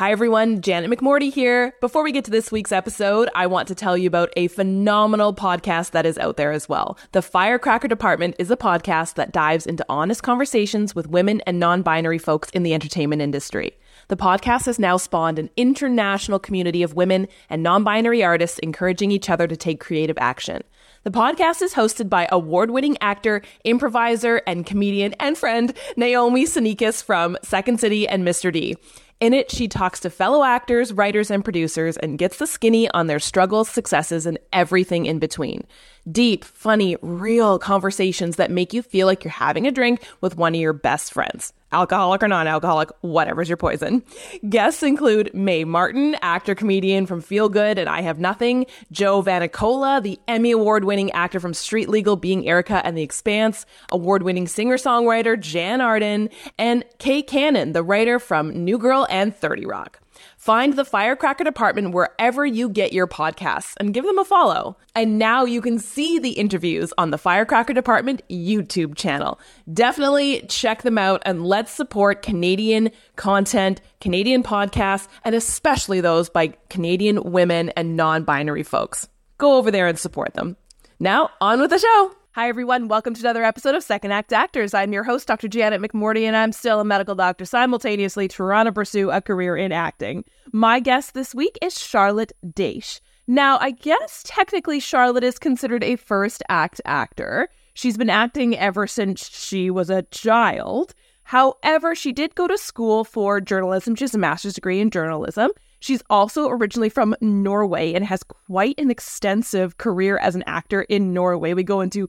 Hi, 0.00 0.12
everyone. 0.12 0.62
Janet 0.62 0.90
McMordie 0.90 1.30
here. 1.30 1.74
Before 1.82 2.02
we 2.02 2.10
get 2.10 2.24
to 2.24 2.30
this 2.30 2.50
week's 2.50 2.72
episode, 2.72 3.28
I 3.34 3.46
want 3.46 3.68
to 3.68 3.74
tell 3.74 3.98
you 3.98 4.06
about 4.06 4.30
a 4.34 4.48
phenomenal 4.48 5.34
podcast 5.34 5.90
that 5.90 6.06
is 6.06 6.16
out 6.16 6.38
there 6.38 6.52
as 6.52 6.70
well. 6.70 6.96
The 7.12 7.20
Firecracker 7.20 7.86
Department 7.86 8.34
is 8.38 8.50
a 8.50 8.56
podcast 8.56 9.16
that 9.16 9.30
dives 9.30 9.66
into 9.66 9.84
honest 9.90 10.22
conversations 10.22 10.94
with 10.94 11.10
women 11.10 11.42
and 11.42 11.60
non 11.60 11.82
binary 11.82 12.16
folks 12.16 12.48
in 12.52 12.62
the 12.62 12.72
entertainment 12.72 13.20
industry. 13.20 13.76
The 14.08 14.16
podcast 14.16 14.64
has 14.64 14.78
now 14.78 14.96
spawned 14.96 15.38
an 15.38 15.50
international 15.58 16.38
community 16.38 16.82
of 16.82 16.94
women 16.94 17.28
and 17.50 17.62
non 17.62 17.84
binary 17.84 18.24
artists 18.24 18.58
encouraging 18.60 19.10
each 19.10 19.28
other 19.28 19.46
to 19.46 19.56
take 19.56 19.80
creative 19.80 20.16
action. 20.16 20.62
The 21.02 21.10
podcast 21.10 21.60
is 21.60 21.74
hosted 21.74 22.08
by 22.08 22.26
award 22.32 22.70
winning 22.70 22.96
actor, 23.02 23.42
improviser, 23.64 24.40
and 24.46 24.64
comedian 24.64 25.14
and 25.20 25.36
friend 25.36 25.76
Naomi 25.98 26.46
Snieckus 26.46 27.04
from 27.04 27.36
Second 27.42 27.80
City 27.80 28.08
and 28.08 28.26
Mr. 28.26 28.50
D. 28.50 28.76
In 29.20 29.34
it, 29.34 29.50
she 29.50 29.68
talks 29.68 30.00
to 30.00 30.10
fellow 30.10 30.42
actors, 30.42 30.94
writers, 30.94 31.30
and 31.30 31.44
producers 31.44 31.98
and 31.98 32.18
gets 32.18 32.38
the 32.38 32.46
skinny 32.46 32.90
on 32.92 33.06
their 33.06 33.20
struggles, 33.20 33.68
successes, 33.68 34.24
and 34.24 34.38
everything 34.50 35.04
in 35.04 35.18
between. 35.18 35.66
Deep, 36.10 36.44
funny, 36.44 36.96
real 37.02 37.58
conversations 37.58 38.36
that 38.36 38.50
make 38.50 38.72
you 38.72 38.82
feel 38.82 39.06
like 39.06 39.22
you're 39.22 39.30
having 39.30 39.66
a 39.66 39.70
drink 39.70 40.02
with 40.20 40.36
one 40.36 40.54
of 40.54 40.60
your 40.60 40.72
best 40.72 41.12
friends. 41.12 41.52
Alcoholic 41.72 42.22
or 42.22 42.28
non 42.28 42.48
alcoholic, 42.48 42.88
whatever's 43.02 43.48
your 43.48 43.56
poison. 43.56 44.02
Guests 44.48 44.82
include 44.82 45.34
Mae 45.34 45.64
Martin, 45.64 46.16
actor 46.22 46.54
comedian 46.54 47.06
from 47.06 47.20
Feel 47.20 47.48
Good 47.48 47.78
and 47.78 47.88
I 47.88 48.00
Have 48.00 48.18
Nothing, 48.18 48.66
Joe 48.90 49.22
Vanicola, 49.22 50.02
the 50.02 50.18
Emmy 50.26 50.52
Award 50.52 50.84
winning 50.84 51.12
actor 51.12 51.38
from 51.38 51.54
Street 51.54 51.88
Legal, 51.88 52.16
Being 52.16 52.48
Erica 52.48 52.84
and 52.84 52.96
The 52.96 53.02
Expanse, 53.02 53.66
award 53.92 54.22
winning 54.22 54.48
singer 54.48 54.78
songwriter 54.78 55.38
Jann 55.38 55.80
Arden, 55.80 56.30
and 56.58 56.84
Kay 56.98 57.22
Cannon, 57.22 57.72
the 57.72 57.84
writer 57.84 58.18
from 58.18 58.64
New 58.64 58.78
Girl 58.78 59.06
and 59.10 59.36
30 59.36 59.66
Rock. 59.66 60.00
Find 60.36 60.74
the 60.74 60.84
Firecracker 60.84 61.44
Department 61.44 61.92
wherever 61.92 62.44
you 62.44 62.68
get 62.68 62.92
your 62.92 63.06
podcasts 63.06 63.74
and 63.78 63.94
give 63.94 64.04
them 64.04 64.18
a 64.18 64.24
follow. 64.24 64.76
And 64.94 65.18
now 65.18 65.44
you 65.44 65.60
can 65.60 65.78
see 65.78 66.18
the 66.18 66.32
interviews 66.32 66.92
on 66.98 67.10
the 67.10 67.18
Firecracker 67.18 67.72
Department 67.72 68.22
YouTube 68.28 68.96
channel. 68.96 69.38
Definitely 69.72 70.42
check 70.48 70.82
them 70.82 70.98
out 70.98 71.22
and 71.24 71.46
let's 71.46 71.72
support 71.72 72.22
Canadian 72.22 72.90
content, 73.16 73.80
Canadian 74.00 74.42
podcasts, 74.42 75.08
and 75.24 75.34
especially 75.34 76.00
those 76.00 76.28
by 76.28 76.48
Canadian 76.68 77.22
women 77.32 77.70
and 77.70 77.96
non 77.96 78.24
binary 78.24 78.62
folks. 78.62 79.08
Go 79.38 79.56
over 79.56 79.70
there 79.70 79.86
and 79.86 79.98
support 79.98 80.34
them. 80.34 80.56
Now, 80.98 81.30
on 81.40 81.60
with 81.60 81.70
the 81.70 81.78
show. 81.78 82.14
Hi, 82.34 82.48
everyone. 82.48 82.86
Welcome 82.86 83.14
to 83.14 83.20
another 83.22 83.42
episode 83.42 83.74
of 83.74 83.82
Second 83.82 84.12
Act 84.12 84.32
Actors. 84.32 84.72
I'm 84.72 84.92
your 84.92 85.02
host, 85.02 85.26
Dr. 85.26 85.48
Janet 85.48 85.82
McMordie, 85.82 86.22
and 86.22 86.36
I'm 86.36 86.52
still 86.52 86.78
a 86.78 86.84
medical 86.84 87.16
doctor, 87.16 87.44
simultaneously 87.44 88.28
trying 88.28 88.66
to 88.66 88.72
pursue 88.72 89.10
a 89.10 89.20
career 89.20 89.56
in 89.56 89.72
acting. 89.72 90.22
My 90.52 90.78
guest 90.78 91.12
this 91.12 91.34
week 91.34 91.58
is 91.60 91.74
Charlot 91.74 92.30
Daysh. 92.46 93.00
Now, 93.26 93.58
I 93.58 93.72
guess 93.72 94.22
technically 94.24 94.78
Charlot 94.78 95.24
is 95.24 95.40
considered 95.40 95.82
a 95.82 95.96
first 95.96 96.44
act 96.48 96.80
actor. 96.84 97.48
She's 97.74 97.98
been 97.98 98.08
acting 98.08 98.56
ever 98.56 98.86
since 98.86 99.28
she 99.28 99.68
was 99.68 99.90
a 99.90 100.02
child. 100.02 100.94
However, 101.24 101.96
she 101.96 102.12
did 102.12 102.36
go 102.36 102.46
to 102.46 102.56
school 102.56 103.02
for 103.02 103.40
journalism. 103.40 103.96
She 103.96 104.04
has 104.04 104.14
a 104.14 104.18
master's 104.18 104.54
degree 104.54 104.78
in 104.78 104.90
journalism. 104.90 105.50
She's 105.80 106.02
also 106.08 106.48
originally 106.48 106.90
from 106.90 107.16
Norway 107.20 107.94
and 107.94 108.04
has 108.04 108.22
quite 108.22 108.78
an 108.78 108.90
extensive 108.90 109.78
career 109.78 110.18
as 110.18 110.34
an 110.34 110.44
actor 110.46 110.82
in 110.82 111.12
Norway. 111.12 111.54
We 111.54 111.62
go 111.64 111.80
into 111.80 112.08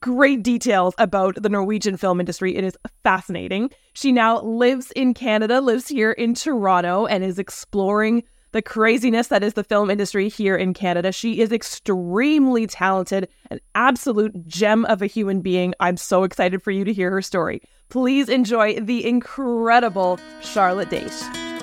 great 0.00 0.42
details 0.42 0.94
about 0.98 1.42
the 1.42 1.48
Norwegian 1.48 1.96
film 1.96 2.20
industry. 2.20 2.54
It 2.56 2.64
is 2.64 2.76
fascinating. 3.02 3.70
She 3.94 4.12
now 4.12 4.42
lives 4.42 4.90
in 4.90 5.14
Canada, 5.14 5.60
lives 5.60 5.88
here 5.88 6.12
in 6.12 6.34
Toronto, 6.34 7.06
and 7.06 7.24
is 7.24 7.38
exploring 7.38 8.24
the 8.52 8.62
craziness 8.62 9.28
that 9.28 9.42
is 9.42 9.54
the 9.54 9.64
film 9.64 9.90
industry 9.90 10.28
here 10.28 10.56
in 10.56 10.74
Canada. 10.74 11.10
She 11.10 11.40
is 11.40 11.50
extremely 11.50 12.66
talented, 12.66 13.28
an 13.50 13.60
absolute 13.74 14.46
gem 14.46 14.84
of 14.84 15.02
a 15.02 15.06
human 15.06 15.40
being. 15.40 15.74
I'm 15.80 15.96
so 15.96 16.22
excited 16.22 16.62
for 16.62 16.70
you 16.70 16.84
to 16.84 16.92
hear 16.92 17.10
her 17.10 17.22
story. 17.22 17.62
Please 17.88 18.28
enjoy 18.28 18.78
the 18.78 19.06
incredible 19.06 20.20
Charlot 20.40 20.88
Daysh. 20.88 21.53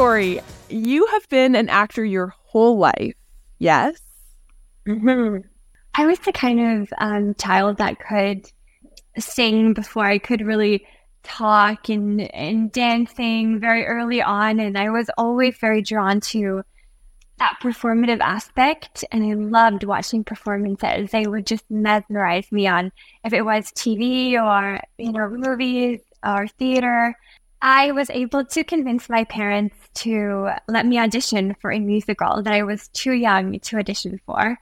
Story. 0.00 0.40
You 0.70 1.04
have 1.08 1.28
been 1.28 1.54
an 1.54 1.68
actor 1.68 2.02
your 2.02 2.28
whole 2.46 2.78
life, 2.78 3.12
yes? 3.58 4.00
Mm-hmm. 4.88 5.46
I 5.94 6.06
was 6.06 6.18
the 6.20 6.32
kind 6.32 6.80
of 6.80 6.92
um, 6.96 7.34
child 7.34 7.76
that 7.76 7.98
could 8.00 8.50
sing 9.18 9.74
before 9.74 10.06
I 10.06 10.16
could 10.16 10.40
really 10.40 10.86
talk 11.22 11.90
and, 11.90 12.22
and 12.32 12.72
dancing 12.72 13.60
very 13.60 13.84
early 13.84 14.22
on. 14.22 14.58
And 14.58 14.78
I 14.78 14.88
was 14.88 15.10
always 15.18 15.58
very 15.58 15.82
drawn 15.82 16.20
to 16.32 16.62
that 17.38 17.58
performative 17.62 18.20
aspect. 18.20 19.04
And 19.12 19.22
I 19.22 19.34
loved 19.34 19.84
watching 19.84 20.24
performances. 20.24 21.10
They 21.10 21.26
would 21.26 21.44
just 21.44 21.70
mesmerize 21.70 22.50
me 22.50 22.66
on 22.66 22.90
if 23.22 23.34
it 23.34 23.42
was 23.42 23.70
TV 23.72 24.42
or, 24.42 24.80
you 24.96 25.12
know, 25.12 25.28
movies 25.28 26.00
or 26.24 26.48
theater. 26.48 27.14
I 27.62 27.92
was 27.92 28.08
able 28.10 28.44
to 28.46 28.64
convince 28.64 29.10
my 29.10 29.24
parents 29.24 29.76
to 29.96 30.50
let 30.66 30.86
me 30.86 30.98
audition 30.98 31.54
for 31.60 31.70
a 31.70 31.78
musical 31.78 32.42
that 32.42 32.54
I 32.54 32.62
was 32.62 32.88
too 32.88 33.12
young 33.12 33.58
to 33.60 33.78
audition 33.78 34.18
for. 34.24 34.58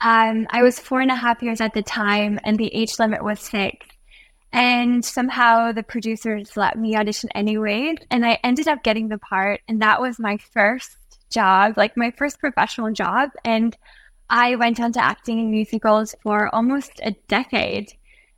Um, 0.00 0.46
I 0.50 0.62
was 0.62 0.78
four 0.78 1.00
and 1.00 1.10
a 1.10 1.16
half 1.16 1.42
years 1.42 1.60
at 1.60 1.74
the 1.74 1.82
time, 1.82 2.40
and 2.44 2.56
the 2.56 2.74
age 2.74 2.98
limit 2.98 3.22
was 3.22 3.40
six. 3.40 3.86
And 4.50 5.04
somehow 5.04 5.72
the 5.72 5.82
producers 5.82 6.56
let 6.56 6.78
me 6.78 6.96
audition 6.96 7.28
anyways, 7.34 7.98
and 8.10 8.24
I 8.24 8.38
ended 8.42 8.66
up 8.66 8.82
getting 8.82 9.08
the 9.08 9.18
part. 9.18 9.60
And 9.68 9.82
that 9.82 10.00
was 10.00 10.18
my 10.18 10.38
first 10.38 10.96
job, 11.30 11.76
like 11.76 11.98
my 11.98 12.12
first 12.12 12.38
professional 12.38 12.92
job. 12.92 13.30
And 13.44 13.76
I 14.30 14.56
went 14.56 14.80
on 14.80 14.92
to 14.92 15.04
acting 15.04 15.38
in 15.38 15.50
musicals 15.50 16.14
for 16.22 16.54
almost 16.54 16.92
a 17.02 17.10
decade. 17.28 17.92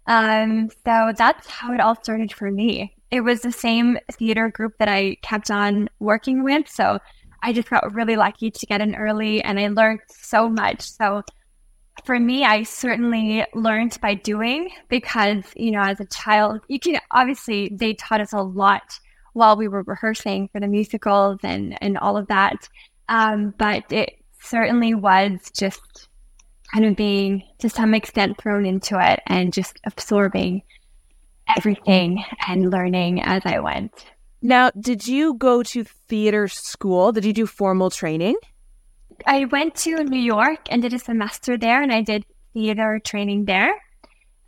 Um, 0.08 0.70
so 0.84 1.12
that's 1.16 1.46
how 1.46 1.72
it 1.72 1.80
all 1.80 1.94
started 1.94 2.32
for 2.32 2.50
me 2.50 2.96
it 3.10 3.22
was 3.22 3.40
the 3.40 3.52
same 3.52 3.98
theater 4.12 4.48
group 4.48 4.74
that 4.78 4.88
I 4.88 5.16
kept 5.22 5.50
on 5.50 5.88
working 5.98 6.44
with. 6.44 6.68
So 6.68 6.98
I 7.42 7.52
just 7.52 7.70
got 7.70 7.92
really 7.94 8.16
lucky 8.16 8.50
to 8.50 8.66
get 8.66 8.80
in 8.80 8.94
early 8.94 9.42
and 9.42 9.58
I 9.58 9.68
learned 9.68 10.00
so 10.08 10.48
much. 10.48 10.82
So 10.82 11.22
for 12.04 12.18
me, 12.18 12.44
I 12.44 12.62
certainly 12.62 13.44
learned 13.54 13.98
by 14.00 14.14
doing 14.14 14.70
because, 14.88 15.44
you 15.56 15.70
know, 15.70 15.82
as 15.82 16.00
a 16.00 16.06
child, 16.06 16.60
you 16.68 16.78
can 16.78 16.98
obviously, 17.10 17.70
they 17.72 17.94
taught 17.94 18.20
us 18.20 18.32
a 18.32 18.42
lot 18.42 18.98
while 19.32 19.56
we 19.56 19.68
were 19.68 19.82
rehearsing 19.82 20.48
for 20.52 20.60
the 20.60 20.68
musicals 20.68 21.38
and, 21.42 21.76
and 21.82 21.98
all 21.98 22.16
of 22.16 22.28
that. 22.28 22.68
Um, 23.08 23.54
but 23.58 23.90
it 23.90 24.22
certainly 24.40 24.94
was 24.94 25.50
just 25.54 26.08
kind 26.72 26.84
of 26.84 26.96
being 26.96 27.42
to 27.58 27.68
some 27.68 27.94
extent 27.94 28.38
thrown 28.38 28.64
into 28.64 28.98
it 29.00 29.20
and 29.26 29.52
just 29.52 29.80
absorbing 29.84 30.62
everything 31.56 32.24
and 32.46 32.70
learning 32.70 33.22
as 33.22 33.42
I 33.44 33.60
went. 33.60 33.92
Now, 34.42 34.70
did 34.70 35.06
you 35.06 35.34
go 35.34 35.62
to 35.62 35.84
theater 35.84 36.48
school? 36.48 37.12
Did 37.12 37.24
you 37.24 37.32
do 37.32 37.46
formal 37.46 37.90
training? 37.90 38.36
I 39.26 39.44
went 39.44 39.74
to 39.76 40.02
New 40.02 40.20
York 40.20 40.60
and 40.70 40.80
did 40.80 40.94
a 40.94 40.98
semester 40.98 41.58
there, 41.58 41.82
and 41.82 41.92
I 41.92 42.00
did 42.00 42.24
theater 42.54 43.00
training 43.04 43.44
there. 43.44 43.74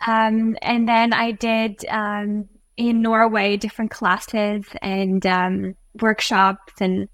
Um, 0.06 0.56
and 0.62 0.88
then 0.88 1.12
I 1.12 1.32
did 1.32 1.84
um, 1.88 2.48
in 2.76 3.02
Norway 3.02 3.56
different 3.56 3.90
classes 3.90 4.64
and 4.80 5.24
um, 5.26 5.74
workshops 6.00 6.74
and 6.80 7.08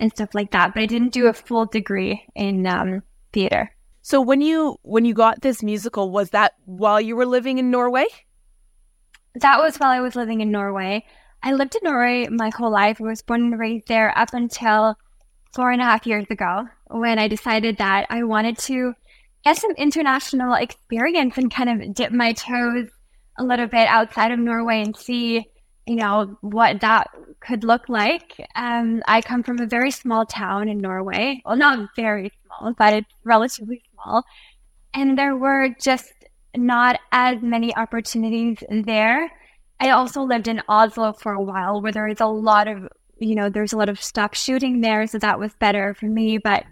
and 0.00 0.12
stuff 0.12 0.34
like 0.34 0.52
that. 0.52 0.74
But 0.74 0.82
I 0.82 0.86
didn't 0.86 1.12
do 1.12 1.26
a 1.26 1.32
full 1.32 1.66
degree 1.66 2.24
in 2.34 2.66
um, 2.66 3.02
theater. 3.32 3.74
So 4.02 4.20
when 4.20 4.40
you 4.40 4.78
when 4.82 5.04
you 5.04 5.14
got 5.14 5.40
this 5.42 5.62
musical, 5.62 6.10
was 6.10 6.30
that 6.30 6.52
while 6.64 7.00
you 7.00 7.16
were 7.16 7.26
living 7.26 7.58
in 7.58 7.70
Norway? 7.70 8.06
That 9.40 9.60
was 9.60 9.76
while 9.76 9.90
I 9.90 10.00
was 10.00 10.16
living 10.16 10.40
in 10.40 10.50
Norway. 10.50 11.04
I 11.42 11.52
lived 11.52 11.76
in 11.76 11.80
Norway 11.84 12.28
my 12.28 12.50
whole 12.50 12.70
life. 12.70 13.00
I 13.00 13.04
was 13.04 13.22
born 13.22 13.42
and 13.42 13.58
raised 13.58 13.88
there 13.88 14.16
up 14.16 14.30
until 14.32 14.96
four 15.54 15.70
and 15.70 15.80
a 15.80 15.84
half 15.84 16.06
years 16.06 16.26
ago 16.30 16.68
when 16.88 17.18
I 17.18 17.28
decided 17.28 17.78
that 17.78 18.06
I 18.10 18.22
wanted 18.24 18.58
to 18.58 18.94
get 19.44 19.56
some 19.56 19.72
international 19.72 20.54
experience 20.54 21.38
and 21.38 21.52
kind 21.52 21.82
of 21.82 21.94
dip 21.94 22.12
my 22.12 22.32
toes 22.32 22.88
a 23.38 23.44
little 23.44 23.66
bit 23.66 23.86
outside 23.88 24.32
of 24.32 24.38
Norway 24.38 24.82
and 24.82 24.96
see, 24.96 25.46
you 25.86 25.96
know, 25.96 26.36
what 26.40 26.80
that 26.80 27.08
could 27.40 27.64
look 27.64 27.88
like. 27.88 28.34
Um, 28.56 29.02
I 29.06 29.22
come 29.22 29.42
from 29.42 29.60
a 29.60 29.66
very 29.66 29.90
small 29.90 30.26
town 30.26 30.68
in 30.68 30.78
Norway. 30.78 31.40
Well, 31.44 31.56
not 31.56 31.88
very 31.94 32.32
small, 32.44 32.74
but 32.76 32.94
it's 32.94 33.14
relatively 33.24 33.82
small. 33.94 34.24
And 34.92 35.16
there 35.16 35.36
were 35.36 35.68
just 35.80 36.12
not 36.56 36.98
as 37.12 37.42
many 37.42 37.74
opportunities 37.76 38.58
there. 38.70 39.30
I 39.80 39.90
also 39.90 40.22
lived 40.22 40.48
in 40.48 40.62
Oslo 40.68 41.12
for 41.12 41.32
a 41.32 41.42
while 41.42 41.80
where 41.80 41.92
there 41.92 42.08
is 42.08 42.20
a 42.20 42.26
lot 42.26 42.66
of, 42.68 42.88
you 43.18 43.34
know, 43.34 43.48
there's 43.48 43.72
a 43.72 43.76
lot 43.76 43.88
of 43.88 44.02
stuff 44.02 44.34
shooting 44.34 44.80
there. 44.80 45.06
So 45.06 45.18
that 45.18 45.38
was 45.38 45.54
better 45.54 45.94
for 45.94 46.06
me. 46.06 46.38
But 46.38 46.64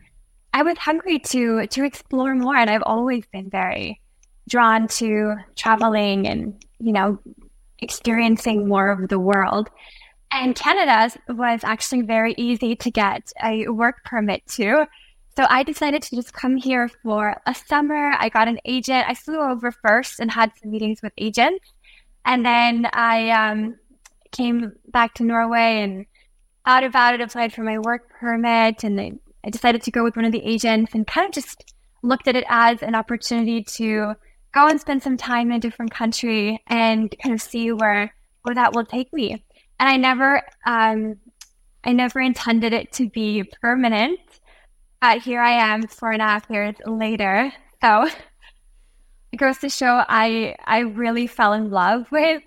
I 0.53 0.63
was 0.63 0.79
hungry 0.79 1.19
to 1.19 1.67
to 1.67 1.85
explore 1.85 2.35
more. 2.35 2.57
And 2.57 2.71
I've 2.71 2.83
always 2.85 3.25
been 3.27 3.51
very 3.51 4.01
drawn 4.49 4.89
to 4.89 5.35
traveling 5.55 6.27
and, 6.27 6.65
you 6.79 6.93
know, 6.93 7.19
experiencing 7.79 8.69
more 8.69 8.89
of 8.91 9.09
the 9.09 9.19
world. 9.19 9.69
And 10.33 10.57
Canada 10.57 11.17
was 11.29 11.61
actually 11.63 12.03
very 12.03 12.35
easy 12.37 12.75
to 12.77 12.91
get 12.91 13.33
a 13.43 13.69
work 13.69 14.05
permit 14.05 14.47
to. 14.57 14.87
So 15.37 15.47
I 15.51 15.63
decided 15.65 16.03
to 16.03 16.17
just 16.17 16.33
come 16.33 16.57
here 16.57 16.89
for 17.03 17.37
a 17.47 17.55
summer. 17.55 18.13
I 18.19 18.31
got 18.31 18.49
an 18.49 18.59
agent. 18.65 19.05
I 19.07 19.15
flew 19.15 19.39
over 19.39 19.71
first 19.71 20.19
and 20.19 20.31
had 20.31 20.53
some 20.61 20.71
meetings 20.71 21.03
with 21.03 21.13
agents. 21.19 21.73
And 22.25 22.45
then 22.45 22.89
I 22.93 23.31
um, 23.31 23.77
came 24.33 24.73
back 24.89 25.15
to 25.15 25.25
Norway 25.25 25.83
and 25.83 26.07
out 26.65 26.85
about 26.85 27.15
it, 27.15 27.21
applied 27.21 27.53
for 27.53 27.63
my 27.63 27.79
work 27.79 28.09
permit. 28.19 28.83
And 28.83 28.99
I, 28.99 29.13
I 29.45 29.51
decided 29.51 29.83
to 29.83 29.91
go 29.91 30.03
with 30.03 30.17
one 30.17 30.25
of 30.25 30.33
the 30.33 30.43
agents 30.43 30.95
and 30.95 31.07
kind 31.07 31.27
of 31.27 31.33
just 31.33 31.75
looked 32.03 32.29
at 32.29 32.37
it 32.37 32.45
as 32.49 32.83
an 32.83 32.95
opportunity 32.95 33.63
to 33.63 34.15
go 34.55 34.69
and 34.69 34.81
spend 34.81 35.03
some 35.03 35.19
time 35.19 35.51
in 35.51 35.57
a 35.57 35.61
different 35.61 35.91
country 35.91 36.63
and 36.67 37.15
kind 37.23 37.35
of 37.35 37.43
see 37.43 37.73
where 37.73 38.15
where 38.43 38.55
that 38.55 38.73
will 38.73 38.87
take 38.87 39.13
me. 39.13 39.45
And 39.79 39.89
I 39.89 39.97
never 39.99 40.43
um, 40.67 41.17
I 41.85 41.93
never 41.93 42.21
intended 42.21 42.73
it 42.73 42.91
to 42.93 43.11
be 43.11 43.45
permanent. 43.61 44.19
But 45.01 45.23
here 45.23 45.41
I 45.41 45.53
am 45.53 45.87
four 45.87 46.13
and 46.13 46.23
a 46.23 46.27
half 46.27 46.47
years 46.51 46.77
later. 46.85 47.53
So 47.83 48.09
it 49.33 49.37
goes 49.37 49.59
to 49.59 49.69
show 49.69 50.03
I 50.09 50.57
I 50.65 50.81
really 50.81 51.27
fell 51.27 51.53
in 51.53 51.71
love 51.71 52.11
with 52.11 52.43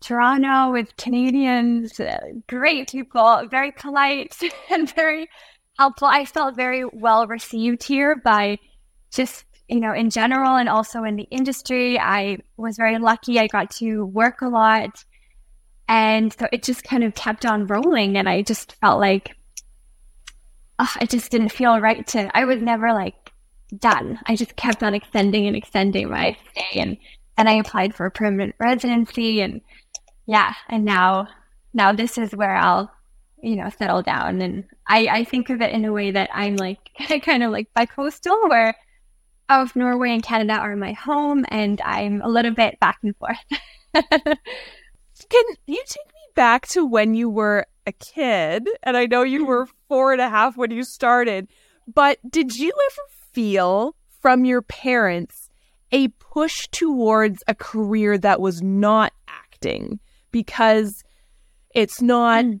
Toronto, 0.00 0.72
with 0.72 0.96
Canadians, 0.96 1.98
uh, 1.98 2.18
great 2.46 2.90
people, 2.90 3.48
very 3.50 3.72
polite 3.72 4.36
and 4.70 4.92
very 4.94 5.28
helpful. 5.78 6.08
I 6.08 6.24
felt 6.24 6.56
very 6.56 6.84
well 6.84 7.26
received 7.26 7.82
here 7.82 8.16
by 8.16 8.58
just 9.10 9.44
you 9.68 9.80
know, 9.80 9.92
in 9.92 10.10
general 10.10 10.56
and 10.56 10.68
also 10.68 11.04
in 11.04 11.16
the 11.16 11.28
industry. 11.30 11.98
I 11.98 12.38
was 12.56 12.76
very 12.76 12.98
lucky. 12.98 13.38
I 13.38 13.46
got 13.46 13.70
to 13.72 14.06
work 14.06 14.40
a 14.40 14.48
lot. 14.48 15.04
And 15.88 16.32
so 16.32 16.48
it 16.52 16.62
just 16.62 16.84
kind 16.84 17.04
of 17.04 17.14
kept 17.14 17.46
on 17.46 17.66
rolling. 17.66 18.16
And 18.16 18.28
I 18.28 18.42
just 18.42 18.74
felt 18.76 18.98
like 18.98 19.36
oh, 20.78 20.92
it 21.00 21.10
just 21.10 21.30
didn't 21.30 21.50
feel 21.50 21.80
right 21.80 22.06
to, 22.08 22.30
I 22.36 22.44
was 22.44 22.60
never 22.60 22.92
like 22.92 23.32
done. 23.76 24.18
I 24.26 24.36
just 24.36 24.56
kept 24.56 24.82
on 24.82 24.94
extending 24.94 25.46
and 25.46 25.56
extending 25.56 26.10
my 26.10 26.36
stay. 26.50 26.80
And 26.80 26.96
then 27.36 27.48
I 27.48 27.54
applied 27.54 27.94
for 27.94 28.06
a 28.06 28.10
permanent 28.10 28.54
residency. 28.58 29.40
And 29.40 29.60
yeah, 30.26 30.54
and 30.68 30.84
now, 30.84 31.28
now 31.74 31.92
this 31.92 32.18
is 32.18 32.34
where 32.34 32.56
I'll, 32.56 32.90
you 33.42 33.56
know, 33.56 33.70
settle 33.70 34.02
down. 34.02 34.40
And 34.40 34.64
I, 34.86 35.08
I 35.08 35.24
think 35.24 35.50
of 35.50 35.60
it 35.60 35.72
in 35.72 35.84
a 35.84 35.92
way 35.92 36.10
that 36.10 36.30
I'm 36.32 36.56
like 36.56 36.90
kind 37.22 37.42
of 37.42 37.52
like 37.52 37.72
bi-coastal 37.74 38.48
where 38.48 38.74
of 39.48 39.74
Norway 39.74 40.10
and 40.10 40.22
Canada 40.22 40.54
are 40.54 40.76
my 40.76 40.92
home, 40.92 41.44
and 41.48 41.80
I'm 41.80 42.20
a 42.22 42.28
little 42.28 42.52
bit 42.52 42.78
back 42.80 42.98
and 43.02 43.16
forth. 43.16 43.38
Can 43.94 45.44
you 45.66 45.82
take 45.86 46.06
me 46.06 46.20
back 46.34 46.66
to 46.68 46.84
when 46.84 47.14
you 47.14 47.30
were 47.30 47.66
a 47.88 47.92
kid? 47.92 48.68
And 48.82 48.96
I 48.96 49.06
know 49.06 49.22
you 49.22 49.44
were 49.44 49.68
four 49.88 50.12
and 50.12 50.20
a 50.20 50.28
half 50.28 50.56
when 50.56 50.70
you 50.70 50.84
started, 50.84 51.48
but 51.92 52.18
did 52.28 52.54
you 52.56 52.68
ever 52.70 53.02
feel 53.32 53.96
from 54.20 54.44
your 54.44 54.62
parents 54.62 55.48
a 55.90 56.08
push 56.08 56.68
towards 56.70 57.42
a 57.48 57.54
career 57.54 58.18
that 58.18 58.40
was 58.40 58.62
not 58.62 59.12
acting? 59.26 59.98
Because 60.30 61.02
it's 61.74 62.00
not 62.00 62.44
mm 62.44 62.60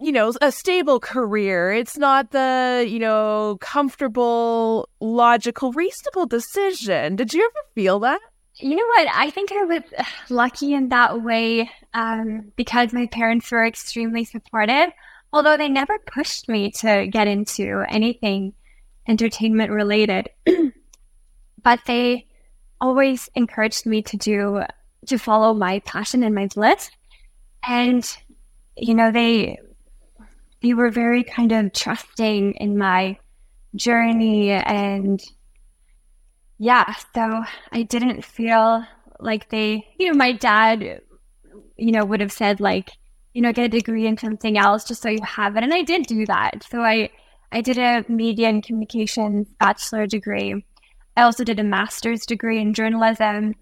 you 0.00 0.12
know, 0.12 0.32
a 0.40 0.52
stable 0.52 1.00
career. 1.00 1.72
It's 1.72 1.98
not 1.98 2.30
the, 2.30 2.86
you 2.88 3.00
know, 3.00 3.58
comfortable, 3.60 4.88
logical, 5.00 5.72
reasonable 5.72 6.26
decision. 6.26 7.16
Did 7.16 7.34
you 7.34 7.44
ever 7.44 7.66
feel 7.74 7.98
that? 8.00 8.20
You 8.60 8.74
know 8.74 8.86
what? 8.86 9.08
I 9.14 9.30
think 9.30 9.52
I 9.52 9.64
was 9.64 9.82
lucky 10.30 10.74
in 10.74 10.88
that 10.88 11.22
way 11.22 11.70
um, 11.94 12.52
because 12.56 12.92
my 12.92 13.06
parents 13.06 13.50
were 13.50 13.64
extremely 13.64 14.24
supportive, 14.24 14.90
although 15.32 15.56
they 15.56 15.68
never 15.68 15.98
pushed 15.98 16.48
me 16.48 16.70
to 16.72 17.06
get 17.06 17.28
into 17.28 17.84
anything 17.88 18.54
entertainment 19.06 19.70
related. 19.70 20.28
but 21.62 21.80
they 21.86 22.26
always 22.80 23.28
encouraged 23.34 23.86
me 23.86 24.02
to 24.02 24.16
do, 24.16 24.62
to 25.06 25.18
follow 25.18 25.54
my 25.54 25.78
passion 25.80 26.22
and 26.22 26.34
my 26.34 26.48
bliss. 26.48 26.90
And, 27.66 28.04
you 28.76 28.94
know, 28.94 29.12
they 29.12 29.58
they 30.60 30.74
were 30.74 30.90
very 30.90 31.22
kind 31.22 31.52
of 31.52 31.72
trusting 31.72 32.54
in 32.54 32.76
my 32.76 33.18
journey 33.76 34.50
and 34.50 35.22
yeah 36.58 36.94
so 37.14 37.44
i 37.72 37.82
didn't 37.82 38.24
feel 38.24 38.84
like 39.20 39.48
they 39.50 39.86
you 39.98 40.08
know 40.08 40.16
my 40.16 40.32
dad 40.32 41.00
you 41.76 41.92
know 41.92 42.04
would 42.04 42.20
have 42.20 42.32
said 42.32 42.60
like 42.60 42.90
you 43.32 43.42
know 43.42 43.52
get 43.52 43.66
a 43.66 43.68
degree 43.68 44.06
in 44.06 44.18
something 44.18 44.58
else 44.58 44.84
just 44.84 45.02
so 45.02 45.08
you 45.08 45.22
have 45.22 45.56
it 45.56 45.62
and 45.62 45.72
i 45.72 45.82
did 45.82 46.06
do 46.06 46.26
that. 46.26 46.66
So 46.68 46.80
i 46.82 47.08
i 47.52 47.60
did 47.60 47.78
a 47.78 48.04
media 48.08 48.48
and 48.48 48.62
communications 48.62 49.46
bachelor 49.60 50.06
degree. 50.06 50.64
I 51.16 51.22
also 51.22 51.44
did 51.44 51.58
a 51.58 51.64
master's 51.64 52.26
degree 52.26 52.60
in 52.60 52.74
journalism. 52.74 53.54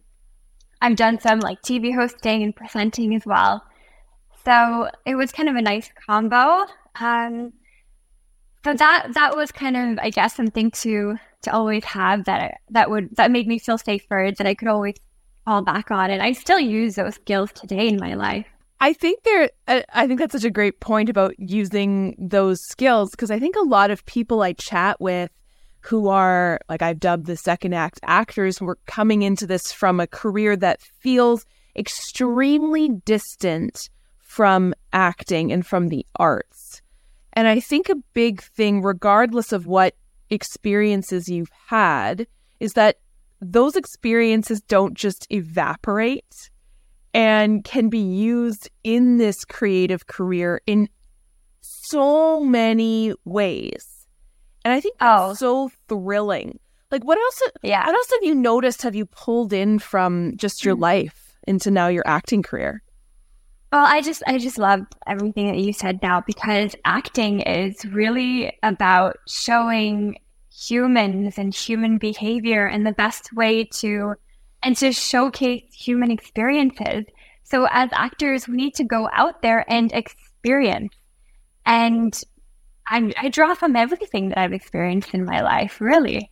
I've 0.81 0.96
done 0.96 1.20
some 1.20 1.40
like 1.40 1.60
tv 1.62 1.94
hosting 1.94 2.43
and 2.43 2.56
presenting 2.56 3.14
as 3.14 3.26
well. 3.26 3.62
So 4.44 4.88
it 5.04 5.14
was 5.14 5.32
kind 5.32 5.48
of 5.48 5.56
a 5.56 5.62
nice 5.62 5.90
combo. 6.06 6.66
Um, 6.98 7.52
so 8.64 8.75
that 8.75 9.14
that 9.14 9.37
was 9.37 9.53
kind 9.53 9.76
of, 9.76 9.99
I 10.03 10.11
guess, 10.11 10.35
something 10.35 10.70
to 10.73 11.17
to 11.43 11.53
always 11.53 11.85
have 11.85 12.25
that 12.25 12.58
that 12.70 12.91
would 12.91 13.14
that 13.17 13.31
made 13.31 13.47
me 13.47 13.58
feel 13.58 13.79
safer 13.79 14.32
that 14.37 14.47
I 14.47 14.55
could 14.55 14.69
always 14.69 14.97
fall 15.44 15.62
back 15.62 15.91
on, 15.91 16.11
and 16.11 16.23
I 16.23 16.32
still 16.32 16.58
use 16.58 16.97
those 16.97 17.14
skills 17.14 17.53
today 17.53 17.88
in 17.88 17.99
my 17.99 18.14
life. 18.14 18.47
I 18.79 18.93
think 18.93 19.23
there, 19.23 19.49
I 19.67 20.06
think 20.06 20.19
that's 20.19 20.32
such 20.32 20.44
a 20.44 20.50
great 20.50 20.81
point 20.81 21.08
about 21.08 21.35
using 21.38 22.14
those 22.19 22.61
skills 22.61 23.11
because 23.11 23.31
I 23.31 23.38
think 23.38 23.56
a 23.56 23.62
lot 23.62 23.91
of 23.91 24.05
people 24.05 24.43
I 24.43 24.53
chat 24.53 25.00
with 25.00 25.31
who 25.81 26.08
are 26.08 26.61
like 26.69 26.82
I've 26.82 27.00
dubbed 27.00 27.26
the 27.26 27.37
second 27.37 27.73
act 27.73 28.00
actors 28.03 28.61
were 28.61 28.79
coming 28.87 29.23
into 29.23 29.47
this 29.47 29.73
from 29.73 30.00
a 30.00 30.06
career 30.06 30.56
that 30.56 30.82
feels 30.82 31.47
extremely 31.75 32.88
distant 33.05 33.89
from 34.19 34.75
acting 34.93 35.53
and 35.53 35.65
from 35.65 35.89
the 35.89 36.05
arts. 36.17 36.82
And 37.36 37.46
I 37.46 37.60
think 37.60 37.90
a 37.90 37.96
big 38.14 38.43
thing, 38.43 38.82
regardless 38.82 39.52
of 39.52 39.66
what 39.66 39.94
experiences 40.31 41.28
you've 41.28 41.52
had, 41.69 42.26
is 42.60 42.72
that 42.72 42.96
those 43.43 43.76
experiences 43.76 44.62
don't 44.62 44.94
just 44.94 45.26
evaporate 45.31 46.50
and 47.12 47.62
can 47.62 47.90
be 47.90 47.98
used 47.98 48.70
in 48.82 49.19
this 49.19 49.44
creative 49.44 50.06
career 50.06 50.62
in 50.66 50.88
so 51.60 52.40
many 52.43 53.12
ways. 53.24 54.06
And 54.64 54.72
I 54.72 54.81
think 54.81 54.98
that's 54.98 55.43
oh. 55.43 55.69
so 55.69 55.70
thrilling. 55.88 56.58
Like 56.90 57.05
what 57.05 57.19
else 57.19 57.43
yeah. 57.62 57.84
what 57.86 57.94
else 57.94 58.10
have 58.12 58.22
you 58.22 58.34
noticed 58.34 58.82
have 58.82 58.94
you 58.94 59.06
pulled 59.06 59.52
in 59.52 59.78
from 59.78 60.36
just 60.36 60.64
your 60.64 60.76
mm. 60.76 60.81
life 60.81 61.36
into 61.46 61.70
now 61.70 61.88
your 61.88 62.06
acting 62.06 62.43
career? 62.43 62.82
Well, 63.76 63.84
I 63.84 64.00
just 64.00 64.22
I 64.26 64.38
just 64.38 64.56
love 64.56 64.86
everything 65.06 65.48
that 65.48 65.58
you 65.58 65.74
said 65.74 66.00
now 66.02 66.22
because 66.26 66.74
acting 66.86 67.40
is 67.40 67.84
really 67.84 68.56
about 68.62 69.18
showing 69.28 70.16
humans 70.50 71.36
and 71.36 71.54
human 71.54 71.98
behavior 71.98 72.66
and 72.66 72.86
the 72.86 72.92
best 72.92 73.34
way 73.34 73.64
to 73.80 74.14
and 74.62 74.74
to 74.78 74.92
showcase 74.92 75.64
human 75.74 76.10
experiences. 76.10 77.04
So 77.44 77.68
as 77.70 77.90
actors, 77.92 78.48
we 78.48 78.56
need 78.56 78.74
to 78.76 78.84
go 78.84 79.10
out 79.12 79.42
there 79.42 79.70
and 79.70 79.92
experience. 79.92 80.94
And 81.66 82.18
I, 82.88 83.12
I 83.20 83.28
draw 83.28 83.54
from 83.54 83.76
everything 83.76 84.30
that 84.30 84.38
I've 84.38 84.54
experienced 84.54 85.12
in 85.12 85.26
my 85.26 85.42
life, 85.42 85.82
really. 85.82 86.30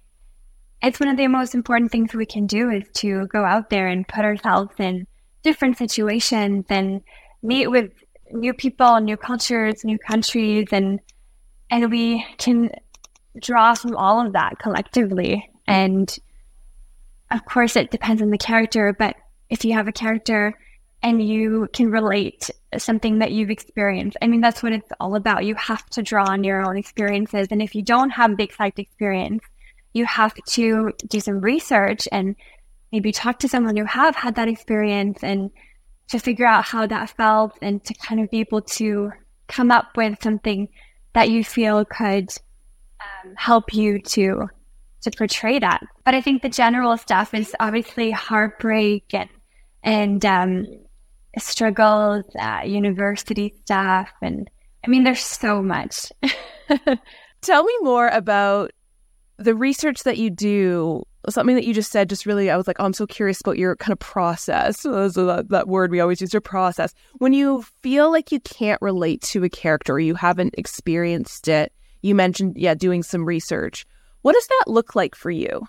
It's 0.82 0.98
one 0.98 1.10
of 1.10 1.18
the 1.18 1.28
most 1.28 1.54
important 1.54 1.92
things 1.92 2.14
we 2.14 2.24
can 2.24 2.46
do 2.46 2.70
is 2.70 2.84
to 2.94 3.26
go 3.26 3.44
out 3.44 3.68
there 3.68 3.88
and 3.88 4.08
put 4.08 4.24
ourselves 4.24 4.76
in 4.78 5.06
different 5.42 5.76
situations 5.76 6.64
and 6.70 7.02
meet 7.44 7.68
with 7.68 7.92
new 8.32 8.54
people, 8.54 8.98
new 9.00 9.16
cultures, 9.16 9.84
new 9.84 9.98
countries, 9.98 10.68
and 10.72 10.98
and 11.70 11.90
we 11.90 12.26
can 12.38 12.70
draw 13.40 13.74
from 13.74 13.96
all 13.96 14.24
of 14.24 14.32
that 14.32 14.58
collectively. 14.58 15.48
And 15.66 16.14
of 17.30 17.44
course, 17.44 17.76
it 17.76 17.90
depends 17.90 18.22
on 18.22 18.30
the 18.30 18.38
character, 18.38 18.94
but 18.98 19.16
if 19.50 19.64
you 19.64 19.72
have 19.74 19.88
a 19.88 19.92
character 19.92 20.58
and 21.02 21.26
you 21.26 21.68
can 21.72 21.90
relate 21.90 22.50
something 22.78 23.18
that 23.18 23.32
you've 23.32 23.50
experienced, 23.50 24.16
I 24.22 24.26
mean, 24.26 24.40
that's 24.40 24.62
what 24.62 24.72
it's 24.72 24.90
all 25.00 25.16
about. 25.16 25.44
You 25.44 25.54
have 25.56 25.86
to 25.90 26.02
draw 26.02 26.24
on 26.28 26.44
your 26.44 26.66
own 26.66 26.76
experiences. 26.76 27.48
And 27.50 27.60
if 27.60 27.74
you 27.74 27.82
don't 27.82 28.10
have 28.10 28.36
big 28.36 28.50
exact 28.50 28.78
experience, 28.78 29.42
you 29.92 30.06
have 30.06 30.34
to 30.50 30.92
do 31.08 31.20
some 31.20 31.40
research 31.40 32.08
and 32.12 32.36
maybe 32.92 33.10
talk 33.10 33.38
to 33.40 33.48
someone 33.48 33.76
who 33.76 33.84
have 33.84 34.16
had 34.16 34.36
that 34.36 34.48
experience 34.48 35.22
and 35.22 35.50
to 36.08 36.18
figure 36.18 36.46
out 36.46 36.64
how 36.64 36.86
that 36.86 37.10
felt 37.10 37.58
and 37.62 37.82
to 37.84 37.94
kind 37.94 38.20
of 38.20 38.30
be 38.30 38.40
able 38.40 38.62
to 38.62 39.10
come 39.48 39.70
up 39.70 39.96
with 39.96 40.22
something 40.22 40.68
that 41.12 41.30
you 41.30 41.44
feel 41.44 41.84
could 41.84 42.30
um, 43.00 43.34
help 43.36 43.72
you 43.72 44.00
to 44.00 44.48
to 45.02 45.10
portray 45.10 45.58
that. 45.58 45.82
But 46.04 46.14
I 46.14 46.20
think 46.20 46.42
the 46.42 46.48
general 46.48 46.96
stuff 46.96 47.34
is 47.34 47.54
obviously 47.60 48.10
heartbreak 48.10 49.12
and 49.12 49.28
and 49.82 50.24
um, 50.24 50.66
struggles, 51.38 52.24
uh, 52.40 52.62
university 52.64 53.54
stuff, 53.64 54.10
and 54.22 54.48
I 54.84 54.88
mean, 54.88 55.04
there's 55.04 55.24
so 55.24 55.62
much. 55.62 56.10
Tell 57.42 57.64
me 57.64 57.74
more 57.80 58.08
about 58.08 58.72
the 59.38 59.54
research 59.54 60.02
that 60.04 60.18
you 60.18 60.30
do. 60.30 61.04
Something 61.28 61.56
that 61.56 61.64
you 61.64 61.72
just 61.72 61.90
said, 61.90 62.08
just 62.08 62.26
really, 62.26 62.50
I 62.50 62.56
was 62.56 62.66
like, 62.66 62.76
oh, 62.80 62.84
I'm 62.84 62.92
so 62.92 63.06
curious 63.06 63.40
about 63.40 63.56
your 63.56 63.76
kind 63.76 63.92
of 63.92 63.98
process. 63.98 64.84
So 65.14 65.26
that, 65.26 65.48
that 65.50 65.68
word 65.68 65.90
we 65.90 66.00
always 66.00 66.20
use, 66.20 66.32
your 66.32 66.40
process. 66.40 66.94
When 67.18 67.32
you 67.32 67.62
feel 67.82 68.10
like 68.10 68.32
you 68.32 68.40
can't 68.40 68.80
relate 68.82 69.22
to 69.22 69.44
a 69.44 69.48
character, 69.48 69.94
or 69.94 70.00
you 70.00 70.14
haven't 70.14 70.54
experienced 70.56 71.48
it, 71.48 71.72
you 72.02 72.14
mentioned, 72.14 72.56
yeah, 72.56 72.74
doing 72.74 73.02
some 73.02 73.24
research. 73.24 73.86
What 74.22 74.34
does 74.34 74.46
that 74.46 74.64
look 74.68 74.94
like 74.94 75.14
for 75.14 75.30
you? 75.30 75.66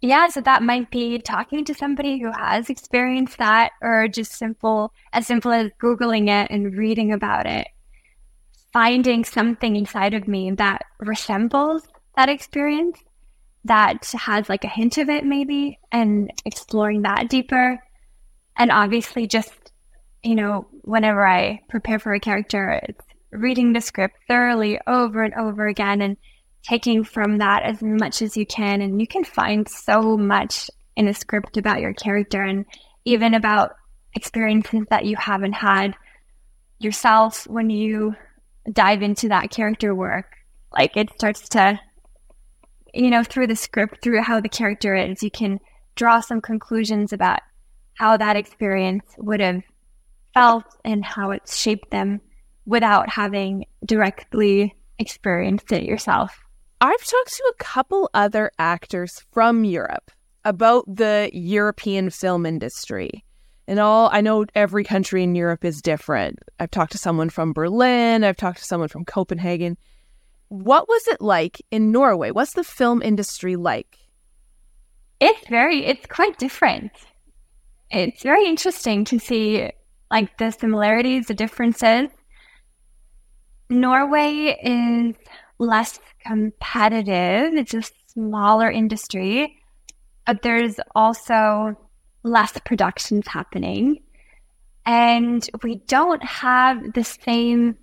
Yeah, 0.00 0.28
so 0.28 0.40
that 0.40 0.62
might 0.62 0.90
be 0.90 1.18
talking 1.18 1.64
to 1.66 1.74
somebody 1.74 2.18
who 2.18 2.32
has 2.32 2.70
experienced 2.70 3.36
that, 3.38 3.72
or 3.82 4.08
just 4.08 4.32
simple, 4.32 4.94
as 5.12 5.26
simple 5.26 5.52
as 5.52 5.70
Googling 5.80 6.28
it 6.28 6.50
and 6.50 6.74
reading 6.76 7.12
about 7.12 7.46
it, 7.46 7.68
finding 8.72 9.24
something 9.24 9.76
inside 9.76 10.14
of 10.14 10.26
me 10.26 10.52
that 10.52 10.82
resembles 11.00 11.86
that 12.16 12.30
experience, 12.30 12.98
that 13.64 14.12
has 14.12 14.48
like 14.48 14.64
a 14.64 14.68
hint 14.68 14.98
of 14.98 15.08
it, 15.08 15.24
maybe, 15.24 15.78
and 15.92 16.32
exploring 16.44 17.02
that 17.02 17.28
deeper. 17.28 17.78
And 18.56 18.70
obviously, 18.70 19.26
just, 19.26 19.72
you 20.22 20.34
know, 20.34 20.66
whenever 20.82 21.26
I 21.26 21.60
prepare 21.68 21.98
for 21.98 22.12
a 22.14 22.20
character, 22.20 22.80
it's 22.82 23.04
reading 23.32 23.72
the 23.72 23.80
script 23.80 24.16
thoroughly 24.28 24.80
over 24.86 25.22
and 25.22 25.34
over 25.34 25.66
again 25.66 26.00
and 26.02 26.16
taking 26.62 27.04
from 27.04 27.38
that 27.38 27.62
as 27.62 27.82
much 27.82 28.22
as 28.22 28.36
you 28.36 28.44
can. 28.46 28.82
And 28.82 29.00
you 29.00 29.06
can 29.06 29.24
find 29.24 29.68
so 29.68 30.16
much 30.16 30.70
in 30.96 31.08
a 31.08 31.14
script 31.14 31.56
about 31.56 31.80
your 31.80 31.94
character 31.94 32.42
and 32.42 32.64
even 33.04 33.34
about 33.34 33.72
experiences 34.14 34.86
that 34.90 35.04
you 35.04 35.16
haven't 35.16 35.52
had 35.52 35.94
yourself 36.78 37.46
when 37.46 37.70
you 37.70 38.14
dive 38.70 39.02
into 39.02 39.28
that 39.28 39.50
character 39.50 39.94
work. 39.94 40.26
Like 40.72 40.96
it 40.96 41.10
starts 41.14 41.48
to, 41.50 41.80
you 42.94 43.10
know, 43.10 43.22
through 43.22 43.46
the 43.46 43.56
script, 43.56 44.02
through 44.02 44.22
how 44.22 44.40
the 44.40 44.48
character 44.48 44.94
is, 44.94 45.22
you 45.22 45.30
can 45.30 45.60
draw 45.94 46.20
some 46.20 46.40
conclusions 46.40 47.12
about 47.12 47.40
how 47.94 48.16
that 48.16 48.36
experience 48.36 49.04
would 49.18 49.40
have 49.40 49.62
felt 50.34 50.64
and 50.84 51.04
how 51.04 51.30
it's 51.30 51.56
shaped 51.56 51.90
them 51.90 52.20
without 52.66 53.08
having 53.08 53.66
directly 53.84 54.74
experienced 54.98 55.72
it 55.72 55.82
yourself. 55.82 56.38
I've 56.80 57.04
talked 57.04 57.36
to 57.36 57.52
a 57.52 57.62
couple 57.62 58.08
other 58.14 58.50
actors 58.58 59.22
from 59.32 59.64
Europe 59.64 60.10
about 60.44 60.84
the 60.86 61.30
European 61.32 62.10
film 62.10 62.46
industry. 62.46 63.24
And 63.68 63.78
all 63.78 64.08
I 64.12 64.20
know 64.20 64.46
every 64.54 64.84
country 64.84 65.22
in 65.22 65.34
Europe 65.34 65.64
is 65.64 65.82
different. 65.82 66.38
I've 66.58 66.70
talked 66.70 66.92
to 66.92 66.98
someone 66.98 67.28
from 67.28 67.52
Berlin, 67.52 68.24
I've 68.24 68.36
talked 68.36 68.58
to 68.58 68.64
someone 68.64 68.88
from 68.88 69.04
Copenhagen. 69.04 69.76
What 70.50 70.88
was 70.88 71.06
it 71.08 71.20
like 71.20 71.62
in 71.70 71.92
Norway? 71.92 72.32
What's 72.32 72.52
the 72.52 72.64
film 72.64 73.02
industry 73.02 73.56
like? 73.56 73.96
It's 75.20 75.48
very 75.48 75.86
it's 75.86 76.06
quite 76.06 76.38
different. 76.38 76.92
It's 77.90 78.22
very 78.22 78.46
interesting 78.46 79.04
to 79.06 79.18
see 79.18 79.70
like 80.10 80.36
the 80.38 80.50
similarities, 80.50 81.26
the 81.26 81.34
differences. 81.34 82.08
Norway 83.68 84.58
is 84.62 85.14
less 85.58 86.00
competitive. 86.26 87.54
It's 87.54 87.74
a 87.74 87.82
smaller 88.08 88.70
industry, 88.70 89.56
but 90.26 90.42
there's 90.42 90.80
also 90.96 91.76
less 92.24 92.58
productions 92.64 93.28
happening. 93.28 94.02
And 94.84 95.48
we 95.62 95.76
don't 95.86 96.24
have 96.24 96.92
the 96.94 97.04
same, 97.04 97.76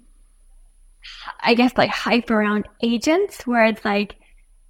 I 1.41 1.53
guess, 1.53 1.73
like 1.77 1.89
hype 1.89 2.29
around 2.29 2.67
agents 2.81 3.45
where 3.45 3.65
it's 3.65 3.85
like, 3.85 4.15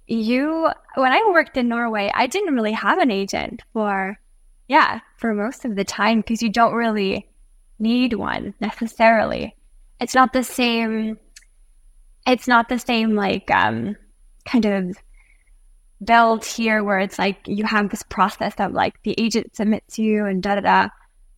you, 0.06 0.68
when 0.94 1.12
I 1.12 1.30
worked 1.32 1.56
in 1.56 1.68
Norway, 1.68 2.10
I 2.14 2.26
didn't 2.26 2.54
really 2.54 2.72
have 2.72 2.98
an 2.98 3.10
agent 3.10 3.62
for, 3.72 4.18
yeah, 4.66 5.00
for 5.18 5.34
most 5.34 5.64
of 5.64 5.76
the 5.76 5.84
time 5.84 6.20
because 6.20 6.42
you 6.42 6.50
don't 6.50 6.74
really 6.74 7.28
need 7.78 8.14
one 8.14 8.54
necessarily. 8.60 9.54
It's 10.00 10.14
not 10.14 10.32
the 10.32 10.44
same 10.44 11.18
it's 12.28 12.46
not 12.46 12.68
the 12.68 12.78
same 12.78 13.14
like 13.14 13.50
um 13.50 13.96
kind 14.44 14.66
of 14.66 14.96
build 16.04 16.44
here 16.44 16.84
where 16.84 16.98
it's 16.98 17.18
like 17.18 17.38
you 17.46 17.64
have 17.64 17.88
this 17.88 18.02
process 18.04 18.54
of 18.58 18.72
like 18.72 19.02
the 19.02 19.14
agent 19.18 19.56
submits 19.56 19.98
you 19.98 20.26
and 20.26 20.42
da 20.42 20.54
da 20.54 20.60
da. 20.60 20.88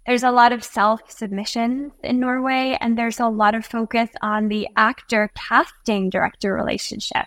There's 0.07 0.23
a 0.23 0.31
lot 0.31 0.53
of 0.53 0.65
self 0.65 1.11
submissions 1.11 1.93
in 2.03 2.21
Norway, 2.21 2.77
and 2.81 2.97
there's 2.97 3.21
a 3.21 3.29
lot 3.29 3.55
of 3.55 3.67
focus 3.67 4.11
on 4.23 4.49
the 4.49 4.69
actor 4.77 5.31
casting 5.35 6.11
director 6.11 6.55
relationship. 6.55 7.27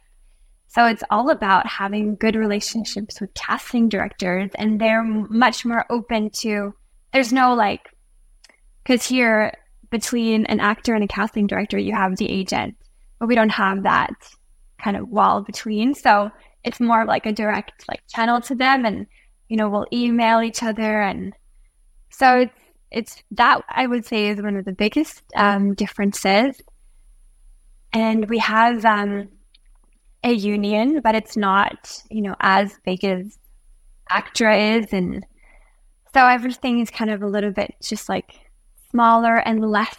So 0.67 0.85
it's 0.85 1.03
all 1.09 1.29
about 1.29 1.67
having 1.67 2.15
good 2.15 2.35
relationships 2.35 3.21
with 3.21 3.33
casting 3.35 3.89
directors, 3.89 4.51
and 4.55 4.81
they're 4.81 5.03
much 5.03 5.65
more 5.65 5.85
open 5.89 6.31
to. 6.41 6.73
There's 7.13 7.31
no 7.31 7.53
like, 7.53 7.89
because 8.83 9.05
here 9.05 9.53
between 9.91 10.45
an 10.47 10.59
actor 10.59 10.95
and 10.95 11.03
a 11.03 11.07
casting 11.07 11.45
director, 11.45 11.77
you 11.77 11.93
have 11.93 12.17
the 12.17 12.29
agent, 12.29 12.75
but 13.19 13.27
we 13.27 13.35
don't 13.35 13.49
have 13.49 13.83
that 13.83 14.13
kind 14.83 14.97
of 14.97 15.09
wall 15.09 15.41
between. 15.41 15.93
So 15.93 16.31
it's 16.63 16.79
more 16.79 17.05
like 17.05 17.25
a 17.25 17.31
direct 17.31 17.85
like 17.87 18.01
channel 18.07 18.41
to 18.41 18.55
them 18.55 18.85
and 18.85 19.05
you 19.49 19.57
know 19.57 19.69
we'll 19.69 19.87
email 19.91 20.41
each 20.41 20.63
other 20.63 21.01
and 21.01 21.33
so 22.09 22.39
it's 22.39 22.62
it's 22.93 23.21
that 23.31 23.61
I 23.69 23.87
would 23.87 24.05
say 24.05 24.27
is 24.27 24.41
one 24.41 24.55
of 24.55 24.65
the 24.65 24.71
biggest 24.71 25.23
um, 25.35 25.73
differences. 25.73 26.61
And 27.91 28.29
we 28.29 28.39
have 28.39 28.85
um, 28.85 29.29
a 30.23 30.31
union, 30.31 31.01
but 31.03 31.15
it's 31.15 31.35
not 31.35 32.01
you 32.09 32.21
know 32.21 32.35
as 32.39 32.79
big 32.85 33.03
as 33.03 33.37
ACTRA 34.09 34.77
is, 34.77 34.93
and 34.93 35.25
so 36.13 36.25
everything 36.25 36.79
is 36.79 36.89
kind 36.89 37.11
of 37.11 37.21
a 37.21 37.27
little 37.27 37.51
bit 37.51 37.75
just 37.81 38.07
like 38.09 38.33
smaller 38.91 39.37
and 39.37 39.59
less 39.69 39.97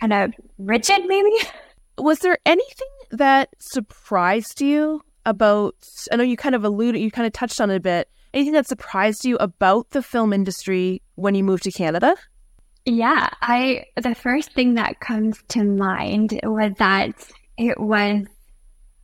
kind 0.00 0.12
of 0.12 0.32
rigid, 0.58 1.04
maybe. 1.06 1.32
was 1.98 2.18
there 2.20 2.38
anything 2.44 2.88
that 3.10 3.48
surprised 3.58 4.60
you 4.60 5.00
about 5.26 5.74
I 6.12 6.16
know 6.16 6.24
you 6.24 6.36
kind 6.36 6.54
of 6.54 6.64
alluded 6.64 7.00
you 7.00 7.10
kind 7.10 7.26
of 7.26 7.32
touched 7.32 7.60
on 7.60 7.70
it 7.70 7.76
a 7.76 7.80
bit. 7.80 8.08
Anything 8.34 8.54
that 8.54 8.66
surprised 8.66 9.24
you 9.24 9.36
about 9.36 9.90
the 9.90 10.02
film 10.02 10.32
industry 10.32 11.02
when 11.14 11.36
you 11.36 11.44
moved 11.44 11.62
to 11.62 11.70
Canada? 11.72 12.16
Yeah, 12.84 13.30
I 13.40 13.84
the 13.96 14.14
first 14.14 14.52
thing 14.52 14.74
that 14.74 14.98
comes 15.00 15.38
to 15.50 15.62
mind 15.62 16.40
was 16.42 16.72
that 16.78 17.12
it 17.56 17.80
was 17.80 18.26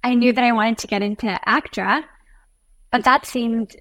I 0.02 0.14
knew 0.14 0.32
that 0.32 0.44
I 0.44 0.50
wanted 0.50 0.78
to 0.78 0.88
get 0.88 1.02
into 1.02 1.38
ACTRA, 1.48 2.02
but 2.90 3.04
that 3.04 3.24
seemed 3.24 3.76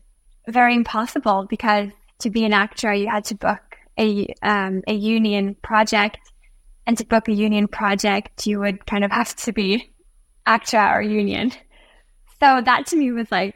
very 0.48 0.76
impossible 0.76 1.48
because 1.50 1.90
to 2.20 2.30
be 2.30 2.46
an 2.46 2.54
actor 2.54 2.94
you 2.94 3.10
had 3.10 3.26
to 3.26 3.36
book 3.36 3.76
a 3.98 4.32
um, 4.44 4.84
a 4.88 4.94
union 4.94 5.56
project 5.64 6.20
and 6.86 6.96
to 6.98 7.06
book 7.06 7.28
a 7.28 7.34
union 7.34 7.68
project, 7.68 8.46
you 8.46 8.60
would 8.60 8.86
kind 8.86 9.04
of 9.04 9.12
have 9.12 9.36
to 9.38 9.52
be 9.52 9.92
ACTRA 10.46 10.92
or 10.96 11.02
union. 11.02 11.52
So 12.40 12.62
that 12.62 12.86
to 12.88 12.96
me 12.96 13.12
was 13.12 13.32
like, 13.32 13.56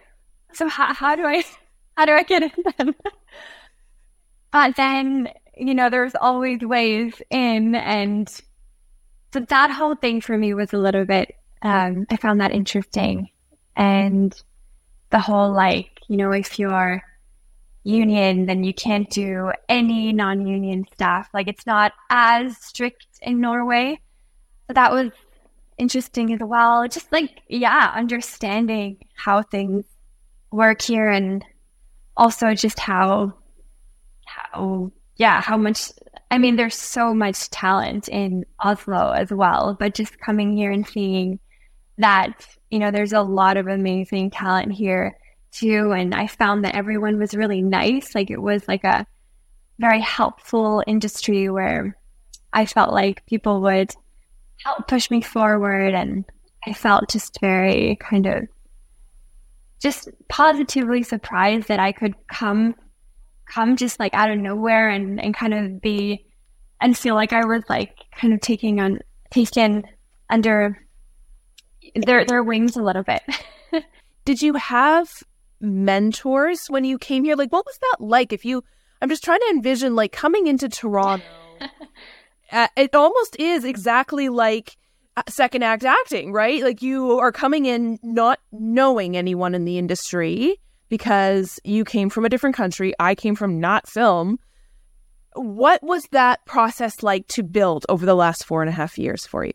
so 0.54 0.68
how, 0.68 0.94
how 0.94 1.16
do 1.16 1.24
I, 1.26 1.44
how 1.98 2.06
do 2.06 2.14
I 2.14 2.24
get 2.24 2.44
in 2.44 2.52
them? 2.78 2.96
but 4.52 4.76
then, 4.76 5.30
you 5.56 5.74
know, 5.74 5.90
there's 5.90 6.16
always 6.16 6.62
ways 6.62 7.22
in. 7.30 7.76
And 7.76 8.30
so 9.32 9.40
that 9.40 9.72
whole 9.72 9.96
thing 9.96 10.22
for 10.22 10.38
me 10.38 10.54
was 10.54 10.74
a 10.74 10.78
little 10.78 11.06
bit, 11.06 11.36
um, 11.62 12.06
I 12.10 12.18
found 12.18 12.42
that 12.42 12.52
interesting. 12.52 13.30
And 13.76 14.40
the 15.10 15.20
whole 15.20 15.52
like, 15.52 16.00
you 16.08 16.18
know, 16.18 16.32
if 16.32 16.60
you're 16.60 17.02
union, 17.84 18.46
then 18.46 18.64
you 18.64 18.74
can't 18.74 19.10
do 19.10 19.52
any 19.70 20.14
non 20.14 20.48
union 20.48 20.86
stuff. 20.94 21.30
Like 21.34 21.48
it's 21.48 21.66
not 21.66 21.94
as 22.10 22.58
strict 22.58 23.08
in 23.22 23.42
Norway. 23.42 24.00
So 24.68 24.74
that 24.74 24.92
was 24.92 25.12
interesting 25.78 26.34
as 26.34 26.40
well. 26.42 26.88
Just 26.88 27.12
like, 27.12 27.42
yeah, 27.48 27.92
understanding 27.96 28.98
how 29.16 29.42
things 29.42 29.86
work 30.52 30.82
here 30.82 31.10
and 31.10 31.44
also 32.18 32.54
just 32.54 32.80
how, 32.80 33.34
how, 34.26 34.92
yeah, 35.18 35.42
how 35.42 35.58
much, 35.58 35.92
I 36.32 36.38
mean, 36.38 36.56
there's 36.56 36.76
so 36.76 37.14
much 37.14 37.50
talent 37.50 38.08
in 38.08 38.46
Oslo 38.60 39.12
as 39.12 39.32
well, 39.32 39.76
but 39.80 39.94
just 39.94 40.20
coming 40.20 40.56
here 40.56 40.72
and 40.72 40.88
seeing 40.88 41.40
that, 41.98 42.48
you 42.72 42.80
know, 42.80 42.92
there's 42.92 43.14
a 43.14 43.22
lot 43.22 43.58
of 43.58 43.68
amazing 43.68 44.32
talent 44.32 44.72
here 44.72 45.18
too. 45.52 45.92
And 45.92 46.16
I 46.16 46.28
found 46.28 46.66
that 46.66 46.76
everyone 46.76 47.20
was 47.20 47.36
really 47.36 47.62
nice. 47.62 48.16
Like 48.16 48.32
it 48.32 48.42
was 48.42 48.68
like 48.68 48.84
a 48.84 49.06
very 49.80 50.02
helpful 50.02 50.84
industry 50.88 51.50
where 51.50 51.98
I 52.52 52.66
felt 52.66 52.94
like 52.94 53.26
people 53.26 53.62
would 53.62 53.92
help 54.64 54.88
push 54.88 55.12
me 55.12 55.22
forward. 55.22 55.94
And 55.94 56.26
I 56.66 56.74
felt 56.74 57.10
just 57.10 57.40
very 57.42 57.98
kind 58.00 58.26
of 58.26 58.48
just 59.84 60.08
positively 60.30 61.04
surprised 61.04 61.68
that 61.68 61.80
I 61.80 61.92
could 61.92 62.16
come 62.28 62.74
come 63.46 63.76
just 63.76 64.00
like 64.00 64.14
out 64.14 64.32
of 64.32 64.40
nowhere 64.40 64.90
and, 64.90 65.20
and 65.22 65.36
kind 65.36 65.54
of 65.54 65.82
be 65.82 66.26
and 66.80 66.98
feel 66.98 67.16
like 67.16 67.34
I 67.34 67.46
was 67.46 67.64
like 67.68 67.94
kind 68.16 68.34
of 68.34 68.40
taking 68.40 68.80
on 68.80 69.00
taken 69.30 69.84
under 70.30 70.78
their 71.96 72.26
their 72.26 72.42
wings 72.42 72.78
a 72.78 72.82
little 72.82 73.04
bit. 73.04 73.22
Did 74.26 74.42
you 74.42 74.54
have 74.54 75.10
mentors 75.60 76.68
when 76.68 76.86
you 76.86 76.98
came 76.98 77.26
here? 77.26 77.36
Like 77.36 77.52
what 77.52 77.66
was 77.66 77.78
that 77.78 77.98
like 78.00 78.32
if 78.32 78.46
you 78.46 78.64
I'm 79.02 79.10
just 79.10 79.24
trying 79.24 79.42
to 79.42 79.50
envision 79.54 79.96
like 79.96 80.14
coming 80.14 80.48
into 80.48 80.70
Toronto. 80.70 81.26
uh, 82.54 82.70
it 82.78 82.96
almost 82.96 83.36
is 83.38 83.66
exactly 83.66 84.30
like 84.30 84.78
second 85.30 85.64
act 85.64 85.84
acting, 85.84 86.32
right? 86.32 86.64
Like 86.64 86.82
you 86.82 87.20
are 87.20 87.32
coming 87.32 87.66
in 87.66 88.00
not 88.04 88.40
knowing 88.52 89.16
anyone 89.16 89.56
in 89.56 89.66
the 89.66 89.78
industry 89.78 90.58
because 90.90 91.60
you 91.64 91.86
came 91.86 92.10
from 92.10 92.26
a 92.26 92.30
different 92.30 92.56
country. 92.56 92.94
I 93.00 93.16
came 93.16 93.36
from 93.36 93.60
not 93.60 93.88
film. 93.88 94.40
What 95.36 95.82
was 95.84 96.04
that 96.12 96.46
process 96.46 97.02
like 97.02 97.28
to 97.30 97.44
build 97.44 97.86
over 97.90 98.06
the 98.06 98.16
last 98.16 98.46
four 98.46 98.62
and 98.62 98.70
a 98.70 98.74
half 98.74 98.98
years 98.98 99.26
for 99.26 99.46
you? 99.46 99.54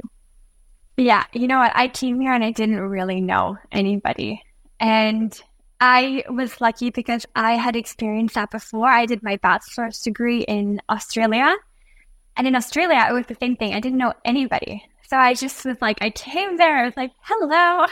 Yeah, 0.97 1.25
you 1.33 1.47
know 1.47 1.59
what? 1.59 1.73
I 1.77 1.89
came 1.89 2.21
here 2.21 2.33
and 2.33 2.43
I 2.43 2.51
didn't 2.51 2.81
really 2.81 3.21
know 3.21 3.57
anybody. 3.71 4.43
And 4.81 5.41
I 5.81 6.25
was 6.29 6.61
lucky 6.61 6.91
because 6.91 7.25
I 7.37 7.53
had 7.53 7.77
experienced 7.77 8.35
that 8.35 8.51
before. 8.51 8.89
I 8.89 9.07
did 9.07 9.23
my 9.23 9.37
bachelor's 9.37 10.01
degree 10.01 10.41
in 10.43 10.81
Australia. 10.91 11.55
And 12.37 12.47
in 12.49 12.57
Australia, 12.57 13.07
it 13.09 13.13
was 13.13 13.27
the 13.27 13.37
same 13.41 13.55
thing. 13.55 13.75
I 13.75 13.81
didn't 13.81 13.99
know 13.99 14.15
anybody. 14.25 14.85
So 15.09 15.17
I 15.17 15.33
just 15.33 15.65
was 15.65 15.79
like, 15.81 15.97
I 16.03 16.11
came 16.11 16.59
there. 16.59 16.77
I 16.77 16.85
was 16.85 16.97
like, 16.97 17.13
hello, 17.23 17.87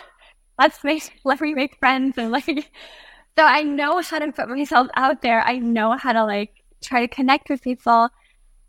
let's 0.58 0.85
make, 0.85 1.18
let 1.25 1.40
me 1.40 1.54
make 1.54 1.78
friends. 1.78 2.18
And 2.18 2.30
like, 2.30 2.44
so 2.46 3.44
I 3.44 3.62
know 3.62 4.02
how 4.02 4.18
to 4.18 4.32
put 4.32 4.50
myself 4.50 4.88
out 4.96 5.23
there. 5.23 5.40
I 5.40 5.58
know 5.58 5.92
how 5.92 6.12
to 6.12 6.25
like 6.25 6.50
try 6.82 7.00
to 7.00 7.08
connect 7.08 7.49
with 7.49 7.62
people. 7.62 8.11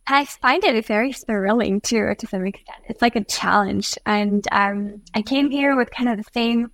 And 0.08 0.16
I 0.16 0.24
find 0.24 0.64
it 0.64 0.86
very 0.86 1.12
thrilling 1.12 1.82
too, 1.82 2.16
to 2.18 2.28
some 2.28 2.46
extent. 2.46 2.78
It's 2.88 3.02
like 3.02 3.18
a 3.18 3.26
challenge. 3.26 3.98
And 4.06 4.48
um, 4.54 5.02
I 5.14 5.24
came 5.24 5.52
here 5.52 5.76
with 5.76 5.92
kind 5.92 6.08
of 6.08 6.18
the 6.18 6.32
same 6.34 6.72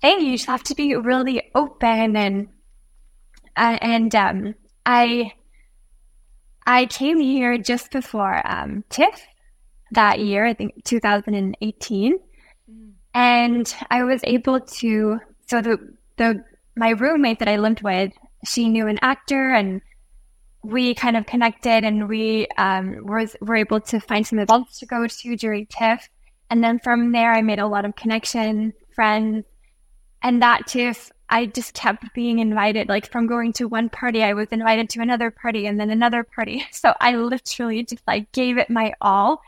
thing. 0.00 0.20
You 0.20 0.32
just 0.32 0.46
have 0.46 0.64
to 0.64 0.74
be 0.74 0.96
really 0.96 1.48
open 1.54 2.16
and 2.16 2.48
uh, 3.56 3.78
and 3.80 4.12
um, 4.16 4.54
I 4.84 5.32
I 6.66 6.86
came 6.86 7.20
here 7.20 7.56
just 7.56 7.92
before 7.92 8.44
um, 8.44 8.82
TIFF 8.90 9.22
that 9.94 10.20
year, 10.20 10.46
I 10.46 10.54
think 10.54 10.84
2018, 10.84 12.18
mm. 12.18 12.90
and 13.14 13.74
I 13.90 14.04
was 14.04 14.20
able 14.24 14.60
to. 14.60 15.18
So 15.46 15.60
the 15.60 15.78
the 16.16 16.44
my 16.76 16.90
roommate 16.90 17.38
that 17.38 17.48
I 17.48 17.56
lived 17.56 17.82
with, 17.82 18.12
she 18.44 18.68
knew 18.68 18.86
an 18.86 18.98
actor 19.02 19.50
and 19.50 19.80
we 20.62 20.94
kind 20.94 21.16
of 21.16 21.26
connected 21.26 21.84
and 21.84 22.08
we 22.08 22.46
um, 22.56 23.04
were, 23.04 23.26
were 23.40 23.56
able 23.56 23.80
to 23.80 24.00
find 24.00 24.26
some 24.26 24.38
events 24.38 24.78
to 24.78 24.86
go 24.86 25.06
to 25.06 25.36
during 25.36 25.66
TIFF. 25.66 26.08
And 26.50 26.64
then 26.64 26.78
from 26.78 27.12
there, 27.12 27.32
I 27.32 27.42
made 27.42 27.58
a 27.58 27.66
lot 27.66 27.84
of 27.84 27.96
connections, 27.96 28.72
friends. 28.94 29.44
And 30.22 30.40
that 30.42 30.66
TIFF, 30.66 31.12
I 31.28 31.46
just 31.46 31.74
kept 31.74 32.14
being 32.14 32.38
invited. 32.38 32.88
Like 32.88 33.10
from 33.10 33.26
going 33.26 33.52
to 33.54 33.68
one 33.68 33.90
party, 33.90 34.22
I 34.22 34.32
was 34.32 34.48
invited 34.50 34.88
to 34.90 35.00
another 35.00 35.30
party 35.30 35.66
and 35.66 35.78
then 35.78 35.90
another 35.90 36.24
party. 36.24 36.64
So 36.72 36.94
I 37.00 37.16
literally 37.16 37.84
just 37.84 38.02
like 38.06 38.32
gave 38.32 38.56
it 38.56 38.70
my 38.70 38.94
all 39.00 39.42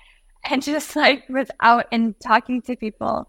and 0.50 0.62
just 0.62 0.96
like 0.96 1.28
was 1.28 1.48
out 1.61 1.87
and 1.92 2.18
talking 2.20 2.62
to 2.62 2.76
people 2.76 3.28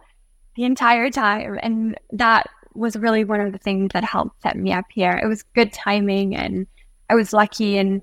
the 0.55 0.63
entire 0.63 1.09
time. 1.09 1.59
And 1.61 1.97
that 2.11 2.47
was 2.73 2.95
really 2.95 3.23
one 3.23 3.41
of 3.41 3.51
the 3.51 3.57
things 3.57 3.91
that 3.93 4.03
helped 4.03 4.41
set 4.41 4.57
me 4.57 4.71
up 4.71 4.85
here. 4.93 5.19
It 5.21 5.27
was 5.27 5.43
good 5.43 5.73
timing 5.73 6.35
and 6.35 6.67
I 7.09 7.15
was 7.15 7.33
lucky 7.33 7.77
and 7.77 8.01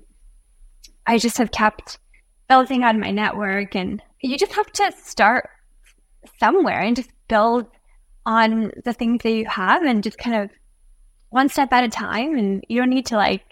I 1.07 1.17
just 1.17 1.37
have 1.37 1.51
kept 1.51 1.99
building 2.49 2.83
on 2.83 2.99
my 2.99 3.11
network 3.11 3.75
and 3.75 4.01
you 4.21 4.37
just 4.37 4.53
have 4.53 4.71
to 4.73 4.91
start 5.03 5.49
somewhere 6.39 6.81
and 6.81 6.95
just 6.95 7.09
build 7.27 7.67
on 8.25 8.71
the 8.83 8.93
things 8.93 9.21
that 9.23 9.31
you 9.31 9.45
have 9.45 9.83
and 9.83 10.03
just 10.03 10.17
kind 10.17 10.43
of 10.43 10.49
one 11.29 11.49
step 11.49 11.71
at 11.71 11.83
a 11.83 11.89
time 11.89 12.37
and 12.37 12.63
you 12.67 12.79
don't 12.79 12.89
need 12.89 13.05
to 13.07 13.15
like 13.15 13.43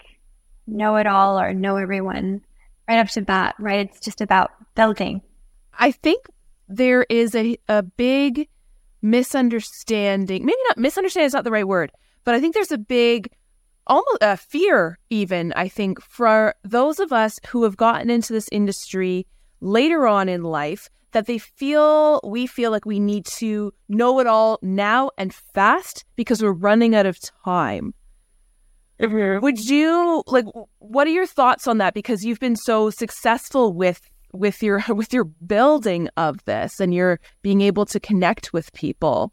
know 0.66 0.96
it 0.96 1.06
all 1.06 1.38
or 1.38 1.54
know 1.54 1.76
everyone 1.76 2.40
right 2.88 2.98
up 2.98 3.08
to 3.08 3.22
bat, 3.22 3.54
right? 3.58 3.88
It's 3.88 4.00
just 4.00 4.20
about 4.20 4.50
building. 4.74 5.22
I 5.78 5.90
think 5.90 6.26
there 6.68 7.04
is 7.08 7.34
a, 7.34 7.56
a 7.68 7.82
big 7.82 8.48
misunderstanding. 9.02 10.44
Maybe 10.44 10.58
not 10.68 10.78
misunderstanding 10.78 11.26
is 11.26 11.34
not 11.34 11.44
the 11.44 11.50
right 11.50 11.68
word, 11.68 11.92
but 12.24 12.34
I 12.34 12.40
think 12.40 12.54
there's 12.54 12.72
a 12.72 12.78
big 12.78 13.30
almost 13.86 14.22
a 14.22 14.28
uh, 14.28 14.36
fear 14.36 14.98
even 15.10 15.52
i 15.56 15.68
think 15.68 16.00
for 16.00 16.54
those 16.64 16.98
of 16.98 17.12
us 17.12 17.38
who 17.48 17.64
have 17.64 17.76
gotten 17.76 18.10
into 18.10 18.32
this 18.32 18.48
industry 18.50 19.26
later 19.60 20.06
on 20.06 20.28
in 20.28 20.42
life 20.42 20.88
that 21.12 21.26
they 21.26 21.38
feel 21.38 22.20
we 22.24 22.46
feel 22.46 22.70
like 22.70 22.86
we 22.86 22.98
need 22.98 23.24
to 23.26 23.72
know 23.88 24.18
it 24.20 24.26
all 24.26 24.58
now 24.62 25.10
and 25.18 25.34
fast 25.34 26.04
because 26.16 26.42
we're 26.42 26.52
running 26.52 26.94
out 26.94 27.06
of 27.06 27.18
time 27.44 27.92
mm-hmm. 29.00 29.42
would 29.42 29.58
you 29.58 30.22
like 30.26 30.46
what 30.78 31.06
are 31.06 31.10
your 31.10 31.26
thoughts 31.26 31.66
on 31.66 31.78
that 31.78 31.94
because 31.94 32.24
you've 32.24 32.40
been 32.40 32.56
so 32.56 32.88
successful 32.88 33.72
with 33.72 34.10
with 34.34 34.62
your 34.62 34.82
with 34.88 35.12
your 35.12 35.24
building 35.24 36.08
of 36.16 36.44
this 36.44 36.80
and 36.80 36.92
your 36.92 37.20
being 37.42 37.60
able 37.60 37.86
to 37.86 38.00
connect 38.00 38.52
with 38.52 38.72
people. 38.72 39.32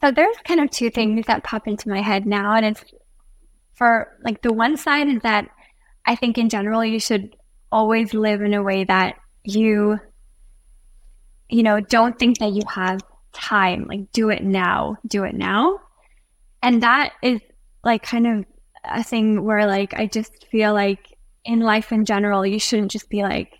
So 0.00 0.10
there's 0.10 0.36
kind 0.44 0.60
of 0.60 0.70
two 0.70 0.90
things 0.90 1.26
that 1.26 1.44
pop 1.44 1.68
into 1.68 1.88
my 1.88 2.02
head 2.02 2.26
now. 2.26 2.54
And 2.56 2.66
it's 2.66 2.84
for 3.74 4.08
like 4.24 4.42
the 4.42 4.52
one 4.52 4.76
side 4.76 5.08
is 5.08 5.22
that 5.22 5.48
i 6.04 6.14
think 6.14 6.36
in 6.36 6.50
general 6.50 6.84
you 6.84 7.00
should 7.00 7.34
always 7.70 8.12
live 8.12 8.42
in 8.42 8.52
a 8.52 8.62
way 8.62 8.84
that 8.84 9.16
you 9.44 9.98
you 11.48 11.62
know 11.62 11.80
don't 11.80 12.18
think 12.18 12.38
that 12.38 12.52
you 12.52 12.62
have 12.68 13.00
time. 13.32 13.86
Like 13.88 14.12
do 14.12 14.28
it 14.30 14.44
now 14.44 14.96
do 15.06 15.24
it 15.24 15.34
now. 15.34 15.80
And 16.62 16.82
that 16.82 17.12
is 17.22 17.40
like 17.82 18.02
kind 18.02 18.26
of 18.26 18.44
a 18.84 19.02
thing 19.02 19.44
where 19.44 19.66
like 19.66 19.94
i 19.94 20.06
just 20.06 20.46
feel 20.50 20.72
like 20.72 21.16
in 21.44 21.60
life 21.60 21.92
in 21.92 22.04
general 22.04 22.44
you 22.44 22.58
shouldn't 22.58 22.90
just 22.90 23.08
be 23.08 23.22
like 23.22 23.52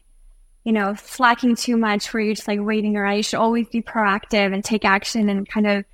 you 0.64 0.72
know, 0.72 0.94
slacking 0.94 1.56
too 1.56 1.76
much 1.76 2.12
where 2.12 2.22
you're 2.22 2.34
just 2.34 2.48
like 2.48 2.60
waiting 2.60 2.96
around. 2.96 3.16
You 3.16 3.22
should 3.22 3.40
always 3.40 3.68
be 3.68 3.82
proactive 3.82 4.54
and 4.54 4.64
take 4.64 4.84
action 4.84 5.28
and 5.28 5.48
kind 5.48 5.66
of, 5.66 5.84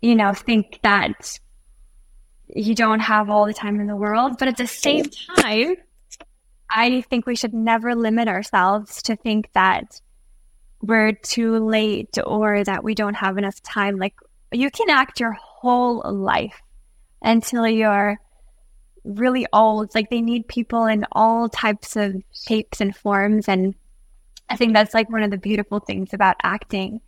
you 0.00 0.14
know, 0.14 0.32
think 0.32 0.80
that 0.82 1.38
you 2.54 2.74
don't 2.74 3.00
have 3.00 3.28
all 3.28 3.46
the 3.46 3.52
time 3.52 3.78
in 3.80 3.86
the 3.86 3.96
world. 3.96 4.36
But 4.38 4.48
at 4.48 4.56
the 4.56 4.66
same 4.66 5.04
time, 5.36 5.76
I 6.70 7.02
think 7.02 7.26
we 7.26 7.36
should 7.36 7.54
never 7.54 7.94
limit 7.94 8.28
ourselves 8.28 9.02
to 9.02 9.16
think 9.16 9.50
that 9.52 10.00
we're 10.80 11.12
too 11.12 11.58
late 11.58 12.18
or 12.24 12.64
that 12.64 12.84
we 12.84 12.94
don't 12.94 13.14
have 13.14 13.36
enough 13.36 13.60
time. 13.62 13.96
Like 13.96 14.14
you 14.52 14.70
can 14.70 14.88
act 14.88 15.20
your 15.20 15.32
whole 15.32 16.02
life 16.04 16.62
until 17.20 17.66
you're 17.66 18.18
really 19.08 19.46
old. 19.52 19.94
Like 19.94 20.10
they 20.10 20.20
need 20.20 20.46
people 20.48 20.86
in 20.86 21.06
all 21.12 21.48
types 21.48 21.96
of 21.96 22.22
shapes 22.32 22.80
and 22.80 22.94
forms. 22.94 23.48
And 23.48 23.74
I 24.48 24.56
think 24.56 24.74
that's 24.74 24.94
like 24.94 25.10
one 25.10 25.22
of 25.22 25.30
the 25.30 25.38
beautiful 25.38 25.80
things 25.80 26.12
about 26.12 26.36
acting. 26.42 27.00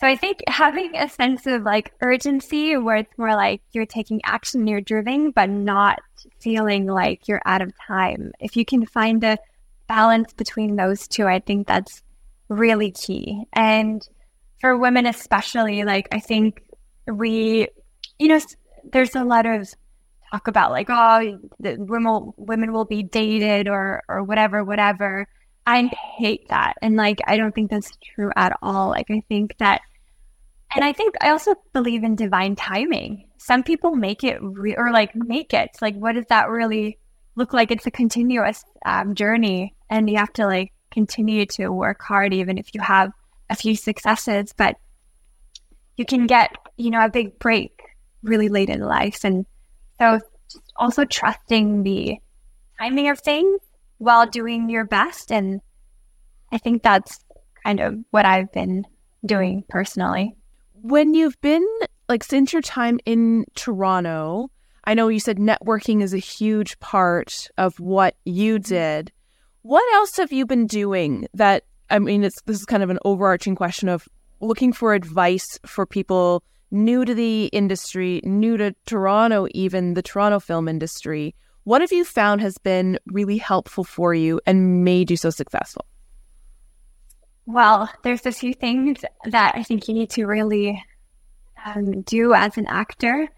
So 0.00 0.08
I 0.08 0.16
think 0.16 0.40
having 0.48 0.96
a 0.96 1.08
sense 1.08 1.46
of 1.46 1.62
like 1.62 1.92
urgency 2.00 2.76
where 2.76 2.96
it's 2.96 3.18
more 3.18 3.34
like 3.34 3.62
you're 3.72 3.86
taking 3.86 4.20
action, 4.24 4.66
you're 4.66 4.80
driven, 4.80 5.30
but 5.30 5.48
not 5.48 6.00
feeling 6.40 6.86
like 6.86 7.28
you're 7.28 7.42
out 7.44 7.62
of 7.62 7.72
time. 7.78 8.32
If 8.40 8.56
you 8.56 8.64
can 8.64 8.86
find 8.86 9.22
a 9.22 9.38
balance 9.88 10.32
between 10.32 10.76
those 10.76 11.06
two, 11.06 11.26
I 11.26 11.38
think 11.40 11.66
that's 11.66 12.02
really 12.48 12.90
key. 12.90 13.44
And 13.52 14.06
for 14.60 14.76
women, 14.76 15.06
especially, 15.06 15.84
like 15.84 16.08
I 16.12 16.18
think 16.18 16.62
we, 17.06 17.68
you 18.18 18.28
know, 18.28 18.40
there's 18.92 19.14
a 19.14 19.24
lot 19.24 19.46
of 19.46 19.72
talk 20.34 20.48
about 20.48 20.70
like 20.70 20.88
oh 20.90 21.38
the 21.60 21.76
women 21.78 22.32
women 22.36 22.72
will 22.72 22.84
be 22.84 23.02
dated 23.02 23.68
or 23.68 24.02
or 24.08 24.22
whatever 24.22 24.64
whatever. 24.64 25.26
I 25.66 25.90
hate 26.18 26.48
that. 26.48 26.74
And 26.82 26.96
like 26.96 27.20
i 27.26 27.36
don't 27.36 27.54
think 27.54 27.70
that's 27.70 27.96
true 28.14 28.30
at 28.36 28.56
all. 28.62 28.88
Like 28.88 29.10
i 29.10 29.22
think 29.28 29.56
that 29.58 29.82
and 30.74 30.84
i 30.84 30.92
think 30.92 31.14
i 31.20 31.30
also 31.30 31.54
believe 31.72 32.02
in 32.04 32.16
divine 32.16 32.56
timing. 32.56 33.28
Some 33.38 33.62
people 33.62 33.94
make 33.94 34.24
it 34.24 34.38
re- 34.40 34.76
or 34.76 34.90
like 34.92 35.14
make 35.14 35.54
it. 35.54 35.70
Like 35.80 35.94
what 35.94 36.14
does 36.14 36.26
that 36.28 36.48
really 36.48 36.98
look 37.36 37.52
like? 37.52 37.70
It's 37.70 37.86
a 37.86 37.90
continuous 37.90 38.64
um, 38.84 39.14
journey 39.14 39.74
and 39.90 40.08
you 40.10 40.16
have 40.16 40.32
to 40.34 40.46
like 40.46 40.72
continue 40.90 41.44
to 41.46 41.68
work 41.68 42.00
hard 42.02 42.32
even 42.32 42.58
if 42.58 42.74
you 42.74 42.80
have 42.80 43.10
a 43.50 43.56
few 43.56 43.74
successes 43.74 44.54
but 44.56 44.76
you 45.96 46.04
can 46.04 46.26
get 46.26 46.54
you 46.76 46.90
know 46.90 47.04
a 47.04 47.10
big 47.10 47.38
break 47.38 47.74
really 48.24 48.48
late 48.48 48.70
in 48.70 48.80
life. 48.80 49.24
And 49.24 49.46
so 50.04 50.20
just 50.50 50.72
also 50.76 51.04
trusting 51.04 51.82
the 51.82 52.18
timing 52.78 53.08
of 53.08 53.20
things 53.20 53.60
while 53.98 54.26
doing 54.26 54.68
your 54.68 54.84
best. 54.84 55.32
And 55.32 55.60
I 56.52 56.58
think 56.58 56.82
that's 56.82 57.18
kind 57.64 57.80
of 57.80 57.96
what 58.10 58.26
I've 58.26 58.52
been 58.52 58.84
doing 59.24 59.64
personally. 59.68 60.36
When 60.74 61.14
you've 61.14 61.40
been 61.40 61.66
like 62.08 62.22
since 62.22 62.52
your 62.52 62.62
time 62.62 63.00
in 63.06 63.46
Toronto, 63.54 64.50
I 64.84 64.94
know 64.94 65.08
you 65.08 65.20
said 65.20 65.38
networking 65.38 66.02
is 66.02 66.12
a 66.12 66.18
huge 66.18 66.78
part 66.80 67.48
of 67.56 67.80
what 67.80 68.16
you 68.24 68.56
mm-hmm. 68.56 68.74
did. 68.74 69.12
What 69.62 69.84
else 69.94 70.18
have 70.18 70.32
you 70.32 70.44
been 70.44 70.66
doing 70.66 71.26
that 71.32 71.64
I 71.88 71.98
mean 71.98 72.24
it's 72.24 72.42
this 72.42 72.58
is 72.58 72.66
kind 72.66 72.82
of 72.82 72.90
an 72.90 72.98
overarching 73.04 73.54
question 73.54 73.88
of 73.88 74.06
looking 74.40 74.74
for 74.74 74.92
advice 74.92 75.58
for 75.64 75.86
people 75.86 76.42
new 76.74 77.04
to 77.04 77.14
the 77.14 77.46
industry, 77.46 78.20
new 78.24 78.56
to 78.56 78.74
Toronto 78.84 79.46
even 79.52 79.94
the 79.94 80.02
Toronto 80.02 80.40
film 80.40 80.68
industry. 80.68 81.34
What 81.62 81.80
have 81.80 81.92
you 81.92 82.04
found 82.04 82.42
has 82.42 82.58
been 82.58 82.98
really 83.06 83.38
helpful 83.38 83.84
for 83.84 84.12
you 84.12 84.40
and 84.46 84.84
made 84.84 85.10
you 85.10 85.16
so 85.16 85.30
successful? 85.30 85.86
Well, 87.46 87.88
there's 88.02 88.26
a 88.26 88.32
few 88.32 88.52
things 88.54 89.04
that 89.24 89.54
I 89.54 89.62
think 89.62 89.88
you 89.88 89.94
need 89.94 90.10
to 90.10 90.26
really 90.26 90.82
um, 91.64 92.02
do 92.02 92.34
as 92.34 92.58
an 92.58 92.66
actor. 92.66 93.28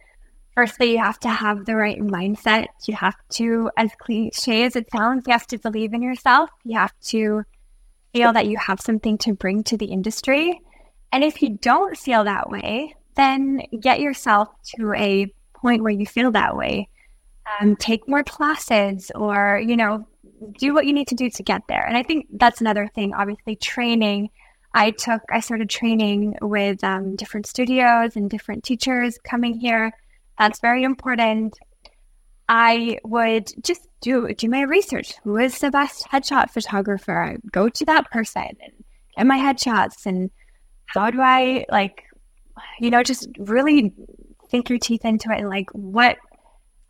Firstly, 0.55 0.93
you 0.93 0.99
have 0.99 1.21
to 1.21 1.29
have 1.29 1.67
the 1.67 1.77
right 1.77 2.01
mindset. 2.01 2.67
You 2.87 2.95
have 2.95 3.17
to, 3.33 3.71
as 3.77 3.91
cliche 3.99 4.65
as 4.65 4.75
it 4.75 4.89
sounds, 4.91 5.25
you 5.27 5.33
have 5.33 5.47
to 5.49 5.59
believe 5.59 5.93
in 5.93 6.03
yourself. 6.03 6.49
You 6.65 6.79
have 6.79 6.95
to 7.09 7.45
feel 8.15 8.33
that 8.33 8.47
you 8.47 8.57
have 8.57 8.81
something 8.81 9.19
to 9.19 9.35
bring 9.35 9.63
to 9.65 9.77
the 9.77 9.87
industry. 9.87 10.61
And 11.13 11.23
if 11.23 11.43
you 11.43 11.59
don't 11.61 11.97
feel 11.97 12.25
that 12.25 12.49
way, 12.49 12.95
then 13.17 13.63
get 13.81 14.01
yourself 14.01 14.49
to 14.77 14.93
a 14.95 15.33
point 15.55 15.83
where 15.83 15.93
you 15.93 16.07
feel 16.07 16.31
that 16.33 16.57
way. 16.57 16.89
Um, 17.61 17.77
take 17.77 18.09
more 18.09 18.25
classes 18.25 19.11
or, 19.15 19.63
you 19.65 19.77
know, 19.77 20.07
do 20.59 20.75
what 20.75 20.87
you 20.87 20.93
need 20.93 21.09
to 21.09 21.15
do 21.15 21.31
to 21.31 21.43
get 21.43 21.63
there. 21.69 21.85
And 21.87 21.97
I 21.97 22.03
think 22.03 22.27
that's 22.33 22.61
another 22.61 22.89
thing, 22.89 23.15
obviously, 23.15 23.57
training. 23.57 24.31
I 24.75 24.91
took, 24.91 25.23
I 25.33 25.41
started 25.41 25.71
training 25.71 26.37
with 26.43 26.83
um, 26.85 27.17
different 27.17 27.47
studios 27.47 28.17
and 28.17 28.29
different 28.29 28.65
teachers 28.65 29.19
coming 29.25 29.59
here. 29.59 29.93
That's 30.39 30.61
very 30.61 30.83
important. 30.83 31.57
I 32.49 32.99
would 33.05 33.51
just 33.63 33.89
do 34.01 34.33
do 34.35 34.49
my 34.49 34.63
research. 34.63 35.15
Who 35.25 35.37
is 35.39 35.59
the 35.59 35.71
best 35.71 36.07
headshot 36.09 36.51
photographer? 36.51 37.23
I 37.23 37.37
go 37.51 37.69
to 37.69 37.85
that 37.87 38.11
person 38.11 38.43
and 38.43 38.85
get 39.17 39.27
my 39.27 39.39
headshots. 39.39 40.05
And 40.05 40.31
how 40.87 41.11
do 41.11 41.21
I 41.21 41.65
like, 41.71 42.05
you 42.81 42.91
know, 42.91 43.03
just 43.03 43.29
really 43.39 43.93
think 44.51 44.69
your 44.69 44.79
teeth 44.79 45.05
into 45.05 45.31
it 45.31 45.39
and 45.39 45.49
like 45.49 45.71
what 45.73 46.17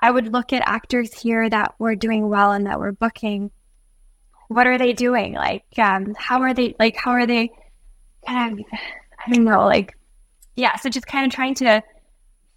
I 0.01 0.11
would 0.11 0.33
look 0.33 0.53
at 0.53 0.63
actors 0.67 1.13
here 1.13 1.49
that 1.49 1.75
were 1.79 1.95
doing 1.95 2.29
well 2.29 2.53
and 2.53 2.67
that 2.67 2.79
were 2.79 2.93
booking. 2.93 3.51
What 4.49 4.67
are 4.67 4.79
they 4.79 4.93
doing? 4.93 5.33
Like, 5.33 5.65
um, 5.79 6.15
how 6.17 6.43
are 6.43 6.55
they? 6.55 6.75
Like, 6.79 6.97
how 6.97 7.13
are 7.13 7.27
they? 7.27 7.51
Kind 8.27 8.61
of, 8.61 8.67
I 9.27 9.33
don't 9.33 9.45
know. 9.45 9.65
Like, 9.65 9.97
yeah. 10.55 10.77
So 10.77 10.91
just 10.91 11.07
kind 11.07 11.27
of 11.27 11.33
trying 11.33 11.55
to 11.57 11.83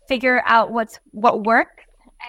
figure 0.08 0.42
out 0.46 0.72
what's 0.72 1.00
what 1.12 1.44
works 1.46 1.84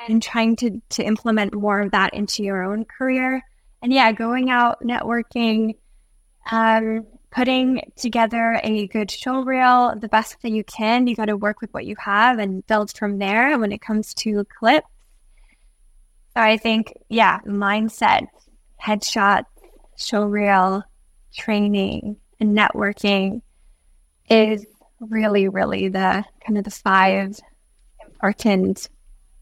and 0.09 0.23
trying 0.23 0.57
to 0.57 0.81
to 0.91 1.03
implement 1.03 1.55
more 1.55 1.81
of 1.81 1.91
that 1.91 2.15
into 2.15 2.43
your 2.43 2.63
own 2.63 2.85
career. 2.85 3.43
And 3.83 3.93
yeah, 3.93 4.13
going 4.13 4.51
out 4.51 4.79
networking, 4.83 5.77
um, 6.51 7.07
putting 7.31 7.81
together 7.97 8.61
a 8.63 8.87
good 8.89 9.11
show 9.11 9.43
reel 9.43 9.95
the 9.97 10.09
best 10.09 10.41
that 10.43 10.51
you 10.51 10.65
can. 10.65 11.07
You 11.07 11.15
got 11.15 11.27
to 11.27 11.37
work 11.37 11.61
with 11.61 11.73
what 11.73 11.87
you 11.87 11.97
have 11.99 12.39
and 12.39 12.67
build 12.67 12.93
from 12.97 13.19
there. 13.19 13.59
When 13.59 13.73
it 13.73 13.81
comes 13.81 14.15
to 14.15 14.45
clips 14.45 14.87
so 16.35 16.41
I 16.41 16.57
think, 16.59 16.93
yeah, 17.09 17.41
mindset, 17.41 18.29
headshot, 18.81 19.45
show 19.97 20.25
reel, 20.25 20.85
training, 21.35 22.17
and 22.39 22.57
networking 22.57 23.43
is 24.29 24.65
really, 25.01 25.49
really 25.49 25.89
the 25.89 26.25
kind 26.47 26.57
of 26.57 26.65
the 26.65 26.71
five 26.71 27.37
important 28.05 28.89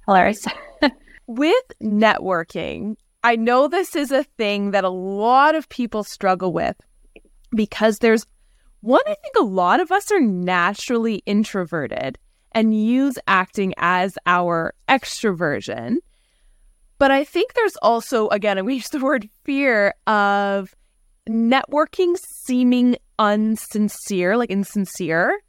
pillars. 0.05 0.46
With 1.27 1.72
networking, 1.83 2.96
I 3.22 3.37
know 3.37 3.68
this 3.68 3.94
is 3.94 4.11
a 4.11 4.24
thing 4.24 4.70
that 4.70 4.85
a 4.85 4.88
lot 4.88 5.55
of 5.55 5.68
people 5.68 6.05
struggle 6.05 6.55
with 6.55 6.77
because 7.55 7.99
there's 7.99 8.27
one, 8.81 9.03
I 9.07 9.15
think 9.15 9.35
a 9.39 9.45
lot 9.45 9.81
of 9.81 9.91
us 9.91 10.11
are 10.13 10.21
naturally 10.21 11.23
introverted 11.27 12.19
and 12.53 12.79
use 12.79 13.19
acting 13.27 13.75
as 13.77 14.17
our 14.27 14.75
extroversion. 14.89 15.97
But 16.99 17.11
I 17.11 17.25
think 17.25 17.55
there's 17.55 17.77
also, 17.77 18.29
again, 18.29 18.59
and 18.59 18.67
we 18.67 18.75
use 18.75 18.89
the 18.89 18.99
word 18.99 19.29
fear 19.45 19.95
of 20.07 20.75
networking 21.29 22.17
seeming 22.19 22.97
unsincere, 23.19 24.37
like 24.37 24.51
insincere. 24.51 25.41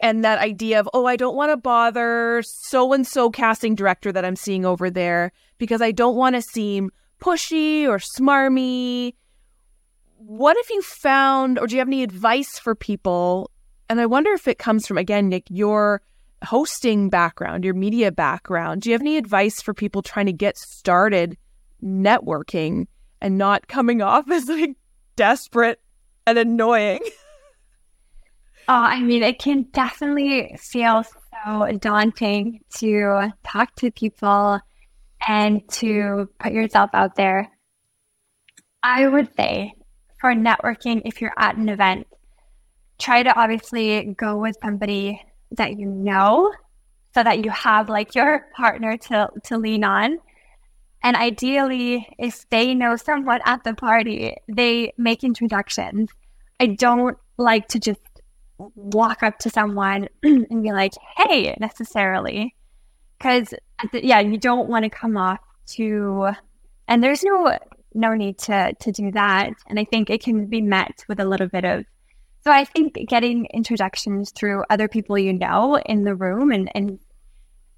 And 0.00 0.24
that 0.24 0.38
idea 0.38 0.80
of, 0.80 0.88
oh, 0.92 1.06
I 1.06 1.16
don't 1.16 1.36
want 1.36 1.52
to 1.52 1.56
bother 1.56 2.42
so 2.44 2.92
and 2.92 3.06
so 3.06 3.30
casting 3.30 3.74
director 3.74 4.12
that 4.12 4.24
I'm 4.24 4.36
seeing 4.36 4.64
over 4.64 4.90
there 4.90 5.32
because 5.58 5.80
I 5.80 5.92
don't 5.92 6.16
want 6.16 6.34
to 6.36 6.42
seem 6.42 6.90
pushy 7.20 7.86
or 7.86 7.98
smarmy. 7.98 9.14
What 10.26 10.56
if 10.56 10.70
you 10.70 10.80
found, 10.80 11.58
or 11.58 11.66
do 11.66 11.74
you 11.74 11.80
have 11.80 11.88
any 11.88 12.02
advice 12.02 12.58
for 12.58 12.74
people? 12.74 13.50
And 13.90 14.00
I 14.00 14.06
wonder 14.06 14.32
if 14.32 14.48
it 14.48 14.58
comes 14.58 14.86
from, 14.86 14.96
again, 14.96 15.28
Nick, 15.28 15.44
your 15.50 16.00
hosting 16.42 17.10
background, 17.10 17.62
your 17.62 17.74
media 17.74 18.10
background, 18.10 18.80
do 18.80 18.88
you 18.88 18.94
have 18.94 19.02
any 19.02 19.18
advice 19.18 19.60
for 19.60 19.74
people 19.74 20.00
trying 20.00 20.24
to 20.24 20.32
get 20.32 20.56
started 20.56 21.36
networking 21.82 22.86
and 23.20 23.36
not 23.36 23.68
coming 23.68 24.00
off 24.00 24.30
as 24.30 24.48
like 24.48 24.76
desperate 25.14 25.80
and 26.26 26.38
annoying? 26.38 27.00
Oh, 28.66 28.72
I 28.72 29.00
mean, 29.00 29.22
it 29.22 29.38
can 29.38 29.64
definitely 29.74 30.56
feel 30.58 31.04
so 31.04 31.70
daunting 31.82 32.60
to 32.76 33.30
talk 33.46 33.74
to 33.76 33.90
people 33.90 34.58
and 35.28 35.60
to 35.72 36.30
put 36.38 36.54
yourself 36.54 36.88
out 36.94 37.14
there. 37.14 37.50
I 38.82 39.06
would 39.06 39.28
say 39.36 39.74
for 40.24 40.32
networking, 40.34 41.02
if 41.04 41.20
you're 41.20 41.34
at 41.36 41.58
an 41.58 41.68
event, 41.68 42.06
try 42.98 43.22
to 43.22 43.38
obviously 43.38 44.14
go 44.16 44.38
with 44.38 44.56
somebody 44.62 45.22
that 45.50 45.78
you 45.78 45.84
know 45.84 46.50
so 47.12 47.22
that 47.22 47.44
you 47.44 47.50
have 47.50 47.90
like 47.90 48.14
your 48.14 48.46
partner 48.56 48.96
to 48.96 49.28
to 49.44 49.58
lean 49.58 49.84
on. 49.84 50.16
And 51.02 51.14
ideally 51.14 52.08
if 52.18 52.48
they 52.48 52.74
know 52.74 52.96
someone 52.96 53.40
at 53.44 53.64
the 53.64 53.74
party 53.74 54.34
they 54.48 54.94
make 54.96 55.24
introductions. 55.24 56.08
I 56.58 56.68
don't 56.68 57.18
like 57.36 57.68
to 57.68 57.78
just 57.78 58.00
walk 58.76 59.22
up 59.22 59.38
to 59.40 59.50
someone 59.50 60.08
and 60.22 60.62
be 60.62 60.72
like 60.72 60.94
hey 61.18 61.54
necessarily. 61.60 62.54
Because 63.18 63.52
yeah 63.92 64.20
you 64.20 64.38
don't 64.38 64.70
want 64.70 64.84
to 64.84 64.88
come 64.88 65.18
off 65.18 65.40
to 65.76 66.30
and 66.88 67.04
there's 67.04 67.22
no 67.22 67.58
no 67.94 68.14
need 68.14 68.38
to 68.38 68.72
to 68.80 68.92
do 68.92 69.10
that 69.12 69.50
and 69.68 69.78
i 69.78 69.84
think 69.84 70.10
it 70.10 70.22
can 70.22 70.46
be 70.46 70.60
met 70.60 71.04
with 71.08 71.20
a 71.20 71.24
little 71.24 71.48
bit 71.48 71.64
of 71.64 71.84
so 72.44 72.52
I 72.52 72.66
think 72.66 72.98
getting 73.08 73.46
introductions 73.54 74.30
through 74.30 74.64
other 74.68 74.86
people 74.86 75.16
you 75.16 75.32
know 75.32 75.78
in 75.78 76.04
the 76.04 76.14
room 76.14 76.52
and, 76.52 76.70
and 76.74 76.98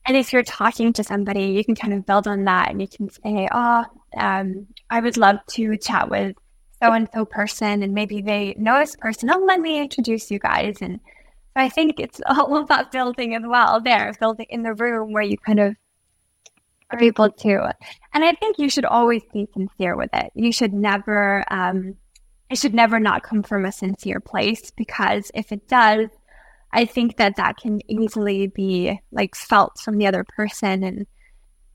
and 0.06 0.16
if 0.16 0.32
you're 0.32 0.44
talking 0.44 0.92
to 0.92 1.04
somebody, 1.04 1.46
you 1.46 1.64
can 1.64 1.74
kind 1.74 1.92
of 1.92 2.06
build 2.06 2.28
on 2.28 2.44
that 2.44 2.70
and 2.70 2.80
you 2.80 2.86
can 2.86 3.10
say, 3.10 3.48
Oh, 3.50 3.84
um, 4.16 4.68
I 4.88 5.00
would 5.00 5.16
love 5.16 5.38
to 5.50 5.76
chat 5.78 6.08
with 6.08 6.36
so 6.80 6.92
and 6.92 7.08
so 7.12 7.24
person 7.24 7.82
and 7.82 7.92
maybe 7.92 8.22
they 8.22 8.54
know 8.56 8.78
this 8.78 8.94
person. 8.94 9.30
Oh, 9.30 9.44
let 9.44 9.60
me 9.60 9.80
introduce 9.80 10.30
you 10.30 10.38
guys. 10.38 10.76
And 10.80 11.00
so 11.00 11.62
I 11.62 11.68
think 11.68 11.98
it's 11.98 12.20
all 12.26 12.56
about 12.58 12.92
building 12.92 13.34
as 13.34 13.42
well 13.44 13.80
there, 13.80 14.12
building 14.20 14.46
in 14.48 14.62
the 14.62 14.74
room 14.74 15.12
where 15.12 15.24
you 15.24 15.36
kind 15.38 15.58
of 15.58 15.74
are 16.90 17.02
able 17.02 17.30
to. 17.30 17.74
And 18.14 18.24
I 18.24 18.32
think 18.32 18.58
you 18.58 18.68
should 18.68 18.84
always 18.84 19.22
be 19.32 19.48
sincere 19.52 19.96
with 19.96 20.10
it. 20.12 20.30
You 20.34 20.52
should 20.52 20.72
never 20.72 21.44
um, 21.50 21.96
it 22.48 22.58
should 22.58 22.74
never 22.74 23.00
not 23.00 23.22
come 23.22 23.42
from 23.42 23.64
a 23.64 23.72
sincere 23.72 24.20
place 24.20 24.70
because 24.70 25.30
if 25.34 25.50
it 25.50 25.66
does, 25.68 26.08
I 26.72 26.84
think 26.84 27.16
that 27.16 27.36
that 27.36 27.56
can 27.56 27.80
easily 27.90 28.46
be 28.48 29.00
like 29.10 29.34
felt 29.34 29.78
from 29.78 29.98
the 29.98 30.06
other 30.06 30.24
person. 30.36 30.84
And, 30.84 31.06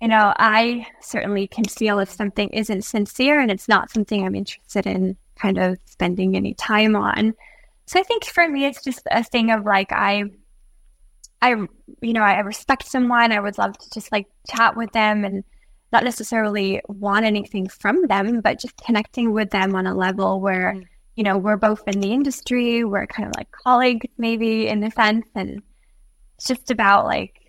you 0.01 0.07
know, 0.07 0.33
I 0.37 0.87
certainly 1.01 1.47
can 1.47 1.65
feel 1.65 1.99
if 1.99 2.09
something 2.09 2.49
isn't 2.49 2.83
sincere 2.83 3.39
and 3.39 3.51
it's 3.51 3.67
not 3.67 3.91
something 3.91 4.25
I'm 4.25 4.35
interested 4.35 4.85
in 4.85 5.17
kind 5.35 5.57
of 5.57 5.77
spending 5.85 6.35
any 6.35 6.53
time 6.53 6.95
on. 6.95 7.33
So 7.85 7.99
I 7.99 8.03
think 8.03 8.25
for 8.25 8.47
me, 8.47 8.65
it's 8.65 8.83
just 8.83 9.01
a 9.11 9.23
thing 9.23 9.51
of 9.51 9.65
like, 9.65 9.91
I, 9.91 10.25
I, 11.41 11.49
you 12.01 12.13
know, 12.13 12.21
I 12.21 12.39
respect 12.39 12.87
someone. 12.87 13.31
I 13.31 13.39
would 13.39 13.57
love 13.57 13.77
to 13.77 13.89
just 13.93 14.11
like 14.11 14.27
chat 14.49 14.75
with 14.77 14.91
them 14.91 15.25
and 15.25 15.43
not 15.91 16.03
necessarily 16.03 16.81
want 16.87 17.25
anything 17.25 17.67
from 17.67 18.07
them, 18.07 18.41
but 18.41 18.59
just 18.59 18.77
connecting 18.77 19.33
with 19.33 19.49
them 19.49 19.75
on 19.75 19.87
a 19.87 19.95
level 19.95 20.39
where, 20.39 20.73
mm. 20.75 20.85
you 21.15 21.23
know, 21.23 21.37
we're 21.37 21.57
both 21.57 21.83
in 21.87 21.99
the 21.99 22.13
industry, 22.13 22.83
we're 22.83 23.07
kind 23.07 23.27
of 23.27 23.35
like 23.35 23.51
colleagues 23.51 24.07
maybe 24.17 24.67
in 24.67 24.83
a 24.83 24.91
sense. 24.91 25.25
And 25.35 25.61
it's 26.37 26.47
just 26.47 26.71
about 26.71 27.05
like, 27.05 27.41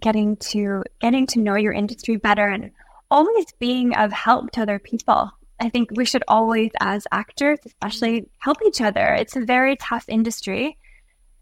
getting 0.00 0.36
to 0.36 0.82
getting 1.00 1.26
to 1.26 1.40
know 1.40 1.54
your 1.54 1.72
industry 1.72 2.16
better 2.16 2.46
and 2.48 2.70
always 3.10 3.46
being 3.58 3.94
of 3.94 4.12
help 4.12 4.50
to 4.52 4.62
other 4.62 4.78
people. 4.78 5.30
I 5.60 5.68
think 5.68 5.90
we 5.94 6.04
should 6.04 6.24
always, 6.26 6.72
as 6.80 7.06
actors, 7.12 7.60
especially, 7.64 8.28
help 8.38 8.58
each 8.66 8.80
other. 8.80 9.14
It's 9.14 9.36
a 9.36 9.44
very 9.44 9.76
tough 9.76 10.04
industry. 10.08 10.76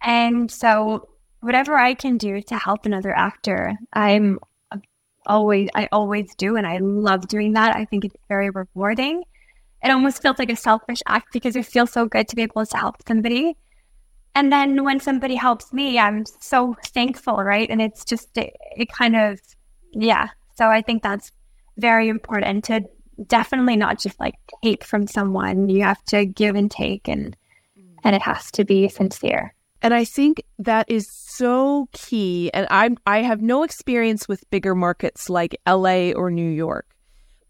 And 0.02 0.50
so, 0.50 1.08
whatever 1.42 1.76
I 1.76 1.94
can 1.94 2.16
do 2.16 2.40
to 2.40 2.57
help 2.57 2.87
another 2.87 3.14
actor, 3.14 3.74
I'm 3.92 4.38
always, 5.26 5.68
I 5.74 5.88
always 5.92 6.35
do. 6.37 6.57
And 6.57 6.66
I 6.66 6.78
love 6.78 7.28
doing 7.28 7.52
that. 7.52 7.76
I 7.76 7.85
think 7.85 8.05
it's 8.05 8.16
very 8.28 8.50
rewarding. 8.50 9.24
It 9.85 9.90
almost 9.90 10.22
feels 10.22 10.38
like 10.38 10.50
a 10.50 10.57
selfish 10.57 11.00
act 11.07 11.33
because 11.33 11.57
it 11.57 11.66
feels 11.66 11.90
so 11.90 12.07
good 12.07 12.28
to 12.28 12.37
be 12.37 12.42
able 12.42 12.64
to 12.64 12.76
help 12.76 12.96
somebody. 13.07 13.57
And 14.35 14.50
then 14.50 14.85
when 14.85 15.00
somebody 15.00 15.35
helps 15.35 15.72
me, 15.72 15.98
I'm 15.98 16.24
so 16.40 16.76
thankful, 16.87 17.37
right? 17.37 17.68
And 17.68 17.83
it's 17.83 18.05
just, 18.05 18.38
it, 18.38 18.57
it 18.76 18.88
kind 18.90 19.16
of, 19.16 19.40
yeah. 19.92 20.28
So 20.57 20.68
I 20.68 20.81
think 20.81 21.02
that's 21.02 21.33
very 21.76 22.09
important 22.09 22.64
to 22.66 22.83
definitely 23.26 23.76
not 23.76 23.98
just 23.98 24.18
like 24.20 24.35
take 24.62 24.85
from 24.85 25.07
someone. 25.07 25.68
You 25.68 25.83
have 25.83 26.02
to 26.07 26.24
give 26.24 26.55
and 26.55 26.70
take 26.70 27.09
and 27.09 27.37
mm. 27.78 27.94
and 28.05 28.14
it 28.14 28.22
has 28.22 28.50
to 28.52 28.64
be 28.64 28.88
sincere. 28.88 29.55
And 29.83 29.92
I 29.92 30.05
think 30.05 30.42
that 30.61 30.88
is 30.88 31.09
so 31.11 31.88
key. 31.92 32.51
And 32.55 32.66
I'm 32.71 32.97
I 33.05 33.23
have 33.23 33.42
no 33.42 33.64
experience 33.64 34.29
with 34.29 34.49
bigger 34.51 34.75
markets 34.75 35.29
like 35.29 35.61
LA 35.66 36.12
or 36.12 36.31
New 36.31 36.51
York. 36.51 36.87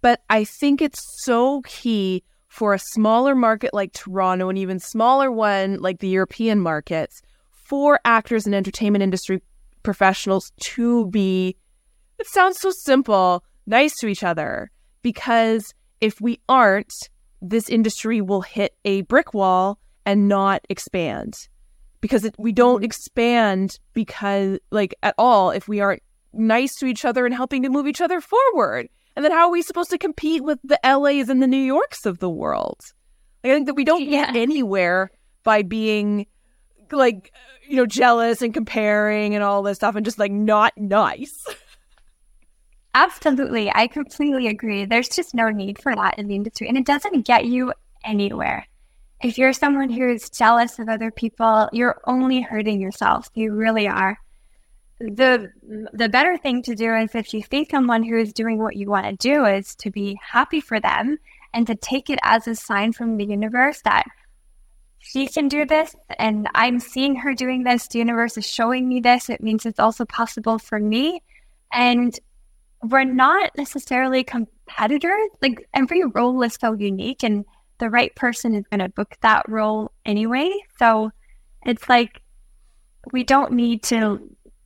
But 0.00 0.22
I 0.30 0.44
think 0.44 0.80
it's 0.80 1.00
so 1.24 1.60
key 1.62 2.24
for 2.48 2.74
a 2.74 2.78
smaller 2.78 3.34
market 3.34 3.72
like 3.72 3.92
Toronto 3.92 4.48
and 4.48 4.58
even 4.58 4.78
smaller 4.78 5.30
one 5.30 5.78
like 5.80 6.00
the 6.00 6.08
European 6.08 6.58
markets 6.58 7.22
for 7.50 8.00
actors 8.04 8.46
and 8.46 8.54
entertainment 8.54 9.02
industry 9.02 9.42
professionals 9.82 10.52
to 10.60 11.06
be 11.06 11.56
it 12.18 12.26
sounds 12.26 12.58
so 12.60 12.70
simple 12.70 13.44
nice 13.66 13.96
to 13.96 14.06
each 14.06 14.22
other 14.22 14.70
because 15.02 15.74
if 16.00 16.20
we 16.20 16.40
aren't, 16.48 16.92
this 17.40 17.68
industry 17.68 18.20
will 18.20 18.42
hit 18.42 18.74
a 18.84 19.02
brick 19.02 19.34
wall 19.34 19.78
and 20.04 20.28
not 20.28 20.64
expand 20.68 21.48
because 22.02 22.24
it, 22.26 22.34
we 22.36 22.52
don't 22.52 22.78
mm-hmm. 22.78 22.84
expand 22.84 23.78
because 23.94 24.58
like 24.70 24.94
at 25.02 25.14
all 25.16 25.50
if 25.50 25.66
we 25.66 25.80
aren't 25.80 26.02
nice 26.34 26.76
to 26.76 26.86
each 26.86 27.06
other 27.06 27.24
and 27.24 27.34
helping 27.34 27.62
to 27.62 27.70
move 27.70 27.86
each 27.86 28.02
other 28.02 28.20
forward. 28.20 28.90
And 29.16 29.24
then 29.24 29.32
how 29.32 29.46
are 29.46 29.50
we 29.50 29.62
supposed 29.62 29.90
to 29.90 29.98
compete 29.98 30.42
with 30.42 30.58
the 30.64 30.80
LAs 30.84 31.28
and 31.28 31.42
the 31.42 31.46
New 31.46 31.56
Yorks 31.56 32.04
of 32.04 32.18
the 32.18 32.30
world? 32.30 32.80
Like, 33.42 33.52
I 33.52 33.54
think 33.54 33.66
that 33.66 33.74
we 33.74 33.84
don't 33.84 34.02
yeah. 34.02 34.26
get 34.26 34.36
anywhere 34.36 35.10
by 35.44 35.62
being 35.62 36.26
like 36.90 37.32
you 37.66 37.76
know 37.76 37.86
jealous 37.86 38.42
and 38.42 38.52
comparing 38.52 39.34
and 39.34 39.42
all 39.42 39.62
this 39.62 39.78
stuff 39.78 39.96
and 39.96 40.04
just 40.04 40.18
like 40.18 40.32
not 40.32 40.74
nice. 40.76 41.46
Absolutely. 42.94 43.72
I 43.74 43.86
completely 43.86 44.48
agree. 44.48 44.84
There's 44.84 45.08
just 45.08 45.34
no 45.34 45.48
need 45.48 45.80
for 45.80 45.94
that 45.94 46.18
in 46.18 46.28
the 46.28 46.34
industry, 46.34 46.68
and 46.68 46.76
it 46.76 46.84
doesn't 46.84 47.24
get 47.24 47.46
you 47.46 47.72
anywhere. 48.04 48.66
If 49.22 49.38
you're 49.38 49.52
someone 49.52 49.88
who's 49.88 50.28
jealous 50.28 50.78
of 50.78 50.88
other 50.88 51.10
people, 51.10 51.68
you're 51.72 52.00
only 52.06 52.40
hurting 52.40 52.80
yourself. 52.80 53.28
You 53.34 53.52
really 53.52 53.86
are. 53.86 54.18
The 54.98 55.50
the 55.92 56.08
better 56.08 56.36
thing 56.36 56.62
to 56.62 56.74
do 56.74 56.94
is 56.94 57.14
if 57.14 57.32
you 57.32 57.42
see 57.42 57.66
someone 57.70 58.02
who 58.02 58.16
is 58.16 58.32
doing 58.32 58.58
what 58.58 58.76
you 58.76 58.88
want 58.88 59.06
to 59.06 59.16
do 59.16 59.44
is 59.44 59.74
to 59.76 59.90
be 59.90 60.18
happy 60.22 60.60
for 60.60 60.78
them 60.80 61.18
and 61.54 61.66
to 61.66 61.74
take 61.74 62.10
it 62.10 62.18
as 62.22 62.46
a 62.46 62.54
sign 62.54 62.92
from 62.92 63.16
the 63.16 63.24
universe 63.24 63.80
that 63.82 64.06
she 64.98 65.26
can 65.26 65.48
do 65.48 65.66
this 65.66 65.96
and 66.18 66.48
I'm 66.54 66.78
seeing 66.78 67.16
her 67.16 67.34
doing 67.34 67.64
this. 67.64 67.88
The 67.88 67.98
universe 67.98 68.38
is 68.38 68.46
showing 68.46 68.88
me 68.88 69.00
this. 69.00 69.28
It 69.28 69.42
means 69.42 69.66
it's 69.66 69.80
also 69.80 70.04
possible 70.04 70.58
for 70.58 70.78
me. 70.78 71.22
And 71.72 72.18
we're 72.84 73.04
not 73.04 73.50
necessarily 73.56 74.22
competitors. 74.22 75.28
Like 75.40 75.68
every 75.74 76.04
role 76.04 76.40
is 76.42 76.54
so 76.54 76.74
unique 76.74 77.24
and 77.24 77.44
the 77.82 77.90
right 77.90 78.14
person 78.14 78.54
is 78.54 78.64
going 78.68 78.78
to 78.78 78.88
book 78.88 79.16
that 79.22 79.44
role 79.48 79.90
anyway. 80.06 80.48
So 80.78 81.10
it's 81.66 81.88
like 81.88 82.22
we 83.12 83.24
don't 83.24 83.54
need 83.54 83.82
to 83.84 84.20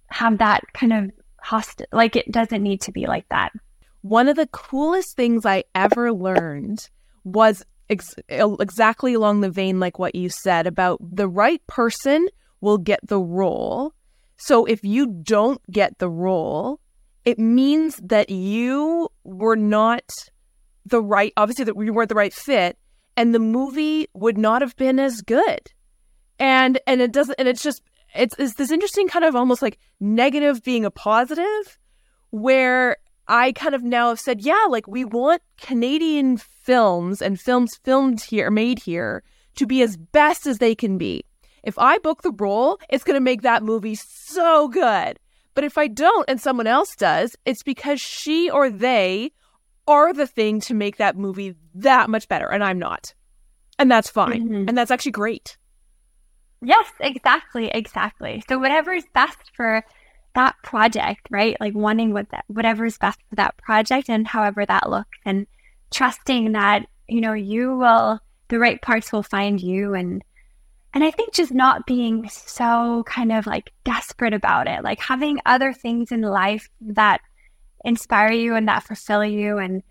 have 0.09 0.37
that 0.37 0.65
kind 0.75 0.93
of 0.93 1.11
hostile, 1.41 1.87
like 1.93 2.15
it 2.15 2.31
doesn't 2.31 2.63
need 2.63 2.83
to 2.83 2.93
be 2.93 3.07
like 3.07 3.27
that. 3.31 3.53
One 4.03 4.29
of 4.29 4.37
the 4.37 4.49
coolest 4.49 5.17
things 5.17 5.47
I 5.47 5.65
ever 5.75 6.13
learned 6.13 6.91
was 7.25 7.65
ex- 7.89 8.15
exactly 8.29 9.15
along 9.15 9.41
the 9.41 9.51
vein 9.51 9.81
like 9.81 9.99
what 9.99 10.15
you 10.15 10.29
said 10.29 10.67
about 10.67 10.99
the 11.01 11.27
right 11.27 11.67
person 11.67 12.29
will 12.61 12.77
get 12.77 13.01
the 13.03 13.19
role. 13.19 13.95
So 14.37 14.67
if 14.67 14.85
you 14.85 15.07
don't 15.07 15.63
get 15.71 15.99
the 15.99 16.11
role, 16.11 16.81
it 17.25 17.39
means 17.39 17.99
that 18.05 18.29
you 18.29 19.09
were 19.25 19.57
not 19.57 20.05
the 20.85 21.01
right, 21.01 21.33
obviously, 21.39 21.65
that 21.65 21.77
you 21.83 21.95
weren't 21.95 22.11
the 22.11 22.15
right 22.15 22.35
fit, 22.35 22.77
and 23.17 23.35
the 23.35 23.39
movie 23.39 24.09
would 24.15 24.39
not 24.39 24.63
have 24.63 24.77
been 24.77 24.99
as 24.99 25.23
good. 25.23 25.73
And 26.39 26.79
and 26.87 27.01
it 27.01 27.13
doesn't, 27.13 27.37
and 27.39 27.49
it's 27.49 27.63
just 27.63 27.83
it's, 28.15 28.35
it's 28.39 28.55
this 28.55 28.71
interesting 28.71 29.09
kind 29.09 29.25
of 29.25 29.35
almost 29.35 29.63
like 29.63 29.79
negative 30.01 30.63
being 30.63 30.85
a 30.85 30.91
positive, 30.91 31.79
where 32.31 32.97
I 33.29 33.53
kind 33.53 33.75
of 33.75 33.83
now 33.83 34.11
have 34.11 34.21
said, 34.21 34.41
yeah, 34.41 34.67
like 34.69 34.87
we 34.87 35.05
want 35.05 35.43
Canadian 35.61 36.37
films 36.37 37.21
and 37.21 37.41
films 37.41 37.77
filmed 37.83 38.23
here, 38.23 38.51
made 38.51 38.79
here, 38.81 39.23
to 39.57 39.67
be 39.67 39.83
as 39.83 39.97
best 39.97 40.47
as 40.47 40.59
they 40.59 40.75
can 40.75 40.99
be. 40.99 41.25
If 41.65 41.79
I 41.79 41.99
book 41.99 42.23
the 42.23 42.31
role, 42.31 42.79
it's 42.89 43.05
going 43.05 43.17
to 43.17 43.21
make 43.21 43.43
that 43.43 43.65
movie 43.65 43.97
so 43.97 44.69
good. 44.69 45.19
But 45.55 45.65
if 45.65 45.79
I 45.79 45.89
don't 45.89 46.29
and 46.29 46.41
someone 46.41 46.67
else 46.67 46.95
does, 46.95 47.35
it's 47.45 47.63
because 47.63 48.01
she 48.01 48.51
or 48.51 48.71
they 48.71 49.33
are 49.87 50.13
the 50.13 50.27
thing 50.27 50.61
to 50.61 50.75
make 50.75 50.97
that 50.97 51.17
movie 51.17 51.55
that 51.75 52.11
much 52.11 52.29
better. 52.29 52.47
And 52.47 52.63
I'm 52.63 52.79
not. 52.79 53.15
And 53.79 53.91
that's 53.91 54.11
fine. 54.11 54.45
Mm-hmm. 54.49 54.69
And 54.69 54.79
that's 54.79 54.91
actually 54.91 55.13
great. 55.13 55.57
Yes, 56.63 56.87
exactly. 57.01 57.69
Exactly. 57.69 58.43
So, 58.49 58.59
whatever 58.59 58.93
is 58.93 59.05
best 59.13 59.53
for 59.55 59.85
that 60.35 60.55
project, 60.63 61.29
right? 61.31 61.57
Like 61.61 61.75
wanting 61.75 62.13
what 62.13 62.31
that, 62.31 62.45
whatever 62.49 62.85
is 62.87 62.99
best 62.99 63.19
for 63.29 63.37
that 63.37 63.57
project 63.59 64.09
and 64.09 64.27
however 64.27 64.65
that 64.65 64.89
looks, 64.89 65.19
and 65.25 65.47
trusting 65.91 66.53
that, 66.53 66.87
you 67.09 67.21
know, 67.21 67.33
you 67.33 67.77
will, 67.77 68.21
the 68.49 68.59
right 68.59 68.81
parts 68.81 69.13
will 69.13 69.23
find 69.23 69.61
you 69.61 69.95
and 69.95 70.23
and 70.97 71.05
I 71.05 71.11
think 71.11 71.35
just 71.35 71.53
not 71.53 71.85
being 71.85 72.27
so 72.31 73.05
kind 73.07 73.31
of 73.31 73.47
like 73.47 73.71
desperate 73.85 74.33
about 74.33 74.67
it, 74.67 74.83
like 74.83 74.99
having 74.99 75.41
other 75.45 75.75
things 75.75 76.11
in 76.11 76.23
life 76.23 76.71
that 76.81 77.21
inspire 77.87 78.33
you 78.33 78.55
and 78.55 78.69
that 78.69 78.83
fulfill 78.83 79.25
you 79.25 79.59
and 79.59 79.83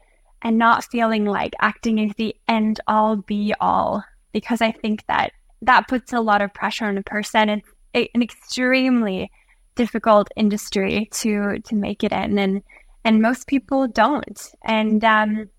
and 0.41 0.57
not 0.59 0.83
feeling 0.83 1.25
like 1.25 1.53
acting 1.59 1.97
is 1.97 2.11
the 2.17 2.35
end 2.47 2.79
all 2.87 3.15
be 3.15 3.53
all 3.59 4.03
because 4.31 4.61
I 4.61 4.71
think 4.71 5.05
that 5.07 5.31
that 5.61 5.87
puts 5.87 6.13
a 6.13 6.19
lot 6.19 6.41
of 6.41 6.53
pressure 6.53 6.85
on 6.85 6.97
a 6.97 7.03
person. 7.03 7.49
It's 7.49 7.69
an 8.13 8.21
extremely 8.21 9.31
difficult 9.75 10.29
industry 10.35 11.09
to 11.11 11.59
to 11.59 11.75
make 11.75 12.03
it 12.03 12.11
in 12.11 12.37
and 12.37 12.61
and 13.03 13.21
most 13.21 13.47
people 13.47 13.87
don't. 13.87 14.41
And 14.63 15.03
um 15.03 15.49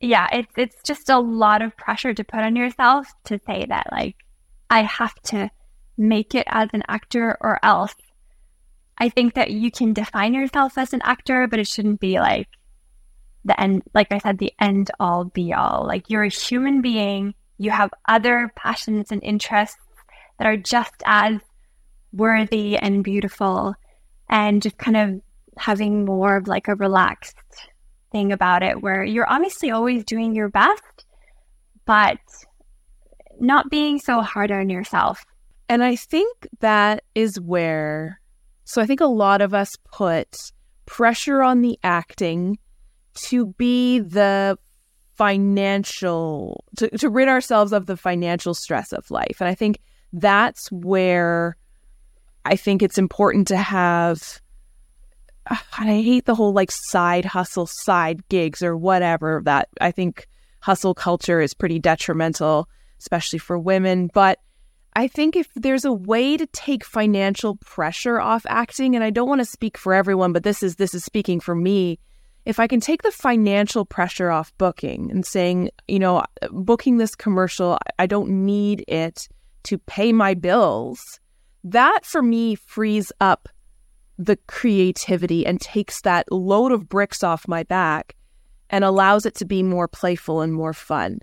yeah, 0.00 0.28
it's 0.32 0.52
it's 0.56 0.82
just 0.82 1.10
a 1.10 1.18
lot 1.18 1.62
of 1.62 1.76
pressure 1.76 2.14
to 2.14 2.24
put 2.24 2.40
on 2.40 2.56
yourself 2.56 3.06
to 3.24 3.38
say 3.46 3.66
that 3.68 3.88
like 3.92 4.16
I 4.70 4.82
have 4.82 5.14
to 5.24 5.50
make 5.96 6.34
it 6.34 6.46
as 6.48 6.70
an 6.72 6.82
actor 6.88 7.36
or 7.40 7.58
else. 7.62 7.94
I 8.98 9.08
think 9.08 9.34
that 9.34 9.50
you 9.50 9.70
can 9.70 9.92
define 9.92 10.34
yourself 10.34 10.76
as 10.76 10.92
an 10.92 11.00
actor, 11.04 11.46
but 11.46 11.58
it 11.58 11.68
shouldn't 11.68 12.00
be 12.00 12.18
like 12.18 12.48
the 13.44 13.58
end, 13.60 13.82
like 13.94 14.08
I 14.10 14.18
said, 14.18 14.38
the 14.38 14.52
end 14.60 14.90
all 14.98 15.24
be 15.24 15.52
all. 15.52 15.84
Like 15.86 16.10
you're 16.10 16.24
a 16.24 16.28
human 16.28 16.82
being, 16.82 17.34
you 17.58 17.70
have 17.70 17.90
other 18.08 18.52
passions 18.56 19.12
and 19.12 19.22
interests 19.22 19.78
that 20.38 20.46
are 20.46 20.56
just 20.56 20.94
as 21.04 21.40
worthy 22.12 22.76
and 22.76 23.04
beautiful, 23.04 23.74
and 24.28 24.62
just 24.62 24.78
kind 24.78 24.96
of 24.96 25.20
having 25.56 26.04
more 26.04 26.36
of 26.36 26.46
like 26.46 26.68
a 26.68 26.74
relaxed 26.74 27.36
thing 28.12 28.32
about 28.32 28.62
it 28.62 28.80
where 28.80 29.04
you're 29.04 29.30
obviously 29.30 29.70
always 29.70 30.04
doing 30.04 30.34
your 30.34 30.48
best, 30.48 31.04
but 31.84 32.18
not 33.40 33.70
being 33.70 33.98
so 33.98 34.20
hard 34.20 34.50
on 34.50 34.70
yourself. 34.70 35.24
And 35.68 35.84
I 35.84 35.96
think 35.96 36.48
that 36.60 37.04
is 37.14 37.40
where, 37.40 38.17
so 38.68 38.82
I 38.82 38.86
think 38.86 39.00
a 39.00 39.06
lot 39.06 39.40
of 39.40 39.54
us 39.54 39.76
put 39.90 40.52
pressure 40.84 41.42
on 41.42 41.62
the 41.62 41.78
acting 41.82 42.58
to 43.14 43.46
be 43.46 43.98
the 43.98 44.58
financial, 45.14 46.64
to, 46.76 46.90
to 46.98 47.08
rid 47.08 47.28
ourselves 47.28 47.72
of 47.72 47.86
the 47.86 47.96
financial 47.96 48.52
stress 48.52 48.92
of 48.92 49.10
life. 49.10 49.38
And 49.40 49.48
I 49.48 49.54
think 49.54 49.80
that's 50.12 50.70
where 50.70 51.56
I 52.44 52.56
think 52.56 52.82
it's 52.82 52.98
important 52.98 53.48
to 53.48 53.56
have. 53.56 54.38
I 55.50 55.86
hate 55.86 56.26
the 56.26 56.34
whole 56.34 56.52
like 56.52 56.70
side 56.70 57.24
hustle, 57.24 57.66
side 57.66 58.28
gigs, 58.28 58.62
or 58.62 58.76
whatever 58.76 59.40
that 59.46 59.70
I 59.80 59.92
think 59.92 60.28
hustle 60.60 60.92
culture 60.92 61.40
is 61.40 61.54
pretty 61.54 61.78
detrimental 61.78 62.68
especially 63.00 63.38
for 63.38 63.58
women. 63.58 64.10
But 64.12 64.38
I 64.94 65.06
think 65.06 65.36
if 65.36 65.48
there's 65.54 65.84
a 65.84 65.92
way 65.92 66.36
to 66.36 66.46
take 66.46 66.84
financial 66.84 67.56
pressure 67.56 68.20
off 68.20 68.44
acting, 68.48 68.94
and 68.94 69.04
I 69.04 69.10
don't 69.10 69.28
want 69.28 69.40
to 69.40 69.44
speak 69.44 69.78
for 69.78 69.94
everyone, 69.94 70.32
but 70.32 70.42
this 70.42 70.62
is 70.62 70.76
this 70.76 70.94
is 70.94 71.04
speaking 71.04 71.40
for 71.40 71.54
me. 71.54 71.98
If 72.44 72.58
I 72.58 72.66
can 72.66 72.80
take 72.80 73.02
the 73.02 73.12
financial 73.12 73.84
pressure 73.84 74.30
off 74.30 74.56
booking 74.56 75.10
and 75.10 75.24
saying, 75.24 75.70
you 75.86 75.98
know, 75.98 76.24
booking 76.50 76.96
this 76.96 77.14
commercial, 77.14 77.78
I 77.98 78.06
don't 78.06 78.46
need 78.46 78.84
it 78.88 79.28
to 79.64 79.78
pay 79.78 80.12
my 80.12 80.34
bills, 80.34 81.20
that 81.64 82.00
for 82.04 82.22
me 82.22 82.54
frees 82.54 83.12
up 83.20 83.48
the 84.18 84.36
creativity 84.46 85.46
and 85.46 85.60
takes 85.60 86.00
that 86.02 86.30
load 86.32 86.72
of 86.72 86.88
bricks 86.88 87.22
off 87.22 87.46
my 87.46 87.62
back 87.64 88.16
and 88.70 88.84
allows 88.84 89.26
it 89.26 89.34
to 89.36 89.44
be 89.44 89.62
more 89.62 89.88
playful 89.88 90.40
and 90.40 90.52
more 90.52 90.72
fun. 90.72 91.20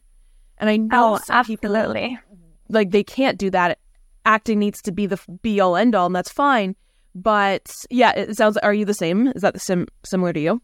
And 0.57 0.69
I 0.69 0.77
know 0.77 1.15
oh, 1.15 1.19
absolutely. 1.29 2.09
People, 2.09 2.24
like 2.69 2.91
they 2.91 3.03
can't 3.03 3.37
do 3.37 3.49
that. 3.51 3.79
Acting 4.25 4.59
needs 4.59 4.81
to 4.83 4.91
be 4.91 5.05
the 5.05 5.19
be 5.41 5.59
all 5.59 5.75
end 5.75 5.95
all, 5.95 6.07
and 6.07 6.15
that's 6.15 6.31
fine. 6.31 6.75
But 7.13 7.73
yeah, 7.89 8.11
it 8.11 8.35
sounds. 8.35 8.57
Are 8.57 8.73
you 8.73 8.85
the 8.85 8.93
same? 8.93 9.27
Is 9.27 9.41
that 9.41 9.53
the 9.53 9.59
sim 9.59 9.87
similar 10.03 10.33
to 10.33 10.39
you? 10.39 10.61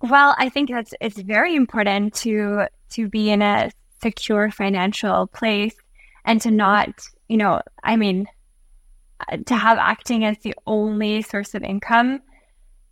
Well, 0.00 0.34
I 0.38 0.48
think 0.48 0.70
that's 0.70 0.94
it's 1.00 1.20
very 1.20 1.54
important 1.54 2.14
to 2.16 2.66
to 2.90 3.08
be 3.08 3.30
in 3.30 3.42
a 3.42 3.70
secure 4.02 4.50
financial 4.50 5.26
place 5.28 5.74
and 6.24 6.40
to 6.42 6.50
not, 6.50 6.88
you 7.28 7.36
know, 7.36 7.60
I 7.82 7.96
mean, 7.96 8.26
uh, 9.28 9.38
to 9.46 9.56
have 9.56 9.78
acting 9.78 10.24
as 10.24 10.38
the 10.38 10.54
only 10.66 11.22
source 11.22 11.54
of 11.54 11.62
income, 11.62 12.20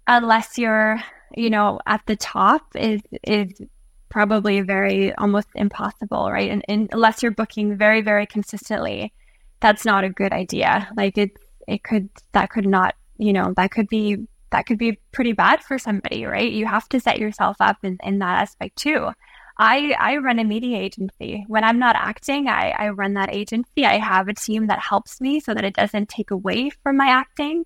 unless 0.06 0.58
you're, 0.58 1.00
you 1.36 1.50
know, 1.50 1.80
at 1.86 2.02
the 2.06 2.16
top, 2.16 2.62
is 2.74 3.00
is 3.22 3.60
probably 4.12 4.60
very 4.60 5.14
almost 5.14 5.48
impossible, 5.54 6.30
right? 6.30 6.50
And, 6.50 6.62
and 6.68 6.88
unless 6.92 7.22
you're 7.22 7.32
booking 7.32 7.78
very, 7.78 8.02
very 8.02 8.26
consistently, 8.26 9.12
that's 9.60 9.86
not 9.86 10.04
a 10.04 10.10
good 10.10 10.32
idea. 10.32 10.88
Like 10.96 11.16
it, 11.16 11.30
it 11.66 11.82
could, 11.82 12.10
that 12.32 12.50
could 12.50 12.66
not, 12.66 12.94
you 13.16 13.32
know, 13.32 13.54
that 13.56 13.70
could 13.70 13.88
be, 13.88 14.18
that 14.50 14.66
could 14.66 14.76
be 14.76 15.00
pretty 15.12 15.32
bad 15.32 15.62
for 15.62 15.78
somebody, 15.78 16.26
right? 16.26 16.52
You 16.52 16.66
have 16.66 16.86
to 16.90 17.00
set 17.00 17.18
yourself 17.18 17.56
up 17.58 17.78
in, 17.82 17.96
in 18.02 18.18
that 18.18 18.42
aspect 18.42 18.76
too. 18.76 19.08
I, 19.58 19.94
I 19.98 20.18
run 20.18 20.38
a 20.38 20.44
media 20.44 20.76
agency. 20.76 21.44
When 21.48 21.64
I'm 21.64 21.78
not 21.78 21.96
acting, 21.96 22.48
I, 22.48 22.74
I 22.78 22.88
run 22.90 23.14
that 23.14 23.34
agency. 23.34 23.86
I 23.86 23.96
have 23.96 24.28
a 24.28 24.34
team 24.34 24.66
that 24.66 24.80
helps 24.80 25.22
me 25.22 25.40
so 25.40 25.54
that 25.54 25.64
it 25.64 25.74
doesn't 25.74 26.10
take 26.10 26.30
away 26.30 26.70
from 26.82 26.98
my 26.98 27.06
acting. 27.06 27.64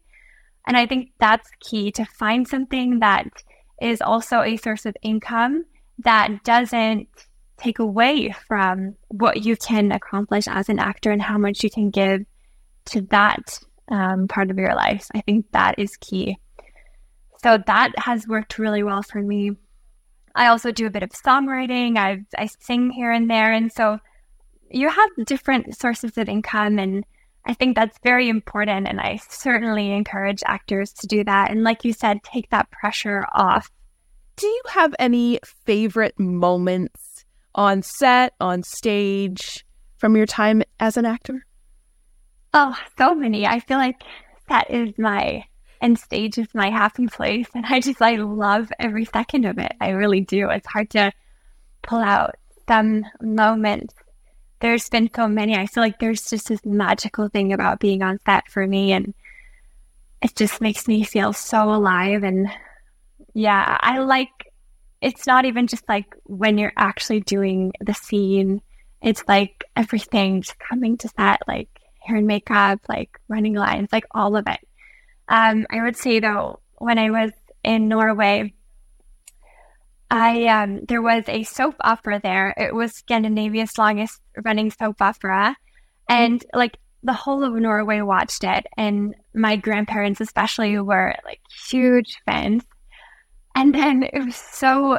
And 0.69 0.77
I 0.77 0.87
think 0.87 1.11
that's 1.19 1.51
key 1.59 1.91
to 1.93 2.05
find 2.05 2.47
something 2.47 3.01
that 3.01 3.27
is 3.83 4.01
also 4.01 4.43
a 4.43 4.57
source 4.57 4.87
of 4.87 4.97
income 5.03 5.65
that 5.99 6.45
doesn't 6.45 7.09
take 7.57 7.79
away 7.79 8.35
from 8.47 8.95
what 9.09 9.43
you 9.43 9.57
can 9.57 9.93
accomplish 9.93 10.47
as 10.47 10.69
an 10.69 10.79
actor 10.79 11.11
and 11.11 11.23
how 11.23 11.39
much 11.39 11.63
you 11.65 11.71
can 11.71 11.91
give 11.91 12.23
to 12.87 13.01
that 13.03 13.59
um, 13.91 14.29
part 14.29 14.51
of 14.51 14.59
your 14.59 14.75
life. 14.75 15.09
I 15.15 15.21
think 15.23 15.47
that 15.53 15.79
is 15.79 15.97
key. 15.97 16.39
So 17.43 17.59
that 17.67 17.99
has 17.99 18.27
worked 18.27 18.59
really 18.59 18.83
well 18.83 19.03
for 19.03 19.23
me. 19.23 19.53
I 20.35 20.49
also 20.49 20.71
do 20.71 20.87
a 20.87 20.91
bit 20.91 21.03
of 21.03 21.11
songwriting. 21.11 21.97
I 21.97 22.19
I 22.37 22.47
sing 22.61 22.91
here 22.91 23.11
and 23.11 23.31
there, 23.31 23.53
and 23.53 23.73
so 23.73 23.99
you 24.71 24.89
have 24.89 25.11
different 25.25 25.79
sources 25.79 26.19
of 26.19 26.29
income, 26.29 26.79
and 26.79 27.05
I 27.47 27.55
think 27.55 27.75
that's 27.75 27.99
very 28.03 28.29
important. 28.29 28.87
And 28.87 29.01
I 29.01 29.19
certainly 29.29 29.93
encourage 29.93 30.43
actors 30.45 30.93
to 30.95 31.07
do 31.07 31.25
that. 31.25 31.51
And 31.51 31.63
like 31.63 31.85
you 31.85 31.93
said, 31.93 32.23
take 32.23 32.51
that 32.51 32.71
pressure 32.71 33.25
off 33.33 33.71
do 34.37 34.47
you 34.47 34.63
have 34.69 34.95
any 34.99 35.41
favorite 35.65 36.19
moments 36.19 37.25
on 37.55 37.83
set, 37.83 38.35
on 38.41 38.63
stage 38.63 39.65
from 39.97 40.17
your 40.17 40.27
time 40.27 40.63
as 40.79 40.97
an 40.97 41.07
actor? 41.07 41.47
Oh, 42.53 42.77
so 42.99 43.15
many. 43.15 43.47
I 43.47 43.61
feel 43.61 43.79
like 43.79 44.03
that 44.49 44.71
is 44.71 44.93
my 44.99 45.45
and 45.81 45.99
stage 45.99 46.39
is 46.39 46.49
my 46.55 46.71
happy 46.71 47.07
place 47.07 47.49
and 47.55 47.67
I 47.67 47.81
just 47.81 48.01
I 48.01 48.17
love 48.17 48.71
every 48.79 49.05
second 49.05 49.45
of 49.45 49.59
it. 49.59 49.73
I 49.81 49.91
really 49.91 50.21
do. 50.21 50.49
It's 50.51 50.67
hard 50.67 50.91
to 50.91 51.13
pull 51.83 51.99
out 51.99 52.37
some 52.69 53.05
moments. 53.21 53.95
There's 54.61 54.89
been 54.89 55.11
so 55.15 55.29
many. 55.29 55.55
I 55.55 55.67
feel 55.67 55.83
like 55.83 55.99
there's 55.99 56.31
just 56.31 56.49
this 56.49 56.65
magical 56.65 57.29
thing 57.29 57.53
about 57.53 57.81
being 57.81 58.03
on 58.03 58.19
set 58.25 58.49
for 58.49 58.67
me 58.67 58.93
and 58.93 59.15
it 60.23 60.35
just 60.35 60.61
makes 60.61 60.89
me 60.89 61.05
feel 61.05 61.33
so 61.33 61.71
alive 61.71 62.23
and 62.23 62.49
yeah, 63.37 63.77
I 63.81 63.99
like 63.99 64.31
it's 65.03 65.27
not 65.27 65.45
even 65.45 65.67
just 65.67 65.87
like 65.91 66.07
when 66.25 66.57
you're 66.57 66.73
actually 66.75 67.21
doing 67.21 67.71
the 67.83 67.93
scene, 67.93 68.63
it's 69.03 69.23
like 69.29 69.63
everything 69.77 70.41
just 70.41 70.59
coming 70.59 70.97
to 70.97 71.09
set, 71.09 71.43
like 71.47 71.69
hair 72.03 72.17
and 72.17 72.27
makeup, 72.27 72.81
like 72.89 73.11
running 73.29 73.53
lines, 73.53 73.91
like 73.93 74.07
all 74.13 74.37
of 74.37 74.45
it. 74.47 74.61
Um, 75.29 75.67
I 75.71 75.83
would 75.83 75.99
say 75.99 76.19
though, 76.19 76.61
when 76.79 76.99
I 76.99 77.11
was 77.11 77.31
in 77.63 77.89
Norway, 77.89 78.55
I 80.11 80.47
um, 80.47 80.87
there 80.89 81.03
was 81.03 81.25
a 81.29 81.43
soap 81.43 81.75
opera 81.83 82.19
there. 82.23 82.55
It 82.57 82.75
was 82.75 82.95
Scandinavia's 82.95 83.77
longest 83.77 84.19
running 84.43 84.71
soap 84.71 85.03
opera, 85.03 85.55
and 86.09 86.43
like 86.55 86.79
the 87.03 87.13
whole 87.13 87.45
of 87.45 87.53
Norway 87.53 88.01
watched 88.01 88.45
it, 88.45 88.67
and 88.79 89.15
my 89.35 89.57
grandparents 89.57 90.23
especially 90.23 90.79
were 90.79 91.15
like 91.27 91.41
huge 91.69 92.17
fans. 92.25 92.63
And 93.57 93.75
then 93.75 94.03
it 94.03 94.23
was 94.23 94.37
so, 94.37 94.97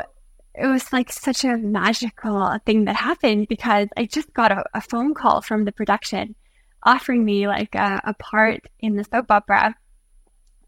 it 0.56 0.66
was 0.66 0.92
like 0.92 1.12
such 1.12 1.46
a 1.46 1.58
magical 1.58 2.58
thing 2.66 2.86
that 2.86 2.96
happened 2.96 3.48
because 3.48 3.88
I 3.96 4.06
just 4.06 4.34
got 4.34 4.52
a, 4.52 4.64
a 4.74 4.82
phone 4.82 5.14
call 5.14 5.42
from 5.42 5.64
the 5.64 5.72
production 5.72 6.34
offering 6.82 7.24
me 7.24 7.48
like 7.48 7.76
a, 7.76 8.02
a 8.04 8.16
part 8.16 8.62
in 8.80 8.96
the 8.96 9.04
soap 9.04 9.30
opera. 9.30 9.76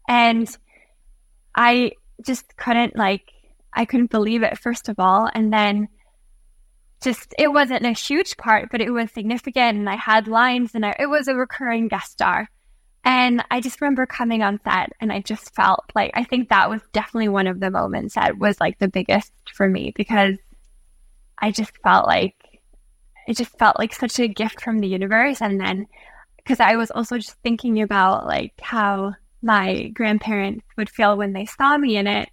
And 0.08 0.48
I 1.54 1.92
just 2.24 2.56
couldn't 2.56 2.96
like, 2.96 3.32
I 3.74 3.86
couldn't 3.86 4.12
believe 4.12 4.44
it, 4.44 4.58
first 4.58 4.88
of 4.88 5.00
all. 5.00 5.28
And 5.34 5.52
then 5.52 5.88
just, 7.02 7.34
it 7.40 7.52
wasn't 7.52 7.86
a 7.86 7.92
huge 7.92 8.36
part, 8.36 8.68
but 8.70 8.80
it 8.80 8.90
was 8.90 9.10
significant. 9.10 9.78
And 9.78 9.90
I 9.90 9.96
had 9.96 10.28
lines 10.28 10.76
and 10.76 10.86
I, 10.86 10.94
it 10.96 11.06
was 11.06 11.26
a 11.26 11.34
recurring 11.34 11.88
guest 11.88 12.12
star. 12.12 12.50
And 13.04 13.42
I 13.50 13.60
just 13.60 13.80
remember 13.80 14.04
coming 14.04 14.42
on 14.42 14.60
set 14.62 14.92
and 15.00 15.12
I 15.12 15.20
just 15.20 15.54
felt 15.54 15.84
like 15.94 16.10
I 16.14 16.24
think 16.24 16.48
that 16.48 16.68
was 16.68 16.82
definitely 16.92 17.28
one 17.28 17.46
of 17.46 17.60
the 17.60 17.70
moments 17.70 18.14
that 18.14 18.38
was 18.38 18.60
like 18.60 18.78
the 18.78 18.88
biggest 18.88 19.32
for 19.54 19.68
me 19.68 19.92
because 19.96 20.36
I 21.38 21.50
just 21.50 21.72
felt 21.82 22.06
like 22.06 22.34
it 23.26 23.36
just 23.36 23.58
felt 23.58 23.78
like 23.78 23.94
such 23.94 24.18
a 24.18 24.28
gift 24.28 24.60
from 24.60 24.80
the 24.80 24.88
universe. 24.88 25.40
And 25.40 25.60
then 25.60 25.86
because 26.36 26.60
I 26.60 26.76
was 26.76 26.90
also 26.90 27.16
just 27.16 27.36
thinking 27.42 27.80
about 27.80 28.26
like 28.26 28.52
how 28.60 29.14
my 29.42 29.88
grandparents 29.88 30.66
would 30.76 30.90
feel 30.90 31.16
when 31.16 31.32
they 31.32 31.46
saw 31.46 31.78
me 31.78 31.96
in 31.96 32.06
it 32.06 32.28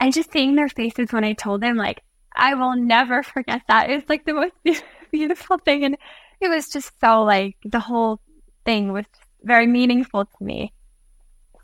and 0.00 0.12
just 0.12 0.32
seeing 0.32 0.54
their 0.54 0.68
faces 0.68 1.12
when 1.12 1.24
I 1.24 1.32
told 1.32 1.60
them, 1.60 1.76
like, 1.76 2.02
I 2.34 2.54
will 2.54 2.76
never 2.76 3.22
forget 3.22 3.62
that. 3.68 3.90
It 3.90 3.94
was 3.96 4.08
like 4.08 4.24
the 4.24 4.34
most 4.34 4.54
beautiful 5.12 5.58
thing. 5.58 5.84
And 5.84 5.96
it 6.40 6.48
was 6.48 6.68
just 6.68 6.92
so 7.00 7.22
like 7.22 7.56
the 7.64 7.80
whole 7.80 8.20
thing 8.64 8.92
was 8.92 9.06
very 9.42 9.66
meaningful 9.66 10.24
to 10.24 10.44
me. 10.44 10.72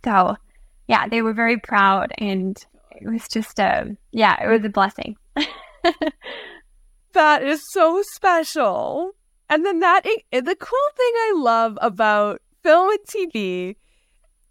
So, 0.05 0.37
yeah, 0.89 1.09
they 1.09 1.23
were 1.23 1.33
very 1.33 1.59
proud, 1.59 2.13
and 2.19 2.57
it 2.93 3.09
was 3.09 3.27
just 3.29 3.59
a 3.59 3.97
yeah, 4.13 4.43
it 4.43 4.49
was 4.49 4.65
a 4.65 4.69
blessing. 4.69 5.17
that 7.13 7.43
is 7.43 7.63
so 7.71 8.03
special. 8.13 9.13
And 9.49 9.65
then 9.65 9.81
that 9.81 10.05
the 10.31 10.57
cool 10.59 10.89
thing 10.97 11.13
I 11.17 11.33
love 11.37 11.79
about 11.81 12.41
film 12.63 12.91
and 12.91 12.99
TV 13.07 13.77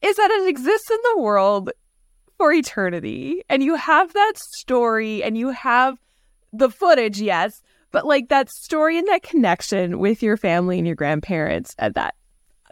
is 0.01 0.15
that 0.17 0.31
it 0.31 0.47
exists 0.47 0.91
in 0.91 0.97
the 1.13 1.21
world 1.21 1.71
for 2.37 2.51
eternity, 2.51 3.43
and 3.49 3.63
you 3.63 3.75
have 3.75 4.11
that 4.13 4.33
story, 4.37 5.23
and 5.23 5.37
you 5.37 5.49
have 5.49 5.97
the 6.51 6.69
footage, 6.69 7.21
yes, 7.21 7.61
but 7.91 8.05
like 8.05 8.29
that 8.29 8.49
story 8.49 8.97
and 8.97 9.07
that 9.07 9.23
connection 9.23 9.99
with 9.99 10.23
your 10.23 10.35
family 10.35 10.77
and 10.77 10.87
your 10.87 10.95
grandparents, 10.95 11.75
and 11.77 11.93
that 11.93 12.15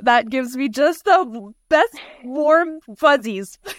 that 0.03 0.29
gives 0.29 0.55
me 0.55 0.69
just 0.69 1.05
the 1.05 1.53
best 1.69 1.95
warm 2.23 2.79
fuzzies. 2.97 3.57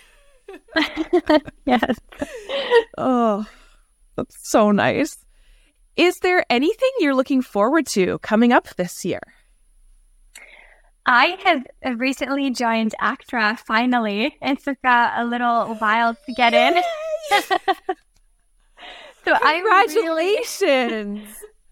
yes. 1.66 1.98
Oh, 2.98 3.46
that's 4.16 4.48
so 4.48 4.70
nice. 4.70 5.18
Is 5.96 6.18
there 6.20 6.44
anything 6.48 6.90
you're 6.98 7.14
looking 7.14 7.42
forward 7.42 7.86
to 7.88 8.18
coming 8.18 8.52
up 8.52 8.68
this 8.76 9.04
year? 9.04 9.20
I 11.04 11.36
have 11.44 11.98
recently 11.98 12.50
joined 12.50 12.94
ACTRA 13.00 13.58
finally. 13.58 14.36
It 14.40 14.62
took 14.62 14.78
a 14.84 15.24
little 15.24 15.74
while 15.74 16.14
to 16.14 16.32
get 16.32 16.54
in. 16.54 16.80
so 19.24 19.36
Congratulations. 19.36 20.60
Really... 20.60 21.26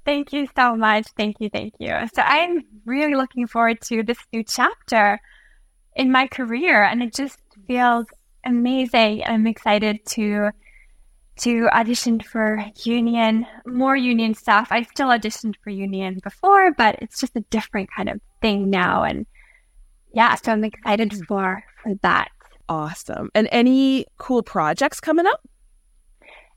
Thank 0.04 0.32
you 0.32 0.48
so 0.56 0.76
much. 0.76 1.06
Thank 1.16 1.36
you. 1.40 1.50
Thank 1.50 1.74
you. 1.78 1.94
So 2.14 2.22
I'm 2.22 2.64
really 2.84 3.14
looking 3.14 3.46
forward 3.46 3.80
to 3.82 4.02
this 4.02 4.18
new 4.32 4.42
chapter 4.42 5.20
in 5.94 6.10
my 6.10 6.26
career 6.26 6.82
and 6.84 7.02
it 7.02 7.14
just 7.14 7.38
feels 7.66 8.06
amazing. 8.44 9.22
I'm 9.24 9.46
excited 9.46 10.04
to 10.06 10.50
to 11.40 11.68
audition 11.72 12.20
for 12.20 12.62
union, 12.84 13.46
more 13.66 13.96
union 13.96 14.34
stuff. 14.34 14.68
I 14.70 14.82
still 14.82 15.08
auditioned 15.08 15.54
for 15.64 15.70
union 15.70 16.20
before, 16.22 16.72
but 16.74 16.96
it's 17.00 17.18
just 17.18 17.34
a 17.34 17.40
different 17.48 17.88
kind 17.96 18.10
of 18.10 18.20
thing 18.42 18.68
now. 18.68 19.04
And 19.04 19.26
yeah, 20.12 20.34
so 20.34 20.52
I'm 20.52 20.64
excited 20.64 21.10
mm-hmm. 21.10 21.24
for 21.24 21.62
for 21.82 21.94
that. 22.02 22.30
Awesome. 22.68 23.30
And 23.34 23.48
any 23.50 24.06
cool 24.18 24.42
projects 24.42 25.00
coming 25.00 25.26
up? 25.26 25.40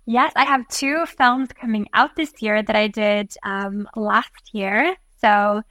Yes, 0.05 0.33
I 0.35 0.43
have 0.43 0.67
two 0.67 1.05
films 1.05 1.49
coming 1.59 1.87
out 1.93 2.15
this 2.15 2.33
year 2.41 2.61
that 2.61 2.75
I 2.75 2.87
did 2.87 3.33
um, 3.43 3.87
last 3.95 4.53
year. 4.53 4.95
So 5.19 5.61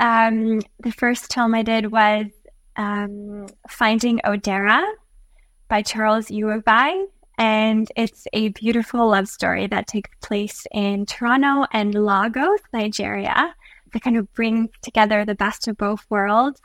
um, 0.00 0.60
the 0.80 0.92
first 0.92 1.32
film 1.32 1.54
I 1.54 1.62
did 1.62 1.92
was 1.92 2.26
um, 2.76 3.46
Finding 3.68 4.20
Odera 4.24 4.82
by 5.68 5.82
Charles 5.82 6.28
Uwagbai. 6.28 7.04
And 7.38 7.86
it's 7.96 8.26
a 8.32 8.48
beautiful 8.48 9.10
love 9.10 9.28
story 9.28 9.66
that 9.66 9.86
takes 9.86 10.10
place 10.22 10.66
in 10.72 11.04
Toronto 11.04 11.66
and 11.70 11.94
Lagos, 11.94 12.60
Nigeria, 12.72 13.54
that 13.92 14.02
kind 14.02 14.16
of 14.16 14.32
brings 14.32 14.70
together 14.80 15.26
the 15.26 15.34
best 15.34 15.68
of 15.68 15.76
both 15.76 16.06
worlds. 16.08 16.62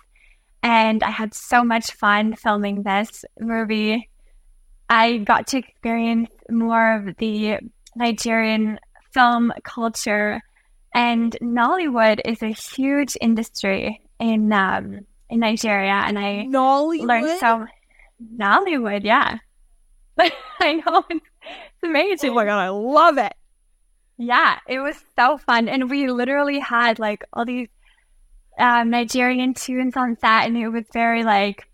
And 0.63 1.03
I 1.03 1.09
had 1.09 1.33
so 1.33 1.63
much 1.65 1.91
fun 1.91 2.35
filming 2.35 2.83
this 2.83 3.25
movie. 3.37 4.09
I 4.89 5.17
got 5.17 5.47
to 5.47 5.57
experience 5.57 6.29
more 6.51 6.95
of 6.95 7.15
the 7.17 7.57
Nigerian 7.95 8.79
film 9.13 9.51
culture, 9.63 10.41
and 10.93 11.35
Nollywood 11.41 12.19
is 12.25 12.41
a 12.41 12.53
huge 12.53 13.17
industry 13.21 14.01
in 14.19 14.51
um, 14.53 14.99
in 15.29 15.39
Nigeria, 15.39 16.03
and 16.05 16.19
I 16.19 16.45
Nollywood? 16.49 17.07
learned 17.07 17.39
so 17.39 17.65
Nollywood, 18.37 19.03
yeah. 19.03 19.37
I 20.59 20.73
know 20.73 21.03
it's, 21.09 21.25
amazing. 21.83 22.31
Oh 22.31 22.35
my 22.35 22.45
god, 22.45 22.59
I 22.59 22.69
love 22.69 23.17
it. 23.17 23.33
Yeah, 24.17 24.59
it 24.67 24.79
was 24.79 24.97
so 25.17 25.37
fun, 25.37 25.67
and 25.67 25.89
we 25.89 26.07
literally 26.09 26.59
had 26.59 26.99
like 26.99 27.23
all 27.33 27.45
these 27.45 27.69
um, 28.59 28.89
Nigerian 28.91 29.53
tunes 29.53 29.97
on 29.97 30.17
set, 30.19 30.45
and 30.45 30.57
it 30.57 30.67
was 30.69 30.85
very 30.93 31.23
like 31.23 31.67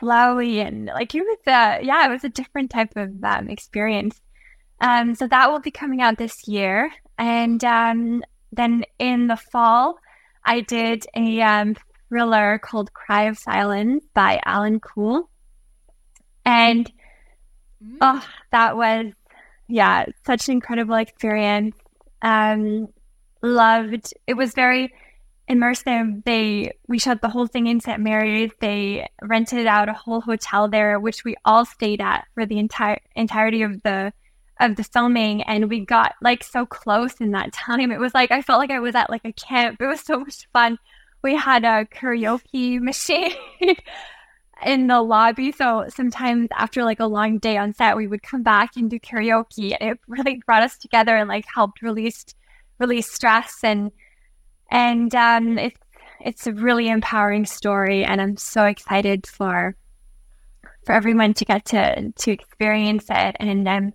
flowy 0.00 0.64
and 0.64 0.86
like 0.86 1.14
it 1.14 1.22
was 1.22 1.38
a 1.46 1.80
yeah, 1.82 2.06
it 2.06 2.10
was 2.10 2.24
a 2.24 2.28
different 2.28 2.70
type 2.70 2.96
of 2.96 3.12
um, 3.22 3.48
experience. 3.48 4.20
Um, 4.80 5.14
so 5.14 5.26
that 5.28 5.50
will 5.50 5.60
be 5.60 5.70
coming 5.70 6.02
out 6.02 6.18
this 6.18 6.48
year, 6.48 6.90
and 7.18 7.62
um, 7.64 8.22
then 8.52 8.84
in 8.98 9.28
the 9.28 9.36
fall, 9.36 9.98
I 10.44 10.60
did 10.60 11.06
a 11.16 11.40
um, 11.42 11.76
thriller 12.08 12.58
called 12.58 12.92
Cry 12.92 13.24
of 13.24 13.38
Silence 13.38 14.04
by 14.14 14.40
Alan 14.44 14.80
Cool. 14.80 15.28
And 16.44 16.90
mm. 17.82 17.96
oh, 18.00 18.24
that 18.52 18.76
was, 18.76 19.12
yeah, 19.68 20.06
such 20.26 20.48
an 20.48 20.54
incredible 20.54 20.94
experience. 20.94 21.76
Um, 22.22 22.88
loved 23.42 24.14
it 24.26 24.34
was 24.34 24.54
very 24.54 24.92
immersive. 25.48 26.24
They 26.24 26.72
we 26.88 26.98
shot 26.98 27.20
the 27.20 27.28
whole 27.28 27.46
thing 27.46 27.66
in 27.66 27.80
St. 27.80 28.00
Mary's. 28.00 28.50
They 28.60 29.08
rented 29.22 29.66
out 29.66 29.88
a 29.88 29.94
whole 29.94 30.20
hotel 30.20 30.68
there, 30.68 30.98
which 30.98 31.24
we 31.24 31.36
all 31.44 31.64
stayed 31.64 32.00
at 32.00 32.26
for 32.34 32.46
the 32.46 32.58
entire 32.58 33.00
entirety 33.14 33.62
of 33.62 33.82
the 33.82 34.12
of 34.60 34.76
the 34.76 34.84
filming 34.84 35.42
and 35.42 35.68
we 35.68 35.84
got 35.84 36.14
like 36.22 36.44
so 36.44 36.64
close 36.64 37.20
in 37.20 37.32
that 37.32 37.52
time. 37.52 37.90
It 37.90 38.00
was 38.00 38.14
like 38.14 38.30
I 38.30 38.42
felt 38.42 38.58
like 38.58 38.70
I 38.70 38.80
was 38.80 38.94
at 38.94 39.10
like 39.10 39.24
a 39.24 39.32
camp. 39.32 39.80
It 39.80 39.86
was 39.86 40.00
so 40.00 40.20
much 40.20 40.48
fun. 40.52 40.78
We 41.22 41.34
had 41.36 41.64
a 41.64 41.86
karaoke 41.86 42.80
machine 42.82 43.34
in 44.64 44.86
the 44.86 45.00
lobby. 45.00 45.52
So 45.52 45.86
sometimes 45.88 46.48
after 46.56 46.84
like 46.84 47.00
a 47.00 47.06
long 47.06 47.38
day 47.38 47.56
on 47.56 47.72
set, 47.72 47.96
we 47.96 48.06
would 48.06 48.22
come 48.22 48.42
back 48.42 48.76
and 48.76 48.90
do 48.90 48.98
karaoke. 48.98 49.76
And 49.78 49.90
it 49.90 50.00
really 50.06 50.42
brought 50.46 50.62
us 50.62 50.78
together 50.78 51.16
and 51.16 51.28
like 51.28 51.46
helped 51.52 51.82
release 51.82 52.24
release 52.78 53.10
stress 53.10 53.58
and 53.62 53.92
and 54.70 55.14
um, 55.14 55.58
it's 55.58 55.80
it's 56.20 56.46
a 56.46 56.52
really 56.52 56.88
empowering 56.88 57.44
story. 57.44 58.04
And 58.04 58.20
I'm 58.20 58.36
so 58.36 58.64
excited 58.64 59.26
for 59.26 59.76
for 60.84 60.92
everyone 60.92 61.34
to 61.34 61.44
get 61.44 61.64
to 61.66 62.12
to 62.12 62.30
experience 62.30 63.06
it. 63.10 63.36
And 63.38 63.68
I'm 63.68 63.92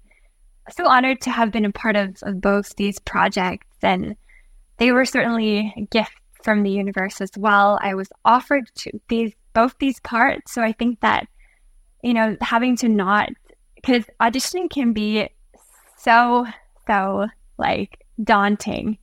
so 0.72 0.88
honored 0.88 1.22
to 1.22 1.32
have 1.32 1.52
been 1.52 1.66
a 1.66 1.72
part 1.72 1.96
of, 1.96 2.18
of 2.24 2.42
both 2.42 2.76
these 2.76 3.00
projects. 3.00 3.68
And 3.82 4.16
they 4.78 4.92
were 4.92 5.06
certainly 5.06 5.74
a 5.76 5.82
gift 5.82 6.14
from 6.44 6.64
the 6.64 6.72
universe 6.72 7.22
as 7.22 7.32
well. 7.38 7.80
I 7.82 7.96
was 7.96 8.10
offered 8.24 8.70
to 8.76 8.92
these 9.10 9.34
both 9.54 9.76
these 9.80 10.00
parts. 10.02 10.54
So 10.54 10.62
I 10.62 10.72
think 10.72 11.00
that, 11.02 11.28
you 12.04 12.14
know, 12.14 12.38
having 12.40 12.76
to 12.78 12.88
not, 12.88 13.30
because 13.76 14.06
auditioning 14.22 14.70
can 14.70 14.94
be 14.94 15.28
so, 15.98 16.46
so 16.86 17.28
like 17.58 18.06
daunting. 18.24 19.00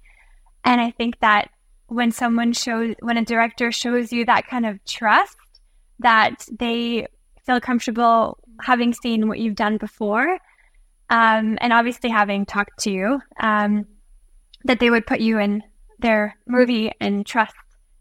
And 0.65 0.81
I 0.81 0.93
think 0.93 1.19
that 1.21 1.51
when 1.89 2.11
someone 2.11 2.53
shows, 2.53 2.95
when 3.01 3.17
a 3.17 3.25
director 3.25 3.71
shows 3.73 4.13
you 4.13 4.25
that 4.25 4.47
kind 4.47 4.67
of 4.67 4.85
trust, 4.85 5.37
that 6.01 6.47
they 6.59 7.07
feel 7.45 7.61
comfortable 7.61 8.39
having 8.61 8.93
seen 8.93 9.29
what 9.29 9.39
you've 9.39 9.55
done 9.55 9.77
before, 9.77 10.39
um, 11.11 11.57
and 11.61 11.73
obviously 11.73 12.11
having 12.11 12.45
talked 12.45 12.81
to 12.81 12.91
you, 12.91 13.21
um, 13.41 13.87
that 14.65 14.81
they 14.81 14.91
would 14.91 15.07
put 15.07 15.21
you 15.21 15.39
in 15.39 15.63
their 15.99 16.37
movie 16.47 16.91
and 17.01 17.25
trust 17.25 17.55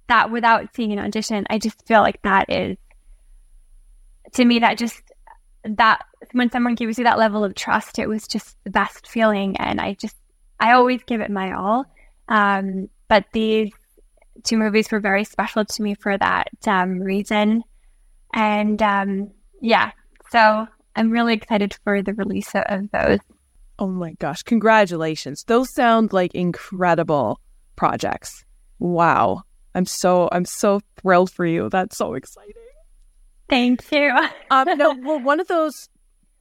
that 0.07 0.31
without 0.31 0.75
seeing 0.75 0.91
an 0.91 0.99
audition, 0.99 1.45
I 1.49 1.59
just 1.59 1.85
feel 1.87 2.01
like 2.01 2.21
that 2.23 2.49
is, 2.49 2.77
to 4.33 4.45
me, 4.45 4.59
that 4.59 4.77
just, 4.77 5.01
that 5.63 6.05
when 6.31 6.51
someone 6.51 6.75
gives 6.75 6.97
you 6.97 7.05
that 7.05 7.17
level 7.17 7.43
of 7.43 7.55
trust, 7.55 7.99
it 7.99 8.07
was 8.07 8.27
just 8.27 8.57
the 8.63 8.69
best 8.69 9.07
feeling. 9.07 9.57
And 9.57 9.79
I 9.79 9.93
just, 9.93 10.15
I 10.59 10.73
always 10.73 11.01
give 11.03 11.21
it 11.21 11.31
my 11.31 11.53
all. 11.53 11.85
Um, 12.27 12.89
but 13.07 13.25
these 13.33 13.71
two 14.43 14.57
movies 14.57 14.91
were 14.91 14.99
very 14.99 15.23
special 15.23 15.65
to 15.65 15.81
me 15.81 15.95
for 15.95 16.17
that 16.17 16.49
um, 16.67 16.99
reason. 16.99 17.63
And 18.33 18.81
um, 18.81 19.31
yeah, 19.61 19.91
so 20.31 20.67
I'm 20.95 21.11
really 21.11 21.33
excited 21.33 21.77
for 21.83 22.01
the 22.01 22.13
release 22.13 22.51
of 22.53 22.91
those. 22.91 23.19
Oh 23.77 23.87
my 23.87 24.13
gosh, 24.13 24.43
congratulations. 24.43 25.43
Those 25.43 25.73
sound 25.73 26.13
like 26.13 26.33
incredible 26.33 27.39
projects. 27.75 28.45
Wow. 28.79 29.43
I'm 29.73 29.85
so 29.85 30.29
I'm 30.31 30.45
so 30.45 30.79
thrilled 30.97 31.29
for 31.29 31.45
you. 31.45 31.69
That's 31.69 31.97
so 31.97 32.13
exciting. 32.13 32.53
Thank 33.49 33.91
you. 33.91 34.15
um, 34.51 34.77
no, 34.77 34.93
we're 34.93 35.17
one 35.17 35.39
of 35.39 35.47
those. 35.47 35.89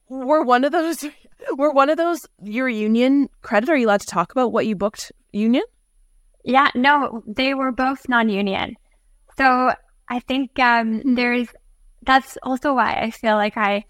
We're 0.09 0.43
one 0.43 0.63
of 0.63 0.71
those. 0.71 1.05
We're 1.57 1.73
one 1.73 1.89
of 1.89 1.97
those. 1.97 2.25
Your 2.41 2.67
union 2.67 3.29
credit. 3.41 3.69
Are 3.69 3.75
you 3.75 3.85
allowed 3.87 4.01
to 4.01 4.07
talk 4.07 4.31
about 4.31 4.51
what 4.51 4.65
you 4.65 4.75
booked 4.75 5.11
union? 5.31 5.63
Yeah, 6.45 6.69
no, 6.75 7.23
they 7.27 7.53
were 7.53 7.71
both 7.71 8.07
non-union. 8.07 8.75
So 9.37 9.73
I 10.09 10.19
think 10.21 10.57
um, 10.59 11.15
there's. 11.15 11.47
That's 12.03 12.37
also 12.43 12.75
why 12.75 12.93
I 13.01 13.09
feel 13.09 13.35
like 13.35 13.57
I, 13.57 13.83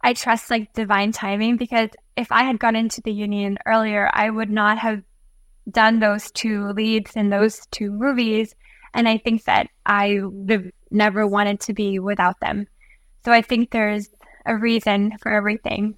I 0.00 0.12
trust 0.12 0.50
like 0.50 0.72
divine 0.72 1.10
timing 1.10 1.56
because 1.56 1.90
if 2.16 2.30
I 2.30 2.44
had 2.44 2.60
gone 2.60 2.76
into 2.76 3.02
the 3.02 3.12
union 3.12 3.58
earlier, 3.66 4.08
I 4.12 4.30
would 4.30 4.50
not 4.50 4.78
have 4.78 5.02
done 5.68 5.98
those 5.98 6.30
two 6.30 6.68
leads 6.68 7.16
in 7.16 7.28
those 7.28 7.66
two 7.72 7.90
movies 7.90 8.54
and 8.96 9.08
I 9.08 9.18
think 9.18 9.44
that 9.44 9.68
I 9.84 10.20
would 10.22 10.50
have 10.50 10.64
never 10.90 11.26
wanted 11.26 11.60
to 11.60 11.74
be 11.74 11.98
without 11.98 12.40
them. 12.40 12.66
So 13.24 13.32
I 13.32 13.42
think 13.42 13.70
there's 13.70 14.08
a 14.46 14.56
reason 14.56 15.12
for 15.20 15.32
everything. 15.32 15.96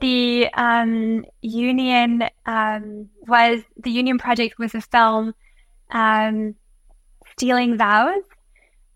The 0.00 0.48
um, 0.54 1.24
Union 1.40 2.24
um, 2.44 3.08
was 3.26 3.62
the 3.76 3.90
Union 3.90 4.18
Project 4.18 4.58
was 4.58 4.74
a 4.74 4.80
film, 4.80 5.34
um, 5.94 6.54
Stealing 7.32 7.78
Vows, 7.78 8.22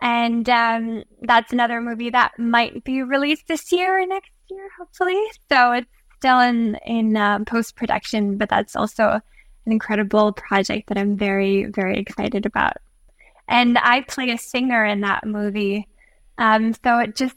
and 0.02 0.46
um, 0.50 1.04
that's 1.22 1.52
another 1.52 1.80
movie 1.80 2.10
that 2.10 2.38
might 2.38 2.84
be 2.84 3.02
released 3.02 3.48
this 3.48 3.72
year 3.72 4.02
or 4.02 4.06
next 4.06 4.32
year, 4.50 4.68
hopefully. 4.78 5.20
So 5.50 5.72
it's 5.72 5.88
still 6.16 6.40
in 6.40 6.76
in 6.84 7.16
um, 7.16 7.46
post 7.46 7.76
production, 7.76 8.36
but 8.36 8.50
that's 8.50 8.76
also 8.76 9.20
an 9.64 9.72
incredible 9.72 10.32
project 10.32 10.88
that 10.88 10.98
I'm 10.98 11.16
very 11.16 11.64
very 11.64 11.98
excited 11.98 12.44
about 12.44 12.76
and 13.48 13.78
I 13.78 14.02
play 14.02 14.30
a 14.30 14.38
singer 14.38 14.84
in 14.84 15.00
that 15.00 15.26
movie. 15.26 15.88
Um, 16.36 16.74
so 16.84 16.98
it 16.98 17.16
just, 17.16 17.36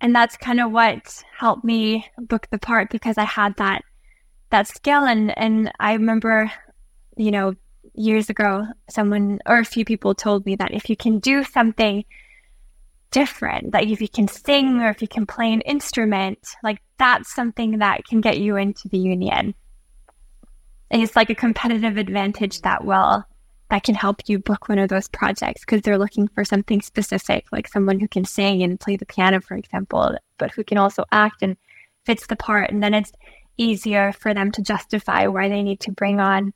and 0.00 0.14
that's 0.14 0.36
kind 0.36 0.60
of 0.60 0.70
what 0.70 1.22
helped 1.36 1.64
me 1.64 2.06
book 2.16 2.46
the 2.50 2.58
part 2.58 2.90
because 2.90 3.18
I 3.18 3.24
had 3.24 3.56
that 3.56 3.82
that 4.50 4.68
skill, 4.68 5.04
and 5.04 5.36
and 5.36 5.72
I 5.80 5.94
remember, 5.94 6.50
you 7.16 7.30
know, 7.30 7.54
years 7.94 8.30
ago, 8.30 8.66
someone 8.88 9.40
or 9.46 9.58
a 9.58 9.64
few 9.64 9.84
people 9.84 10.14
told 10.14 10.46
me 10.46 10.56
that 10.56 10.72
if 10.72 10.88
you 10.88 10.96
can 10.96 11.18
do 11.18 11.44
something 11.44 12.04
different, 13.10 13.72
like 13.72 13.88
if 13.88 14.00
you 14.00 14.08
can 14.08 14.28
sing 14.28 14.80
or 14.80 14.90
if 14.90 15.02
you 15.02 15.08
can 15.08 15.26
play 15.26 15.52
an 15.52 15.60
instrument, 15.62 16.38
like 16.62 16.80
that's 16.98 17.34
something 17.34 17.78
that 17.78 18.04
can 18.06 18.20
get 18.20 18.38
you 18.38 18.56
into 18.56 18.88
the 18.88 18.98
union. 18.98 19.54
And 20.90 21.02
it's 21.02 21.16
like 21.16 21.30
a 21.30 21.34
competitive 21.34 21.96
advantage 21.96 22.62
that 22.62 22.84
will 22.84 23.24
that 23.70 23.84
can 23.84 23.94
help 23.94 24.20
you 24.26 24.38
book 24.38 24.68
one 24.68 24.78
of 24.78 24.90
those 24.90 25.08
projects 25.08 25.62
because 25.62 25.80
they're 25.80 25.96
looking 25.96 26.28
for 26.28 26.44
something 26.44 26.82
specific, 26.82 27.46
like 27.52 27.66
someone 27.66 27.98
who 27.98 28.06
can 28.06 28.22
sing 28.22 28.62
and 28.62 28.78
play 28.78 28.96
the 28.96 29.06
piano, 29.06 29.40
for 29.40 29.56
example, 29.56 30.14
but 30.36 30.50
who 30.50 30.62
can 30.62 30.76
also 30.76 31.06
act 31.10 31.42
and 31.42 31.56
fits 32.04 32.26
the 32.26 32.36
part. 32.36 32.70
And 32.70 32.82
then 32.82 32.92
it's 32.92 33.12
easier 33.56 34.12
for 34.12 34.34
them 34.34 34.52
to 34.52 34.62
justify 34.62 35.26
why 35.26 35.48
they 35.48 35.62
need 35.62 35.80
to 35.80 35.90
bring 35.90 36.20
on 36.20 36.52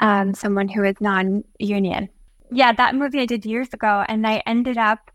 um, 0.00 0.34
someone 0.34 0.68
who 0.68 0.82
is 0.84 1.00
non-union. 1.00 2.08
Yeah, 2.50 2.72
that 2.72 2.96
movie 2.96 3.20
I 3.20 3.26
did 3.26 3.46
years 3.46 3.72
ago, 3.72 4.04
and 4.08 4.26
I 4.26 4.42
ended 4.46 4.76
up 4.76 5.10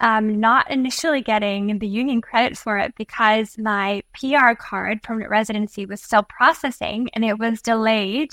um, 0.00 0.38
not 0.38 0.70
initially 0.70 1.22
getting 1.22 1.78
the 1.78 1.88
union 1.88 2.20
credit 2.20 2.56
for 2.56 2.78
it 2.78 2.94
because 2.96 3.56
my 3.58 4.02
PR 4.12 4.54
card, 4.54 5.02
permanent 5.02 5.30
residency, 5.30 5.86
was 5.86 6.02
still 6.02 6.22
processing 6.22 7.08
and 7.14 7.24
it 7.24 7.38
was 7.38 7.62
delayed 7.62 8.30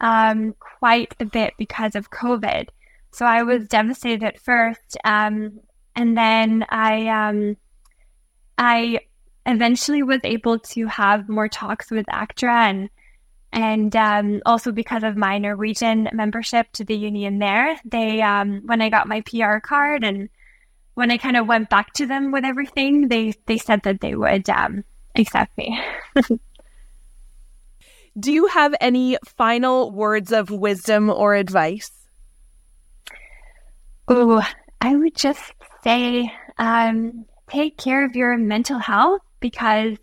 um, 0.00 0.54
quite 0.58 1.14
a 1.20 1.24
bit 1.24 1.54
because 1.56 1.94
of 1.94 2.10
COVID. 2.10 2.68
So 3.12 3.24
I 3.24 3.42
was 3.42 3.68
devastated 3.68 4.24
at 4.24 4.40
first, 4.40 4.96
um, 5.04 5.60
and 5.96 6.16
then 6.16 6.66
I 6.68 7.08
um, 7.08 7.56
I 8.58 9.00
eventually 9.46 10.02
was 10.02 10.20
able 10.24 10.58
to 10.58 10.86
have 10.86 11.28
more 11.28 11.48
talks 11.48 11.90
with 11.90 12.06
ACTRA 12.10 12.68
and 12.68 12.90
and 13.52 13.94
um, 13.96 14.42
also 14.44 14.72
because 14.72 15.02
of 15.02 15.16
my 15.16 15.38
Norwegian 15.38 16.08
membership 16.12 16.70
to 16.72 16.84
the 16.84 16.96
union 16.96 17.38
there, 17.38 17.78
they 17.84 18.20
um, 18.20 18.62
when 18.66 18.80
I 18.80 18.90
got 18.90 19.08
my 19.08 19.22
PR 19.22 19.58
card 19.58 20.04
and 20.04 20.28
when 20.94 21.10
I 21.10 21.16
kind 21.16 21.36
of 21.36 21.46
went 21.46 21.70
back 21.70 21.92
to 21.94 22.06
them 22.06 22.32
with 22.32 22.44
everything, 22.44 23.08
they 23.08 23.34
they 23.46 23.58
said 23.58 23.82
that 23.84 24.00
they 24.00 24.14
would 24.14 24.48
um, 24.50 24.84
accept 25.16 25.56
me. 25.56 25.80
Do 28.18 28.32
you 28.32 28.46
have 28.48 28.74
any 28.80 29.16
final 29.24 29.92
words 29.92 30.32
of 30.32 30.50
wisdom 30.50 31.08
or 31.08 31.34
advice? 31.34 31.92
Oh, 34.08 34.42
I 34.80 34.96
would 34.96 35.14
just 35.14 35.52
say 35.84 36.32
um, 36.58 37.26
take 37.48 37.78
care 37.78 38.04
of 38.04 38.16
your 38.16 38.36
mental 38.36 38.78
health 38.78 39.22
because 39.38 39.96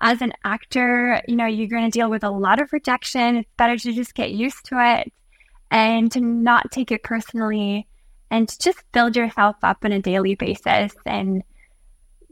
as 0.00 0.22
an 0.22 0.32
actor, 0.44 1.20
you 1.28 1.36
know, 1.36 1.46
you're 1.46 1.68
going 1.68 1.90
to 1.90 1.90
deal 1.90 2.10
with 2.10 2.24
a 2.24 2.30
lot 2.30 2.60
of 2.60 2.72
rejection. 2.72 3.36
It's 3.36 3.50
better 3.56 3.76
to 3.76 3.92
just 3.92 4.14
get 4.14 4.32
used 4.32 4.64
to 4.66 4.76
it 4.78 5.12
and 5.70 6.10
to 6.12 6.20
not 6.20 6.70
take 6.70 6.90
it 6.90 7.02
personally 7.02 7.86
and 8.30 8.48
to 8.48 8.58
just 8.58 8.82
build 8.92 9.16
yourself 9.16 9.56
up 9.62 9.78
on 9.84 9.92
a 9.92 10.00
daily 10.00 10.34
basis 10.34 10.94
and 11.04 11.42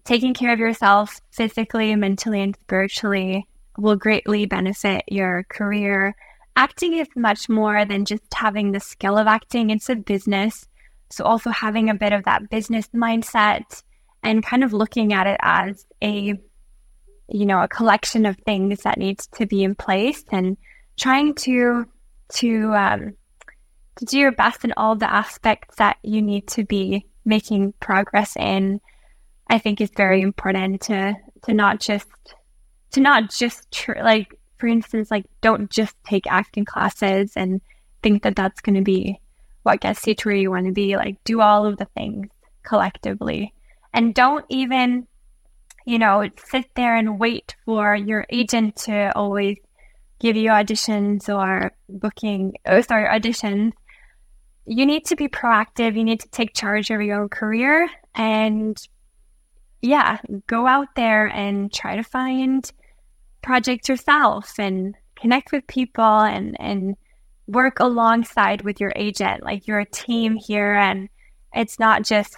taking 0.04 0.32
care 0.32 0.52
of 0.52 0.58
yourself 0.58 1.20
physically, 1.32 1.94
mentally, 1.94 2.40
and 2.40 2.56
spiritually 2.56 3.46
will 3.76 3.96
greatly 3.96 4.46
benefit 4.46 5.04
your 5.08 5.44
career. 5.50 6.14
Acting 6.56 6.94
is 6.94 7.08
much 7.14 7.48
more 7.48 7.84
than 7.84 8.04
just 8.04 8.22
having 8.32 8.72
the 8.72 8.80
skill 8.80 9.18
of 9.18 9.26
acting, 9.26 9.70
it's 9.70 9.88
a 9.88 9.94
business. 9.96 10.66
So, 11.10 11.24
also 11.24 11.50
having 11.50 11.88
a 11.88 11.94
bit 11.94 12.12
of 12.12 12.24
that 12.24 12.50
business 12.50 12.88
mindset 12.94 13.82
and 14.22 14.44
kind 14.44 14.64
of 14.64 14.72
looking 14.72 15.12
at 15.12 15.26
it 15.26 15.38
as 15.40 15.86
a 16.02 16.34
you 17.28 17.46
know 17.46 17.62
a 17.62 17.68
collection 17.68 18.26
of 18.26 18.36
things 18.38 18.82
that 18.82 18.98
needs 18.98 19.26
to 19.26 19.46
be 19.46 19.62
in 19.62 19.74
place 19.74 20.24
and 20.30 20.56
trying 20.96 21.34
to 21.34 21.86
to 22.30 22.74
um, 22.74 23.14
to 23.96 24.04
do 24.04 24.18
your 24.18 24.32
best 24.32 24.64
in 24.64 24.72
all 24.76 24.94
the 24.94 25.10
aspects 25.10 25.76
that 25.76 25.96
you 26.02 26.22
need 26.22 26.46
to 26.46 26.64
be 26.64 27.06
making 27.24 27.72
progress 27.80 28.36
in 28.36 28.80
i 29.48 29.58
think 29.58 29.80
is 29.80 29.90
very 29.96 30.22
important 30.22 30.80
to 30.80 31.14
to 31.42 31.52
not 31.52 31.80
just 31.80 32.08
to 32.90 33.00
not 33.00 33.30
just 33.30 33.70
tr- 33.70 34.02
like 34.02 34.38
for 34.58 34.66
instance 34.66 35.10
like 35.10 35.26
don't 35.40 35.70
just 35.70 35.94
take 36.04 36.26
acting 36.26 36.64
classes 36.64 37.32
and 37.36 37.60
think 38.02 38.22
that 38.22 38.36
that's 38.36 38.60
going 38.60 38.76
to 38.76 38.82
be 38.82 39.20
what 39.68 39.80
gets 39.80 40.06
you 40.06 40.14
to 40.14 40.28
where 40.28 40.36
you 40.36 40.50
want 40.50 40.66
to 40.66 40.72
be. 40.72 40.96
Like 40.96 41.22
do 41.24 41.40
all 41.40 41.66
of 41.66 41.76
the 41.76 41.84
things 41.86 42.28
collectively. 42.62 43.52
And 43.92 44.14
don't 44.14 44.44
even 44.48 45.06
you 45.88 45.98
know 45.98 46.28
sit 46.44 46.66
there 46.74 46.96
and 46.96 47.18
wait 47.18 47.56
for 47.64 47.96
your 47.96 48.26
agent 48.28 48.76
to 48.76 49.10
always 49.16 49.56
give 50.20 50.36
you 50.36 50.50
auditions 50.50 51.34
or 51.34 51.72
booking 51.88 52.52
oh 52.66 52.82
sorry 52.82 53.08
auditions. 53.08 53.72
You 54.66 54.84
need 54.84 55.06
to 55.06 55.16
be 55.16 55.28
proactive. 55.28 55.96
You 55.96 56.04
need 56.04 56.20
to 56.20 56.28
take 56.28 56.52
charge 56.52 56.90
of 56.90 57.00
your 57.00 57.22
own 57.22 57.30
career 57.30 57.88
and 58.14 58.76
yeah 59.80 60.18
go 60.46 60.66
out 60.66 60.88
there 60.94 61.26
and 61.26 61.72
try 61.72 61.96
to 61.96 62.02
find 62.02 62.70
projects 63.40 63.88
yourself 63.88 64.58
and 64.58 64.94
connect 65.18 65.52
with 65.52 65.66
people 65.68 66.04
and 66.04 66.54
and 66.60 66.96
work 67.46 67.80
alongside 67.80 68.60
with 68.60 68.78
your 68.78 68.92
agent. 68.94 69.42
Like 69.42 69.66
you're 69.66 69.80
a 69.80 69.90
team 69.90 70.36
here 70.36 70.74
and 70.74 71.08
it's 71.54 71.78
not 71.78 72.02
just 72.02 72.36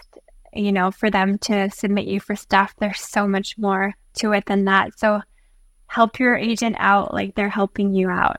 you 0.52 0.72
know, 0.72 0.90
for 0.90 1.10
them 1.10 1.38
to 1.38 1.70
submit 1.70 2.06
you 2.06 2.20
for 2.20 2.36
stuff. 2.36 2.74
There's 2.78 3.00
so 3.00 3.26
much 3.26 3.56
more 3.58 3.94
to 4.14 4.32
it 4.32 4.46
than 4.46 4.64
that. 4.64 4.98
So 4.98 5.20
help 5.86 6.18
your 6.18 6.36
agent 6.36 6.76
out 6.78 7.12
like 7.14 7.34
they're 7.34 7.48
helping 7.48 7.94
you 7.94 8.08
out. 8.08 8.38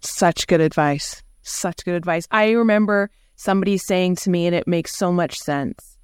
Such 0.00 0.46
good 0.46 0.60
advice. 0.60 1.22
Such 1.42 1.84
good 1.84 1.94
advice. 1.94 2.26
I 2.30 2.50
remember 2.50 3.10
somebody 3.36 3.78
saying 3.78 4.16
to 4.16 4.30
me, 4.30 4.46
and 4.46 4.54
it 4.54 4.66
makes 4.68 4.96
so 4.96 5.12
much 5.12 5.38
sense 5.38 5.98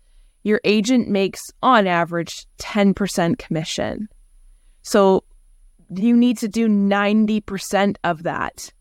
your 0.45 0.61
agent 0.63 1.09
makes 1.09 1.51
on 1.63 1.87
average 1.87 2.47
10% 2.59 3.39
commission. 3.39 4.09
So 4.83 5.25
you 5.91 6.17
need 6.17 6.39
to 6.39 6.49
do 6.49 6.69
90% 6.69 7.97
of 8.05 8.23
that 8.23 8.73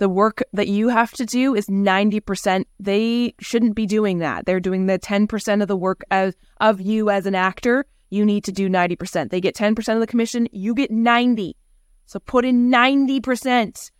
the 0.00 0.08
work 0.08 0.42
that 0.54 0.66
you 0.66 0.88
have 0.88 1.12
to 1.12 1.26
do 1.26 1.54
is 1.54 1.66
90%. 1.66 2.64
They 2.80 3.34
shouldn't 3.38 3.74
be 3.74 3.86
doing 3.86 4.18
that. 4.18 4.46
They're 4.46 4.58
doing 4.58 4.86
the 4.86 4.98
10% 4.98 5.62
of 5.62 5.68
the 5.68 5.76
work 5.76 6.00
as, 6.10 6.34
of 6.58 6.80
you 6.80 7.10
as 7.10 7.26
an 7.26 7.34
actor. 7.34 7.84
You 8.08 8.24
need 8.24 8.42
to 8.44 8.52
do 8.52 8.70
90%. 8.70 9.28
They 9.28 9.42
get 9.42 9.54
10% 9.54 9.94
of 9.94 10.00
the 10.00 10.06
commission, 10.06 10.48
you 10.52 10.74
get 10.74 10.90
90. 10.90 11.54
So 12.06 12.18
put 12.18 12.46
in 12.46 12.70
90%. 12.70 13.90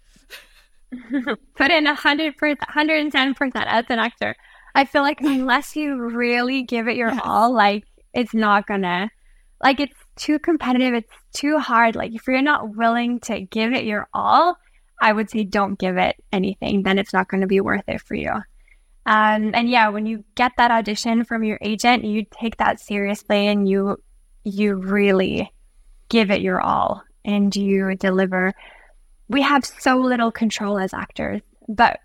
put 1.54 1.70
in 1.70 1.84
100%, 1.84 2.34
110% 2.34 3.52
as 3.54 3.84
an 3.90 3.98
actor. 3.98 4.34
I 4.74 4.86
feel 4.86 5.02
like 5.02 5.20
unless 5.20 5.76
you 5.76 6.00
really 6.00 6.62
give 6.62 6.88
it 6.88 6.96
your 6.96 7.12
all, 7.22 7.52
like 7.52 7.84
it's 8.14 8.32
not 8.32 8.66
gonna, 8.66 9.10
like 9.62 9.80
it's 9.80 9.96
too 10.16 10.38
competitive. 10.38 10.94
It's 10.94 11.12
too 11.34 11.58
hard. 11.58 11.94
Like 11.94 12.14
if 12.14 12.26
you're 12.26 12.40
not 12.40 12.74
willing 12.74 13.20
to 13.20 13.42
give 13.42 13.74
it 13.74 13.84
your 13.84 14.08
all, 14.14 14.56
I 15.00 15.12
would 15.12 15.30
say 15.30 15.44
don't 15.44 15.78
give 15.78 15.96
it 15.96 16.16
anything. 16.32 16.82
Then 16.82 16.98
it's 16.98 17.12
not 17.12 17.28
going 17.28 17.40
to 17.40 17.46
be 17.46 17.60
worth 17.60 17.88
it 17.88 18.02
for 18.02 18.14
you. 18.14 18.32
Um, 19.06 19.52
and 19.54 19.68
yeah, 19.68 19.88
when 19.88 20.06
you 20.06 20.24
get 20.34 20.52
that 20.58 20.70
audition 20.70 21.24
from 21.24 21.42
your 21.42 21.58
agent, 21.62 22.04
you 22.04 22.26
take 22.30 22.58
that 22.58 22.80
seriously 22.80 23.46
and 23.46 23.68
you 23.68 23.96
you 24.44 24.74
really 24.74 25.50
give 26.08 26.30
it 26.30 26.40
your 26.40 26.60
all 26.60 27.02
and 27.24 27.54
you 27.54 27.94
deliver. 27.96 28.52
We 29.28 29.42
have 29.42 29.64
so 29.64 29.96
little 29.96 30.30
control 30.30 30.78
as 30.78 30.92
actors, 30.92 31.40
but 31.68 32.00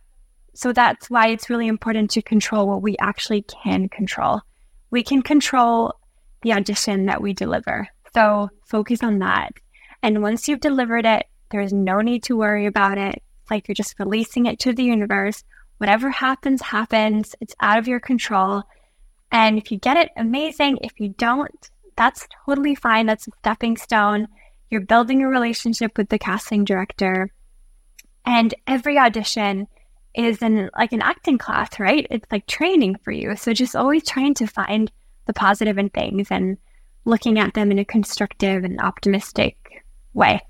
so 0.53 0.71
that's 0.71 1.09
why 1.09 1.27
it's 1.27 1.49
really 1.49 1.67
important 1.67 2.11
to 2.11 2.21
control 2.21 2.67
what 2.67 2.81
we 2.81 2.95
actually 2.99 3.41
can 3.41 3.89
control. 3.89 4.41
We 4.89 5.03
can 5.03 5.21
control 5.21 5.95
the 6.43 6.53
audition 6.53 7.07
that 7.07 7.21
we 7.21 7.33
deliver. 7.33 7.89
So 8.13 8.49
focus 8.65 9.03
on 9.03 9.19
that. 9.19 9.51
And 10.01 10.21
once 10.21 10.47
you've 10.47 10.61
delivered 10.61 11.05
it, 11.05 11.25
there's 11.51 11.73
no 11.73 12.01
need 12.01 12.23
to 12.23 12.37
worry 12.37 12.65
about 12.65 12.97
it. 12.97 13.21
like 13.49 13.67
you're 13.67 13.75
just 13.75 13.99
releasing 13.99 14.47
it 14.47 14.57
to 14.59 14.73
the 14.73 14.83
universe. 14.83 15.43
Whatever 15.77 16.09
happens, 16.09 16.61
happens. 16.61 17.35
It's 17.39 17.53
out 17.61 17.77
of 17.77 17.87
your 17.87 17.99
control. 17.99 18.63
And 19.31 19.57
if 19.57 19.71
you 19.71 19.77
get 19.77 19.97
it, 19.97 20.09
amazing. 20.17 20.79
If 20.81 20.99
you 20.99 21.09
don't, 21.09 21.69
that's 21.95 22.27
totally 22.45 22.75
fine. 22.75 23.05
That's 23.05 23.27
a 23.27 23.31
stepping 23.39 23.77
stone. 23.77 24.27
You're 24.69 24.81
building 24.81 25.21
a 25.21 25.27
relationship 25.27 25.97
with 25.97 26.09
the 26.09 26.17
casting 26.17 26.63
director. 26.65 27.29
And 28.25 28.53
every 28.65 28.97
audition 28.97 29.67
is 30.15 30.41
in 30.41 30.69
like 30.77 30.93
an 30.93 31.01
acting 31.01 31.37
class, 31.37 31.79
right? 31.79 32.07
It's 32.09 32.31
like 32.31 32.47
training 32.47 32.95
for 33.03 33.11
you. 33.11 33.35
So 33.35 33.53
just 33.53 33.75
always 33.75 34.03
trying 34.03 34.33
to 34.35 34.47
find 34.47 34.91
the 35.25 35.33
positive 35.33 35.77
in 35.77 35.89
things 35.89 36.27
and 36.31 36.57
looking 37.03 37.37
at 37.37 37.53
them 37.53 37.71
in 37.71 37.79
a 37.79 37.85
constructive 37.85 38.63
and 38.63 38.79
optimistic 38.79 39.83
way. 40.13 40.41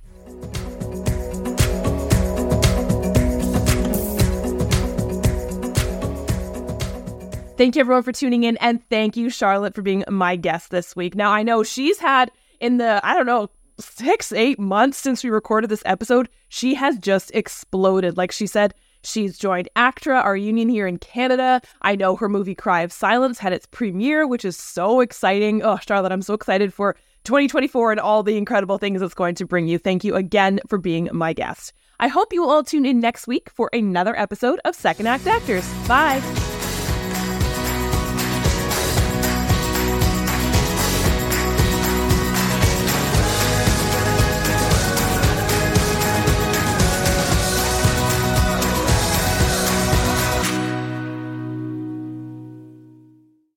Thank 7.58 7.78
you 7.78 7.80
everyone 7.80 8.04
for 8.04 8.12
tuning 8.12 8.44
in 8.44 8.58
and 8.58 8.82
thank 8.90 9.16
you 9.16 9.30
Charlot 9.30 9.74
for 9.74 9.82
being 9.82 10.04
my 10.10 10.36
guest 10.36 10.72
this 10.72 10.94
week. 10.94 11.16
Now 11.16 11.32
I 11.32 11.42
know 11.42 11.64
she's 11.64 12.00
had 12.00 12.30
in 12.60 12.78
the 12.78 13.00
I 13.02 13.14
don't 13.14 13.26
know 13.26 13.50
6 13.80 14.34
8 14.34 14.60
months 14.60 14.98
since 14.98 15.24
we 15.24 15.30
recorded 15.30 15.70
this 15.70 15.84
episode, 15.86 16.28
she 16.50 16.76
has 16.76 16.98
just 17.00 17.32
exploded. 17.34 18.18
Like 18.18 18.34
she 18.34 18.46
said, 18.46 18.74
she's 19.04 19.38
joined 19.38 19.70
ACTRA, 19.78 20.20
our 20.20 20.36
union 20.36 20.68
here 20.68 20.86
in 20.86 20.98
Canada. 20.98 21.62
I 21.82 21.96
know 21.96 22.18
her 22.18 22.28
movie 22.28 22.56
Cry 22.56 22.82
of 22.82 22.92
Silence 22.92 23.40
had 23.40 23.54
its 23.54 23.68
premiere, 23.68 24.28
which 24.28 24.44
is 24.44 24.58
so 24.58 25.00
exciting. 25.00 25.64
Oh, 25.64 25.78
Charlot, 25.78 26.12
I'm 26.12 26.22
so 26.22 26.34
excited 26.34 26.74
for 26.74 26.98
2024 27.24 27.92
and 27.92 28.00
all 28.02 28.22
the 28.22 28.38
incredible 28.38 28.78
things 28.78 29.02
it's 29.02 29.14
going 29.14 29.36
to 29.36 29.46
bring 29.46 29.68
you. 29.68 29.78
Thank 29.78 30.04
you 30.04 30.16
again 30.16 30.60
for 30.68 30.78
being 30.78 31.08
my 31.14 31.32
guest. 31.32 31.72
I 32.02 32.10
hope 32.10 32.34
you 32.34 32.42
will 32.42 32.52
all 32.52 32.64
tune 32.64 32.86
in 32.86 33.00
next 33.00 33.28
week 33.28 33.50
for 33.50 33.70
another 33.72 34.18
episode 34.20 34.60
of 34.66 34.76
Second 34.76 35.08
Act 35.08 35.26
Actors. 35.26 35.66
Bye. 35.88 36.22